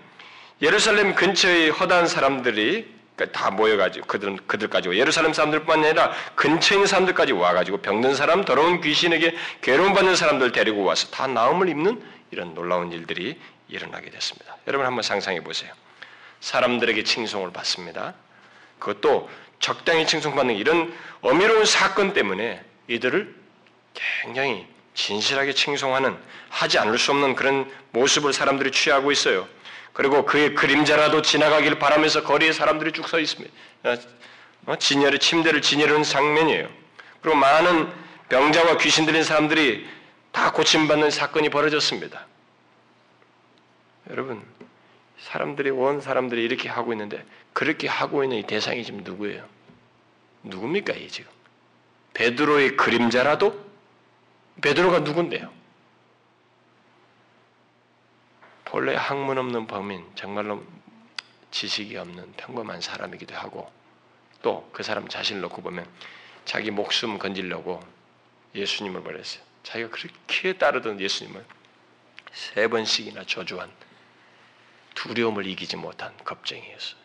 예루살렘 0.61 1.15
근처의 1.15 1.71
허다한 1.71 2.07
사람들이 2.07 3.03
그러니까 3.17 3.39
다 3.39 3.51
모여가지고 3.51 4.07
그들 4.07 4.37
그들까지 4.47 4.89
예루살렘 4.91 5.33
사람들뿐만 5.33 5.85
아니라 5.85 6.13
근처에 6.35 6.77
있는 6.77 6.87
사람들까지 6.87 7.33
와가지고 7.33 7.79
병든 7.79 8.15
사람, 8.15 8.45
더러운 8.45 8.81
귀신에게 8.81 9.37
괴로움 9.61 9.93
받는 9.93 10.17
사람들 10.17 10.53
데리고 10.53 10.85
와서 10.85 11.09
다 11.11 11.27
나음을 11.27 11.69
입는 11.69 12.03
이런 12.31 12.55
놀라운 12.55 12.93
일들이 12.93 13.39
일어나게 13.69 14.11
됐습니다. 14.11 14.57
여러분 14.67 14.87
한번 14.87 15.03
상상해 15.03 15.43
보세요. 15.43 15.73
사람들에게 16.41 17.05
칭송을 17.05 17.53
받습니다. 17.53 18.15
그것도 18.79 19.29
적당히 19.61 20.07
칭송받는 20.07 20.57
이런 20.57 20.93
어미로운 21.21 21.65
사건 21.65 22.15
때문에 22.15 22.63
이들을 22.89 23.35
굉장히 23.95 24.67
진실하게 24.95 25.53
칭송하는 25.55 26.17
하지 26.51 26.79
않을 26.79 26.99
수 26.99 27.13
없는 27.13 27.35
그런 27.35 27.71
모습을 27.93 28.33
사람들이 28.33 28.71
취하고 28.71 29.11
있어요. 29.13 29.49
그리고 29.93 30.25
그의 30.25 30.55
그림자라도 30.55 31.23
지나가길 31.23 31.79
바라면서 31.79 32.23
거리에 32.23 32.53
사람들이 32.53 32.93
쭉 32.93 33.09
서 33.09 33.19
있습니다. 33.19 33.55
어, 34.67 34.77
진열의 34.77 35.19
침대를 35.19 35.61
진열하는 35.61 36.03
장면이에요. 36.03 36.69
그리고 37.21 37.37
많은 37.37 37.93
병자와 38.29 38.79
귀신 38.79 39.07
들린 39.07 39.25
사람들이 39.25 39.87
다 40.31 40.53
고침받는 40.53 41.11
사건이 41.11 41.51
벌어졌습니다. 41.51 42.27
여러분, 44.11 44.43
사람들이 45.19 45.71
온 45.71 46.01
사람들이 46.01 46.43
이렇게 46.43 46.69
하고 46.69 46.93
있는데 46.93 47.25
그렇게 47.53 47.89
하고 47.89 48.25
있는 48.25 48.39
이 48.39 48.43
대상이 48.45 48.85
지금 48.85 49.03
누구예요? 49.05 49.45
누굽니까 50.45 50.95
이 50.95 51.09
지금? 51.09 51.31
베드로의 52.15 52.77
그림자라도 52.77 53.72
베드로가 54.63 55.01
누군데요? 55.01 55.53
본래 58.65 58.95
학문 58.95 59.37
없는 59.37 59.67
범인, 59.67 60.05
정말로 60.15 60.65
지식이 61.51 61.97
없는 61.97 62.33
평범한 62.33 62.81
사람이기도 62.81 63.35
하고 63.35 63.71
또 64.41 64.71
그 64.73 64.83
사람 64.83 65.07
자신을 65.07 65.43
놓고 65.43 65.63
보면 65.63 65.87
자기 66.45 66.71
목숨 66.71 67.19
건지려고 67.19 67.81
예수님을 68.55 69.03
버렸어요. 69.03 69.43
자기가 69.63 69.91
그렇게 69.91 70.55
따르던 70.55 71.01
예수님을 71.01 71.45
세 72.33 72.67
번씩이나 72.69 73.25
저주한 73.25 73.71
두려움을 74.95 75.47
이기지 75.47 75.77
못한 75.77 76.17
겁쟁이였어요. 76.25 77.01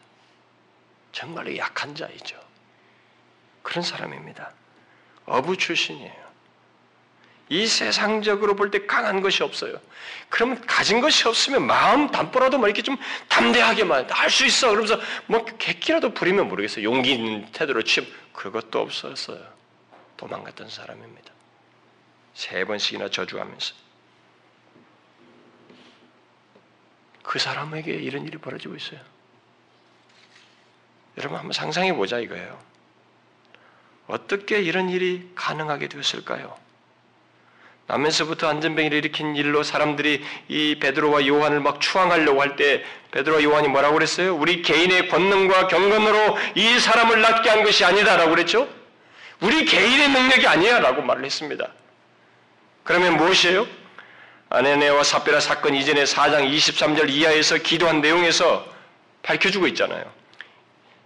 정말로 1.12 1.56
약한 1.58 1.94
자이죠. 1.94 2.40
그런 3.62 3.84
사람입니다. 3.84 4.54
어부 5.26 5.58
출신이에요. 5.58 6.27
이 7.50 7.66
세상적으로 7.66 8.56
볼 8.56 8.72
때 8.72 8.86
강한 8.86 9.22
것이 9.22 9.42
없어요. 9.44 9.80
그러면 10.30 10.60
가진 10.66 11.00
것이 11.00 11.28
없으면 11.28 11.66
마음 11.66 12.10
담보라도 12.12 12.58
뭐 12.58 12.68
이렇게 12.68 12.82
좀 12.82 12.98
담대하게만 13.30 14.10
할 14.12 14.30
수 14.30 14.46
있어. 14.46 14.70
그러면서 14.70 15.00
뭐 15.28 15.46
객기라도 15.46 16.14
부리면 16.14 16.50
모르겠어요. 16.50 16.84
용기 16.84 17.14
있는 17.14 17.50
태도로 17.54 17.84
취업 17.84 18.06
그것도 18.34 18.80
없었어요. 18.82 19.40
도망갔던 20.18 20.70
사람입니다. 20.70 21.32
세 22.34 22.66
번씩이나 22.66 23.10
저주하면서 23.10 23.74
그 27.24 27.40
사람에게 27.40 27.94
이런 27.94 28.26
일이 28.26 28.38
벌어지고 28.38 28.76
있어요. 28.76 29.00
여러분 31.18 31.38
한번 31.38 31.54
상상해 31.54 31.94
보자 31.94 32.20
이거예요. 32.20 32.60
어떻게 34.08 34.62
이런 34.62 34.90
일이 34.90 35.32
가능하게 35.36 35.88
되었을까요? 35.90 36.58
남에서부터 37.88 38.50
안전병이를 38.50 38.98
일으킨 38.98 39.36
일로 39.36 39.64
사람들이 39.64 40.24
이 40.50 40.76
베드로와 40.80 41.26
요한을 41.26 41.62
막 41.62 41.80
추앙하려고 41.80 42.42
할 42.42 42.58
때 42.58 42.84
베드로와 43.12 43.44
요한이 43.44 43.70
뭐라고 43.70 43.94
그랬어요? 43.96 44.36
우리 44.36 44.62
개인의 44.62 45.08
권능과 45.10 45.68
경건으로 45.68 46.38
이 46.56 46.80
사람을 46.80 47.22
낫게 47.22 47.50
한 47.50 47.64
것이 47.64 47.86
아니다라고 47.86 48.32
그랬죠? 48.32 48.68
우리 49.40 49.66
개인의 49.66 50.10
능력이 50.10 50.48
아니야라고 50.48 51.02
말을 51.04 51.24
했습니다. 51.24 51.70
그러면 52.84 53.18
무엇이에요? 53.18 53.68
아네네와 54.50 55.04
사베라 55.04 55.40
사건 55.40 55.76
이전에 55.76 56.04
4장 56.04 56.50
23절 56.52 57.10
이하에서 57.10 57.58
기도한 57.58 58.02
내용에서 58.02 58.66
밝혀주고 59.24 59.68
있잖아요. 59.68 60.04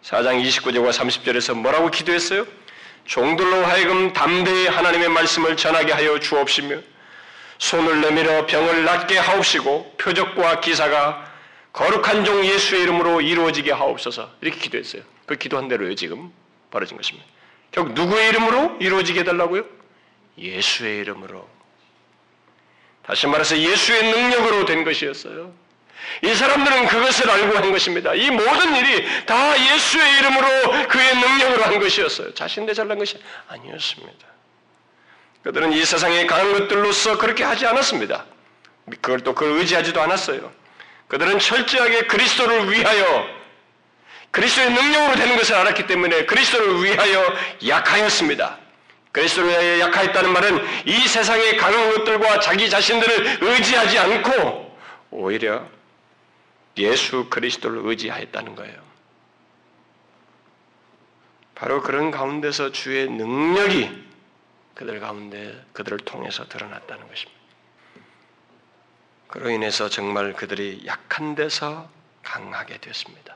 4장 0.04 0.44
29절과 0.44 0.92
30절에서 0.92 1.56
뭐라고 1.56 1.90
기도했어요? 1.92 2.46
종들로 3.06 3.66
하여금 3.66 4.14
담대히 4.14 4.68
하나님의 4.68 5.10
말씀을 5.10 5.58
전하게 5.58 5.92
하여 5.92 6.20
주옵시며 6.20 6.78
손을 7.58 8.02
내밀어 8.02 8.46
병을 8.46 8.86
낫게 8.86 9.18
하옵시고 9.18 9.96
표적과 9.98 10.62
기사가 10.62 11.32
거룩한 11.74 12.26
종 12.26 12.44
예수의 12.46 12.84
이름으로 12.84 13.22
이루어지게 13.22 13.72
하옵소서 13.72 14.32
이렇게 14.42 14.60
기도했어요. 14.60 15.04
그 15.26 15.36
기도한 15.36 15.68
대로요 15.68 15.96
지금 15.96 16.32
벌어진 16.70 16.98
것입니다. 16.98 17.28
결국 17.72 17.94
누구의 17.94 18.30
이름으로 18.30 18.78
이루어지게 18.80 19.22
해달라고요? 19.22 19.64
예수의 20.38 21.00
이름으로. 21.00 21.48
다시 23.04 23.28
말해서 23.28 23.58
예수의 23.58 24.12
능력으로 24.12 24.66
된 24.66 24.84
것이었어요. 24.84 25.54
이 26.24 26.34
사람들은 26.34 26.88
그것을 26.88 27.30
알고 27.30 27.58
한 27.58 27.72
것입니다. 27.72 28.14
이 28.14 28.30
모든 28.30 28.76
일이 28.76 29.26
다 29.26 29.54
예수의 29.58 30.18
이름으로 30.20 30.88
그의 30.88 31.16
능력으로 31.18 31.64
한 31.64 31.80
것이었어요. 31.80 32.34
자신들 32.34 32.74
잘난 32.74 33.00
것이 33.00 33.18
아니었습니다. 33.48 34.28
그들은 35.44 35.74
이 35.74 35.84
세상에 35.84 36.26
강한 36.28 36.54
것들로서 36.54 37.18
그렇게 37.18 37.44
하지 37.44 37.66
않았습니다. 37.66 38.26
그걸 39.02 39.22
또 39.22 39.34
그걸 39.34 39.58
의지하지도 39.60 40.00
않았어요. 40.02 40.52
그들은 41.08 41.40
철저하게 41.40 42.02
그리스도를 42.02 42.72
위하여 42.72 43.26
그리스도의 44.32 44.72
능력으로 44.72 45.16
되는 45.16 45.36
것을 45.36 45.56
알았기 45.56 45.88
때문에 45.88 46.26
그리스도를 46.26 46.84
위하여 46.84 47.36
약하였습니다. 47.68 48.58
그리스도를 49.12 49.50
위하여 49.50 49.80
약하였다는 49.80 50.32
말은 50.32 50.66
이 50.86 51.08
세상의 51.08 51.58
강한 51.58 51.94
것들과 51.94 52.40
자기 52.40 52.70
자신들을 52.70 53.40
의지하지 53.42 54.00
않고 54.00 54.78
오히려 55.12 55.66
예수 56.78 57.30
그리스도를 57.30 57.82
의지하였다는 57.84 58.56
거예요. 58.56 58.82
바로 61.56 61.82
그런 61.82 62.10
가운데서 62.12 62.72
주의 62.72 63.10
능력이 63.10 64.12
그들 64.74 65.00
가운데 65.00 65.64
그들을 65.74 66.00
통해서 66.00 66.48
드러났다는 66.48 67.08
것입니다. 67.08 67.42
그로 69.28 69.50
인해서 69.50 69.88
정말 69.88 70.34
그들이 70.34 70.84
약한 70.86 71.36
데서 71.36 71.90
강하게 72.24 72.80
됐습니다. 72.80 73.36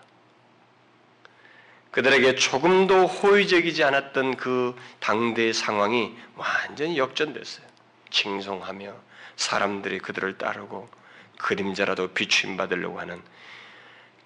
그들에게 1.92 2.36
조금도 2.36 3.08
호의적이지 3.08 3.84
않았던 3.84 4.36
그 4.36 4.76
당대의 5.00 5.54
상황이 5.54 6.14
완전히 6.36 6.98
역전됐어요. 6.98 7.66
칭송하며 8.10 8.94
사람들이 9.38 10.00
그들을 10.00 10.38
따르고 10.38 10.90
그림자라도 11.38 12.10
비추임 12.10 12.58
받으려고 12.58 13.00
하는 13.00 13.22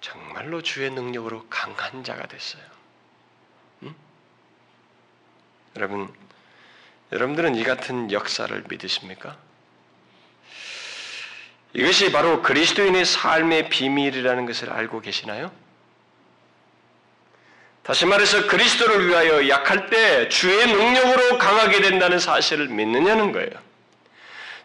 정말로 0.00 0.62
주의 0.62 0.90
능력으로 0.90 1.46
강한 1.50 2.04
자가 2.04 2.26
됐어요. 2.26 2.62
음? 3.82 3.94
여러분, 5.76 6.12
여러분들은 7.12 7.54
이 7.56 7.64
같은 7.64 8.10
역사를 8.12 8.64
믿으십니까? 8.68 9.36
이것이 11.72 12.10
바로 12.10 12.42
그리스도인의 12.42 13.04
삶의 13.04 13.68
비밀이라는 13.68 14.46
것을 14.46 14.70
알고 14.70 15.00
계시나요? 15.00 15.52
다시 17.82 18.06
말해서 18.06 18.46
그리스도를 18.46 19.08
위하여 19.08 19.48
약할 19.48 19.88
때 19.88 20.28
주의 20.28 20.66
능력으로 20.66 21.38
강하게 21.38 21.80
된다는 21.80 22.18
사실을 22.18 22.68
믿느냐는 22.68 23.32
거예요. 23.32 23.69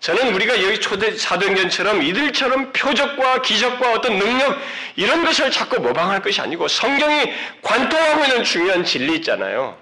저는 0.06 0.36
우리가 0.36 0.62
여기 0.62 0.80
초대 0.80 1.18
사도행전처럼 1.18 2.04
이들처럼 2.04 2.74
표적과 2.74 3.42
기적과 3.42 3.94
어떤 3.94 4.20
능력 4.20 4.56
이런 4.96 5.26
것을 5.26 5.50
자꾸 5.50 5.82
모방할 5.82 6.22
것이 6.22 6.40
아니고 6.42 6.68
성경이 6.68 7.34
관통하고 7.64 8.26
있는 8.26 8.44
중요한 8.44 8.86
진리 8.86 9.16
있잖아요. 9.16 9.76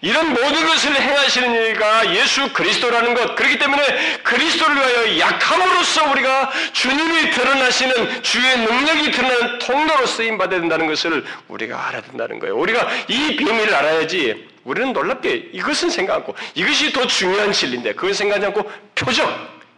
이런 0.00 0.30
모든 0.30 0.66
것을 0.66 0.98
행하시는 0.98 1.72
이가 1.72 2.14
예수 2.14 2.50
그리스도라는 2.54 3.12
것. 3.12 3.34
그렇기 3.34 3.58
때문에 3.58 4.18
그리스도를 4.22 4.76
위하여 4.76 5.18
약함으로써 5.18 6.10
우리가 6.10 6.50
주님이 6.72 7.30
드러나시는 7.30 8.22
주의 8.22 8.58
능력이 8.60 9.10
드러나는 9.10 9.58
통로로 9.58 10.06
쓰임 10.06 10.38
받아야 10.38 10.60
된다는 10.60 10.86
것을 10.86 11.22
우리가 11.48 11.88
알아야 11.88 12.00
된다는 12.00 12.38
거예요. 12.38 12.56
우리가 12.56 12.88
이 13.08 13.36
비밀을 13.36 13.74
알아야지 13.74 14.48
우리는 14.68 14.92
놀랍게 14.92 15.50
이것은 15.54 15.88
생각 15.88 16.16
않고 16.16 16.34
이것이 16.54 16.92
더 16.92 17.06
중요한 17.06 17.52
진리인데 17.52 17.94
그걸 17.94 18.12
생각하지 18.12 18.46
않고 18.46 18.70
표적, 18.94 19.26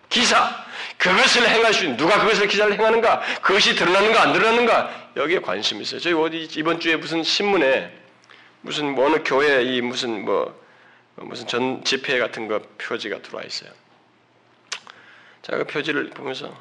기사 0.09 0.67
그것을 0.99 1.49
행할 1.49 1.73
수 1.73 1.85
있는 1.85 1.97
누가 1.97 2.19
그것을 2.19 2.49
기사를 2.49 2.73
행하는가? 2.73 3.21
그것이 3.41 3.77
드러나는가 3.77 4.23
안 4.23 4.33
드러나는가? 4.33 5.11
여기에 5.15 5.41
관심이 5.41 5.83
있어요. 5.83 6.01
저희 6.01 6.13
어디 6.13 6.49
이번 6.57 6.81
주에 6.81 6.97
무슨 6.97 7.23
신문에 7.23 7.97
무슨 8.63 8.93
뭐 8.93 9.07
어느 9.07 9.23
교회 9.25 9.63
이 9.63 9.81
무슨 9.81 10.25
뭐 10.25 10.61
무슨 11.15 11.47
전 11.47 11.85
집회 11.85 12.19
같은 12.19 12.49
거 12.49 12.61
표지가 12.79 13.23
들어와 13.23 13.45
있어요. 13.45 13.71
제가 15.43 15.59
그 15.59 15.65
표지를 15.67 16.11
보면서 16.11 16.53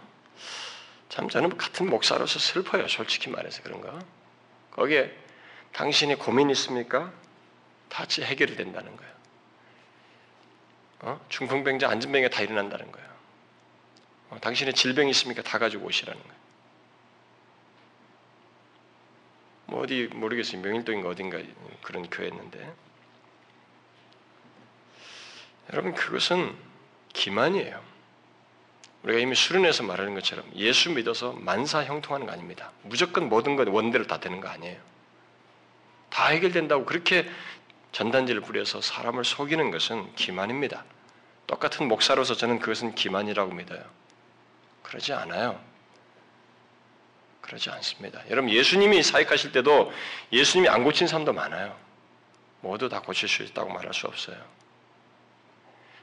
참 1.10 1.28
저는 1.30 1.58
같은 1.58 1.90
목사로서 1.90 2.38
슬퍼요. 2.38 2.88
솔직히 2.88 3.32
말해서 3.32 3.64
그런가? 3.64 4.00
거기에 4.72 5.12
당신이 5.74 6.16
고민 6.16 6.52
있습니까? 6.52 7.12
다 7.90 8.06
해결이 8.22 8.56
된다는 8.56 8.96
거예요. 8.96 9.14
어? 11.02 11.26
중풍병자, 11.30 11.90
안전병이 11.90 12.30
다 12.30 12.42
일어난다는 12.42 12.92
거예요. 12.92 13.10
어, 14.30 14.40
당신의 14.40 14.74
질병이 14.74 15.10
있습니까? 15.12 15.42
다 15.42 15.58
가지고 15.58 15.86
오시라는 15.86 16.22
거예요. 16.22 16.40
뭐 19.66 19.82
어디 19.84 20.10
모르겠어요. 20.14 20.62
명일동인가 20.62 21.10
어딘가 21.10 21.40
그런 21.82 22.10
교회였는데 22.10 22.74
여러분 25.72 25.94
그것은 25.94 26.56
기만이에요. 27.14 27.82
우리가 29.04 29.20
이미 29.20 29.36
수련해서 29.36 29.84
말하는 29.84 30.14
것처럼 30.16 30.50
예수 30.56 30.92
믿어서 30.92 31.34
만사 31.34 31.84
형통하는 31.84 32.26
거 32.26 32.34
아닙니다. 32.34 32.72
무조건 32.84 33.30
모든 33.30 33.56
것 33.56 33.68
원대로 33.68 34.06
다 34.08 34.20
되는 34.20 34.42
거 34.42 34.50
아니에요. 34.50 34.80
다 36.10 36.28
해결된다고 36.28 36.86
그렇게 36.86 37.30
전단지를 37.92 38.42
부려서 38.42 38.82
사람을 38.82 39.26
속이는 39.26 39.72
것은 39.72 40.16
기만입니다. 40.16 40.84
똑같은 41.48 41.88
목사로서 41.88 42.36
저는 42.36 42.60
그것은 42.60 42.94
기만이라고 42.96 43.54
믿어요. 43.54 43.84
그러지 44.84 45.14
않아요. 45.14 45.60
그러지 47.42 47.70
않습니다. 47.72 48.22
여러분 48.30 48.52
예수님이 48.52 49.02
사역하실 49.02 49.52
때도 49.52 49.92
예수님이 50.32 50.70
안 50.70 50.84
고친 50.84 51.08
사람도 51.08 51.34
많아요. 51.34 51.76
모두 52.62 52.90
다 52.90 53.02
고칠 53.02 53.28
수 53.28 53.42
있다고 53.44 53.72
말할 53.74 53.94
수 53.94 54.06
없어요. 54.06 54.38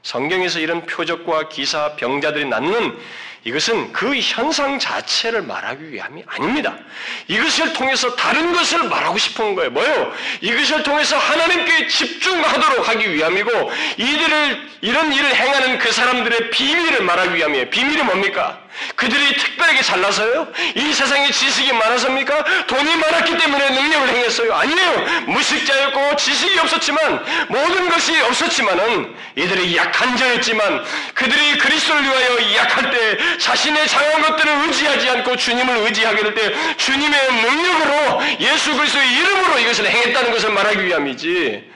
성경에서 0.07 0.61
이런 0.61 0.87
표적과 0.87 1.49
기사, 1.49 1.97
병자들이 1.97 2.45
낫는 2.45 2.97
이것은 3.43 3.93
그 3.93 4.17
현상 4.21 4.79
자체를 4.79 5.43
말하기 5.43 5.91
위함이 5.91 6.23
아닙니다. 6.27 6.79
이것을 7.27 7.73
통해서 7.73 8.15
다른 8.15 8.53
것을 8.53 8.85
말하고 8.85 9.19
싶은 9.19 9.57
거예요. 9.57 9.71
뭐요? 9.71 10.13
이것을 10.43 10.85
통해서 10.85 11.17
하나님께 11.17 11.89
집중하도록 11.89 12.89
하기 12.89 13.15
위함이고 13.15 13.51
이들을 13.97 14.69
이런 14.83 15.13
일을 15.13 15.35
행하는 15.35 15.79
그 15.79 15.91
사람들의 15.91 16.51
비밀을 16.51 17.03
말하기 17.03 17.35
위함이에요. 17.35 17.71
비밀이 17.71 18.03
뭡니까? 18.05 18.61
그들이 18.95 19.37
특별하게 19.37 19.83
잘나서요? 19.83 20.49
이 20.75 20.93
세상에 20.93 21.31
지식이 21.31 21.73
많아서입니까? 21.73 22.67
돈이 22.67 22.97
많았기 22.97 23.37
때문에 23.39 23.71
능력을 23.71 24.09
행했어요? 24.09 24.55
아니에요. 24.55 25.23
무식자였고 25.33 26.17
지식이 26.17 26.59
없었지만 26.61 27.25
모든 27.49 27.89
것이 27.89 28.21
없었지만은 28.23 29.17
이들이 29.37 29.77
약한 29.77 30.17
자였지만 30.17 30.85
그들이 31.15 31.59
그리스도를 31.59 32.03
위하여 32.03 32.55
약할 32.57 32.91
때 32.91 33.39
자신의 33.39 33.87
장한 33.89 34.23
것들을 34.23 34.67
의지하지 34.67 35.11
않고 35.11 35.37
주님을 35.37 35.77
의지하게 35.79 36.23
될 36.23 36.35
때 36.37 36.77
주님의 36.77 37.33
능력으로 37.33 38.23
예수 38.41 38.77
그리스도의 38.77 39.11
이름으로 39.15 39.59
이것을 39.61 39.87
행했다는 39.87 40.31
것을 40.33 40.53
말하기 40.53 40.85
위함이지 40.85 41.73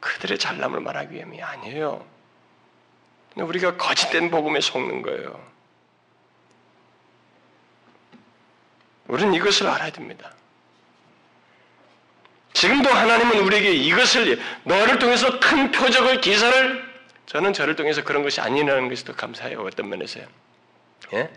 그들의 0.00 0.38
잘남을 0.38 0.80
말하기 0.80 1.14
위함이 1.14 1.40
아니에요. 1.42 2.04
우리가 3.36 3.76
거짓된 3.76 4.30
복음에 4.30 4.60
속는 4.60 5.02
거예요. 5.02 5.53
우리는 9.06 9.34
이것을 9.34 9.66
알아야 9.66 9.90
됩니다. 9.90 10.32
지금도 12.52 12.88
하나님은 12.88 13.40
우리에게 13.40 13.72
이것을 13.72 14.40
너를 14.64 14.98
통해서 14.98 15.38
큰 15.40 15.70
표적을 15.70 16.20
기사를 16.20 16.94
저는 17.26 17.52
저를 17.52 17.74
통해서 17.74 18.04
그런 18.04 18.22
것이 18.22 18.40
아니라는 18.40 18.88
것이 18.88 19.04
더 19.04 19.14
감사해요. 19.14 19.60
어떤 19.62 19.88
면에서요. 19.88 20.26
예? 21.14 21.30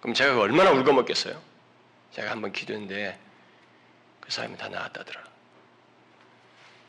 그럼 0.00 0.14
제가 0.14 0.38
얼마나 0.38 0.70
울거먹겠어요? 0.70 1.40
제가 2.12 2.30
한번 2.30 2.52
기도했는데 2.52 3.18
그 4.20 4.30
사람이 4.30 4.56
다 4.56 4.68
나았다더라. 4.68 5.24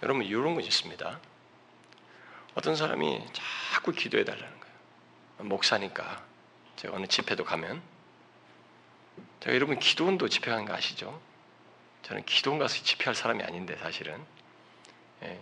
여러분 0.04 0.24
이런 0.24 0.56
것이 0.56 0.68
있습니다. 0.68 1.20
어떤 2.54 2.76
사람이 2.76 3.26
자꾸 3.34 3.92
기도해 3.92 4.24
달라는 4.24 4.48
거예요. 4.48 5.50
목사니까 5.50 6.24
제가 6.76 6.96
어느 6.96 7.08
집회도 7.08 7.44
가면 7.44 7.82
제가 9.46 9.56
여러분 9.56 9.80
기도원도 9.80 10.28
집회하는 10.28 10.66
거 10.66 10.74
아시죠? 10.74 11.22
저는 12.04 12.26
기도원 12.26 12.60
가서 12.60 12.84
집회할 12.84 13.16
사람이 13.16 13.44
아닌데 13.44 13.78
사실은 13.78 14.20
예. 15.24 15.40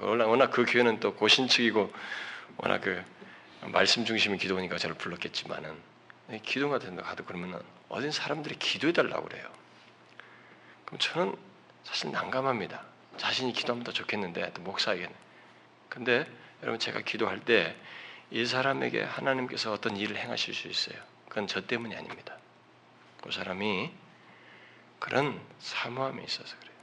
워낙, 0.00 0.26
워낙 0.28 0.50
그 0.50 0.64
교회는 0.64 1.00
또 1.00 1.14
고신측이고 1.14 1.92
워낙 2.58 2.80
그 2.80 3.02
말씀 3.62 4.04
중심의 4.04 4.38
기도니까 4.38 4.76
저를 4.76 4.96
불렀겠지만은 4.96 5.74
기도 6.44 6.68
같은 6.68 6.96
데 6.96 7.02
가도 7.02 7.24
그러면은 7.24 7.58
어딘 7.88 8.10
사람들이 8.10 8.56
기도해 8.56 8.92
달라고 8.92 9.26
그래요. 9.28 9.48
그럼 10.84 10.98
저는 10.98 11.34
사실 11.84 12.10
난감합니다. 12.10 12.84
자신이 13.16 13.52
기도하면 13.52 13.84
더 13.84 13.92
좋겠는데 13.92 14.52
또 14.52 14.62
목사에게는. 14.62 15.14
근데 15.88 16.26
여러분 16.62 16.78
제가 16.78 17.00
기도할 17.00 17.40
때 17.40 17.74
이 18.30 18.44
사람에게 18.44 19.02
하나님께서 19.02 19.72
어떤 19.72 19.96
일을 19.96 20.16
행하실 20.16 20.52
수 20.52 20.68
있어요. 20.68 20.98
그건 21.28 21.46
저 21.46 21.62
때문이 21.62 21.96
아닙니다. 21.96 22.36
그 23.22 23.30
사람이 23.30 23.92
그런 24.98 25.40
사모함이 25.58 26.24
있어서 26.24 26.56
그래요. 26.58 26.74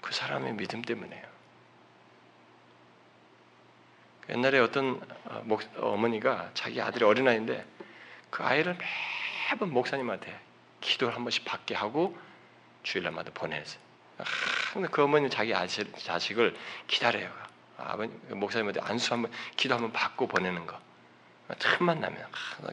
그 0.00 0.12
사람의 0.12 0.54
믿음 0.54 0.82
때문에요. 0.82 1.32
옛날에 4.28 4.58
어떤 4.58 5.00
어, 5.24 5.58
어머니가 5.76 6.50
자기 6.54 6.80
아들이 6.80 7.04
어린아이인데 7.04 7.66
그 8.30 8.42
아이를 8.42 8.76
매번 9.50 9.72
목사님한테 9.72 10.40
기도를 10.80 11.14
한 11.14 11.24
번씩 11.24 11.44
받게 11.44 11.74
하고 11.74 12.16
주일날마다 12.82 13.30
보내세요. 13.34 13.80
그 14.90 15.02
어머니는 15.02 15.30
자기 15.30 15.52
자식을 15.52 16.56
기다려요. 16.86 17.32
아버님 17.76 18.20
그 18.28 18.34
목사님한테 18.34 18.80
안수 18.80 19.12
한번 19.12 19.30
기도 19.56 19.74
한번 19.74 19.92
받고 19.92 20.28
보내는 20.28 20.66
거. 20.66 20.80
틈만 21.58 22.00
나면 22.00 22.26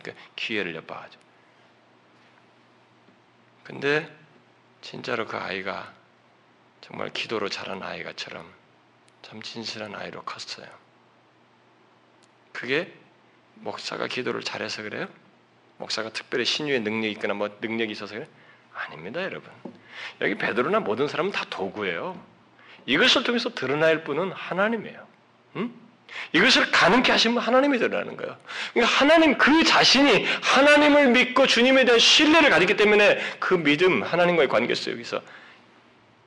그 0.04 0.16
기회를 0.36 0.76
엿봐가지고. 0.76 1.29
근데 3.70 4.12
진짜로 4.82 5.28
그 5.28 5.38
아이가 5.38 5.94
정말 6.82 7.14
기도로 7.14 7.50
자란 7.50 7.84
아이가처럼 7.84 8.44
참 9.22 9.44
진실한 9.44 9.94
아이로 9.94 10.24
컸어요. 10.24 10.68
그게 12.52 12.92
목사가 13.54 14.08
기도를 14.08 14.42
잘해서 14.42 14.82
그래요? 14.82 15.08
목사가 15.78 16.10
특별히 16.10 16.46
신유의 16.46 16.80
능력이 16.80 17.12
있거나 17.12 17.36
뭐 17.36 17.56
능력이 17.62 17.92
있어서 17.92 18.16
그래? 18.16 18.28
아닙니다, 18.74 19.22
여러분. 19.22 19.52
여기 20.22 20.34
베드로나 20.34 20.80
모든 20.80 21.08
사람은 21.08 21.32
다 21.32 21.46
도구예요. 21.48 22.20
이것을 22.88 23.24
통해서 23.24 23.54
드러날 23.54 24.04
분은 24.04 24.32
하나님이에요. 24.32 25.08
응? 25.58 25.74
이것을 26.34 26.72
가능케 26.72 27.12
하신 27.12 27.34
분 27.34 27.44
하나님이 27.44 27.80
드러나는 27.80 28.16
거예요. 28.18 28.38
그러니까 28.74 28.96
하나님 28.96 29.38
그 29.38 29.64
자신이 29.64 30.26
하나님을 30.26 31.10
믿고 31.10 31.48
주님에 31.48 31.86
대한 31.86 32.00
신뢰를 32.00 32.50
가졌기 32.50 32.76
때문에 32.78 33.20
그 33.40 33.56
믿음 33.56 34.04
하나님과의 34.04 34.48
관계 34.48 34.76
속에서 34.76 35.22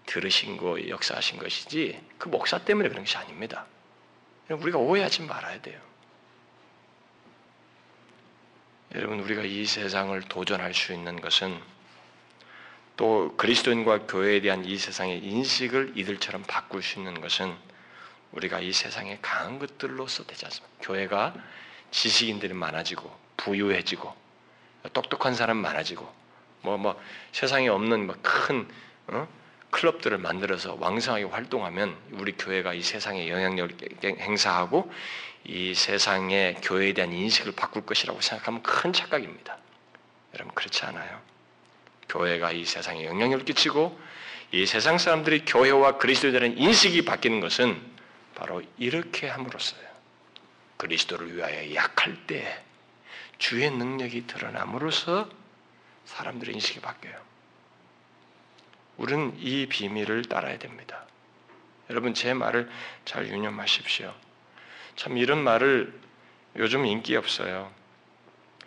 들으신 0.07 0.57
거 0.57 0.89
역사하신 0.89 1.39
것이지 1.39 2.01
그 2.19 2.29
목사 2.29 2.59
때문에 2.59 2.89
그런 2.89 3.05
것이 3.05 3.17
아닙니다. 3.17 3.67
우리가 4.49 4.79
오해하지 4.79 5.23
말아야 5.23 5.61
돼요. 5.63 5.81
여러분 8.95 9.21
우리가 9.21 9.43
이 9.43 9.65
세상을 9.65 10.21
도전할 10.23 10.75
수 10.75 10.93
있는 10.93 11.21
것은 11.21 11.59
또 12.97 13.35
그리스도인과 13.39 14.07
교회에 14.07 14.41
대한 14.41 14.65
이 14.67 14.77
세상의 14.77 15.25
인식을 15.25 15.93
이들처럼 15.95 16.43
바꿀 16.47 16.83
수 16.83 16.99
있는 16.99 17.21
것은 17.21 17.55
우리가 18.33 18.61
이 18.61 18.73
세상에 18.73 19.19
강한 19.23 19.59
것들로서 19.59 20.25
되지 20.25 20.45
않습니다. 20.47 20.75
교회가 20.81 21.35
지식인들이 21.91 22.55
많아지고 22.55 23.15
부유해지고 23.37 24.15
똑똑한 24.93 25.35
사람 25.35 25.59
많아지고 25.59 26.11
뭐뭐 26.63 26.79
뭐 26.79 27.03
세상에 27.33 27.69
없는 27.69 28.07
뭐큰 28.07 28.69
어? 29.09 29.29
클럽들을 29.71 30.19
만들어서 30.19 30.77
왕성하게 30.79 31.25
활동하면 31.25 31.97
우리 32.13 32.33
교회가 32.33 32.75
이 32.75 32.83
세상에 32.83 33.29
영향력을 33.29 33.77
행사하고 34.03 34.93
이 35.45 35.75
세상의 35.75 36.57
교회에 36.63 36.93
대한 36.93 37.13
인식을 37.13 37.53
바꿀 37.53 37.85
것이라고 37.85 38.21
생각하면 38.21 38.63
큰 38.63 38.93
착각입니다. 38.93 39.59
여러분 40.35 40.55
그렇지 40.55 40.85
않아요. 40.85 41.21
교회가 42.09 42.53
이 42.53 42.65
세상에 42.65 43.07
영향력을 43.07 43.45
끼치고 43.47 43.99
이 44.53 44.67
세상 44.67 44.99
사람들이 44.99 45.47
교회와 45.47 45.97
그리스도에 45.97 46.31
대한 46.31 46.57
인식이 46.57 47.05
바뀌는 47.07 47.41
것은 47.41 47.92
바로 48.43 48.61
이렇게 48.77 49.29
함으로써요. 49.29 49.81
그리스도를 50.77 51.37
위하여 51.37 51.73
약할 51.77 52.27
때 52.27 52.61
주의 53.39 53.71
능력이 53.71 54.27
드러남으로써 54.27 55.31
사람들의 56.07 56.53
인식이 56.53 56.81
바뀌어요. 56.81 57.15
우리는 58.97 59.33
이 59.39 59.67
비밀을 59.67 60.25
따라야 60.25 60.59
됩니다. 60.59 61.05
여러분 61.89 62.15
제 62.15 62.35
말을 62.35 62.69
잘 63.05 63.29
유념하십시오. 63.29 64.13
참 64.97 65.19
이런 65.19 65.39
말을 65.39 65.97
요즘 66.57 66.85
인기 66.85 67.15
없어요. 67.15 67.73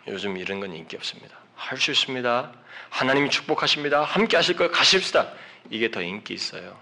요즘 0.06 0.38
이런 0.38 0.58
건 0.58 0.74
인기 0.74 0.96
없습니다. 0.96 1.36
할 1.54 1.76
수 1.76 1.90
있습니다. 1.90 2.50
하나님이 2.88 3.28
축복하십니다. 3.28 4.04
함께 4.04 4.38
하실 4.38 4.56
거예요. 4.56 4.72
가십시다. 4.72 5.34
이게 5.68 5.90
더 5.90 6.00
인기 6.00 6.32
있어요. 6.32 6.80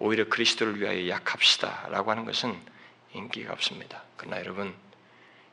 오히려 0.00 0.24
그리스도를 0.28 0.80
위하여 0.80 1.08
약합시다 1.08 1.88
라고 1.90 2.10
하는 2.10 2.24
것은 2.24 2.58
인기가 3.12 3.52
없습니다. 3.52 4.02
그러나 4.16 4.38
여러분 4.40 4.74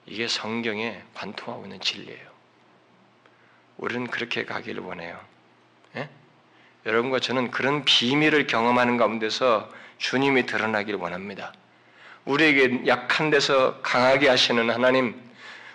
이게 0.06 0.28
성경에 0.28 1.04
관통하고 1.14 1.66
있는 1.66 1.80
진리예요. 1.82 2.28
우리는 3.78 4.08
그렇게 4.08 4.46
가기를 4.46 4.82
원해요. 4.82 5.20
예? 5.98 6.10
여러분과 6.86 7.20
저는 7.20 7.52
그런 7.52 7.84
비밀을 7.84 8.48
경험하는 8.48 8.96
가운데서 8.96 9.70
주님이 9.98 10.46
드러나기를 10.46 10.98
원합니다. 10.98 11.54
우리에게 12.24 12.88
약한 12.88 13.30
데서 13.30 13.82
강하게 13.82 14.30
하시는 14.30 14.70
하나님, 14.70 15.22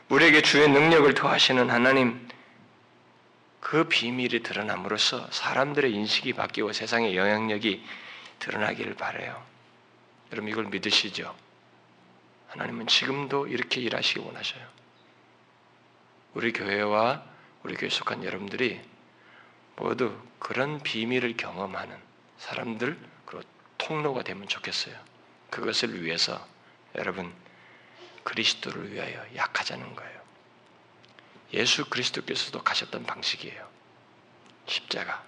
우리에게 0.09 0.41
주의 0.41 0.69
능력을 0.69 1.13
더하시는 1.15 1.69
하나님, 1.69 2.27
그 3.61 3.85
비밀이 3.85 4.43
드러남으로써 4.43 5.29
사람들의 5.31 5.93
인식이 5.93 6.33
바뀌고 6.33 6.73
세상의 6.73 7.17
영향력이 7.17 7.85
드러나기를 8.43 8.95
바래요. 8.95 9.41
여러분 10.33 10.51
이걸 10.51 10.65
믿으시죠? 10.65 11.35
하나님은 12.49 12.89
지금도 12.89 13.47
이렇게 13.47 13.81
일하시기 13.81 14.19
원하셔요. 14.21 14.67
우리 16.35 16.53
교회와 16.53 17.25
우리 17.63 17.77
교회 17.77 17.89
속한 17.89 18.25
여러분들이 18.25 18.81
모두 19.77 20.21
그런 20.41 20.81
비밀을 20.81 21.37
경험하는 21.37 21.97
사람들 22.39 22.99
그리고 23.27 23.45
통로가 23.79 24.25
되면 24.25 24.49
좋겠어요. 24.49 24.99
그것을 25.51 26.03
위해서 26.03 26.45
여러분 26.97 27.33
그리스도를 28.25 28.93
위하여 28.93 29.25
약하자는 29.37 29.95
거예요. 29.95 30.21
예수 31.53 31.85
그리스도께서도 31.85 32.63
가셨던 32.65 33.05
방식이에요. 33.05 33.69
십자가. 34.67 35.25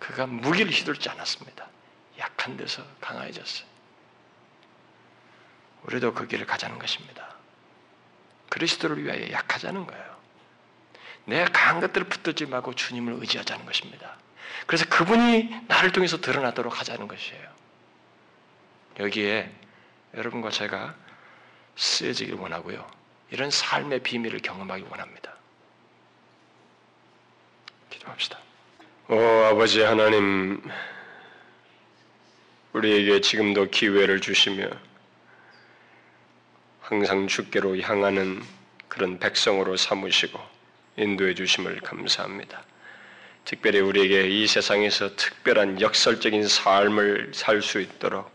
그가 0.00 0.26
무기를 0.26 0.72
휘둘지 0.72 1.08
않았습니다. 1.10 1.68
약한 2.22 2.56
데서 2.56 2.82
강해졌어요. 3.00 3.66
우리도 5.84 6.14
그 6.14 6.26
길을 6.26 6.46
가자는 6.46 6.78
것입니다. 6.78 7.34
그리스도를 8.48 9.02
위하여 9.02 9.30
약하자는 9.30 9.86
거예요. 9.86 10.16
내가 11.24 11.44
강한 11.52 11.80
것들을 11.80 12.08
붙들지 12.08 12.46
말고 12.46 12.74
주님을 12.74 13.14
의지하자는 13.14 13.66
것입니다. 13.66 14.16
그래서 14.66 14.84
그분이 14.88 15.66
나를 15.68 15.92
통해서 15.92 16.20
드러나도록 16.20 16.78
하자는 16.78 17.08
것이에요. 17.08 17.50
여기에 19.00 19.50
여러분과 20.14 20.50
제가 20.50 20.94
쓰여지길 21.76 22.34
원하고요. 22.34 22.88
이런 23.30 23.50
삶의 23.50 24.00
비밀을 24.00 24.40
경험하기 24.40 24.84
원합니다. 24.90 25.34
기도합시다. 27.90 28.38
오 29.08 29.16
아버지 29.16 29.80
하나님, 29.80 30.62
우리에게 32.72 33.20
지금도 33.20 33.68
기회를 33.70 34.20
주시며 34.20 34.68
항상 36.80 37.26
주께로 37.26 37.78
향하는 37.78 38.42
그런 38.88 39.18
백성으로 39.18 39.76
삼으시고 39.76 40.40
인도해 40.96 41.34
주심을 41.34 41.80
감사합니다. 41.80 42.64
특별히 43.44 43.80
우리에게 43.80 44.28
이 44.28 44.46
세상에서 44.46 45.16
특별한 45.16 45.80
역설적인 45.80 46.46
삶을 46.46 47.32
살 47.34 47.60
수 47.62 47.80
있도록 47.80 48.30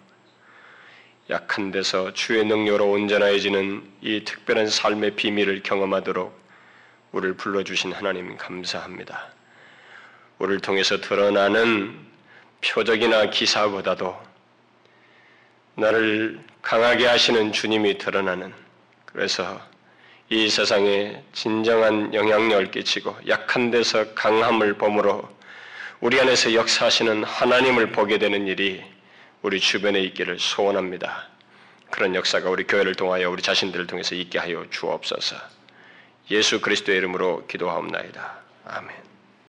약한 1.29 1.71
데서 1.71 2.13
주의 2.13 2.45
능력으로 2.45 2.89
온전해지는 2.91 3.83
이 4.01 4.23
특별한 4.23 4.69
삶의 4.69 5.15
비밀을 5.15 5.61
경험하도록 5.63 6.37
우리를 7.11 7.35
불러주신 7.35 7.91
하나님 7.91 8.37
감사합니다. 8.37 9.29
우리를 10.39 10.61
통해서 10.61 11.01
드러나는 11.01 11.97
표적이나 12.61 13.29
기사보다도 13.29 14.26
나를 15.77 16.39
강하게 16.63 17.05
하시는 17.05 17.51
주님이 17.51 17.99
드러나는 17.99 18.51
그래서 19.05 19.61
이 20.29 20.49
세상에 20.49 21.23
진정한 21.33 22.13
영향력을 22.13 22.71
끼치고 22.71 23.15
약한 23.27 23.69
데서 23.69 24.13
강함을 24.15 24.77
범으로 24.79 25.29
우리 25.99 26.19
안에서 26.19 26.53
역사하시는 26.53 27.23
하나님을 27.23 27.91
보게 27.91 28.17
되는 28.17 28.47
일이 28.47 28.83
우리 29.43 29.59
주변에 29.59 29.99
있기를 30.01 30.39
소원합니다. 30.39 31.29
그런 31.91 32.15
역사가 32.15 32.49
우리 32.49 32.65
교회를 32.65 32.95
통하여 32.95 33.29
우리 33.29 33.41
자신들을 33.41 33.87
통해서 33.87 34.15
있게 34.15 34.39
하여 34.39 34.65
주옵소서. 34.69 35.35
예수 36.31 36.59
그리스도의 36.59 36.97
이름으로 36.97 37.45
기도하옵나이다. 37.47 38.39
아멘. 38.65 39.06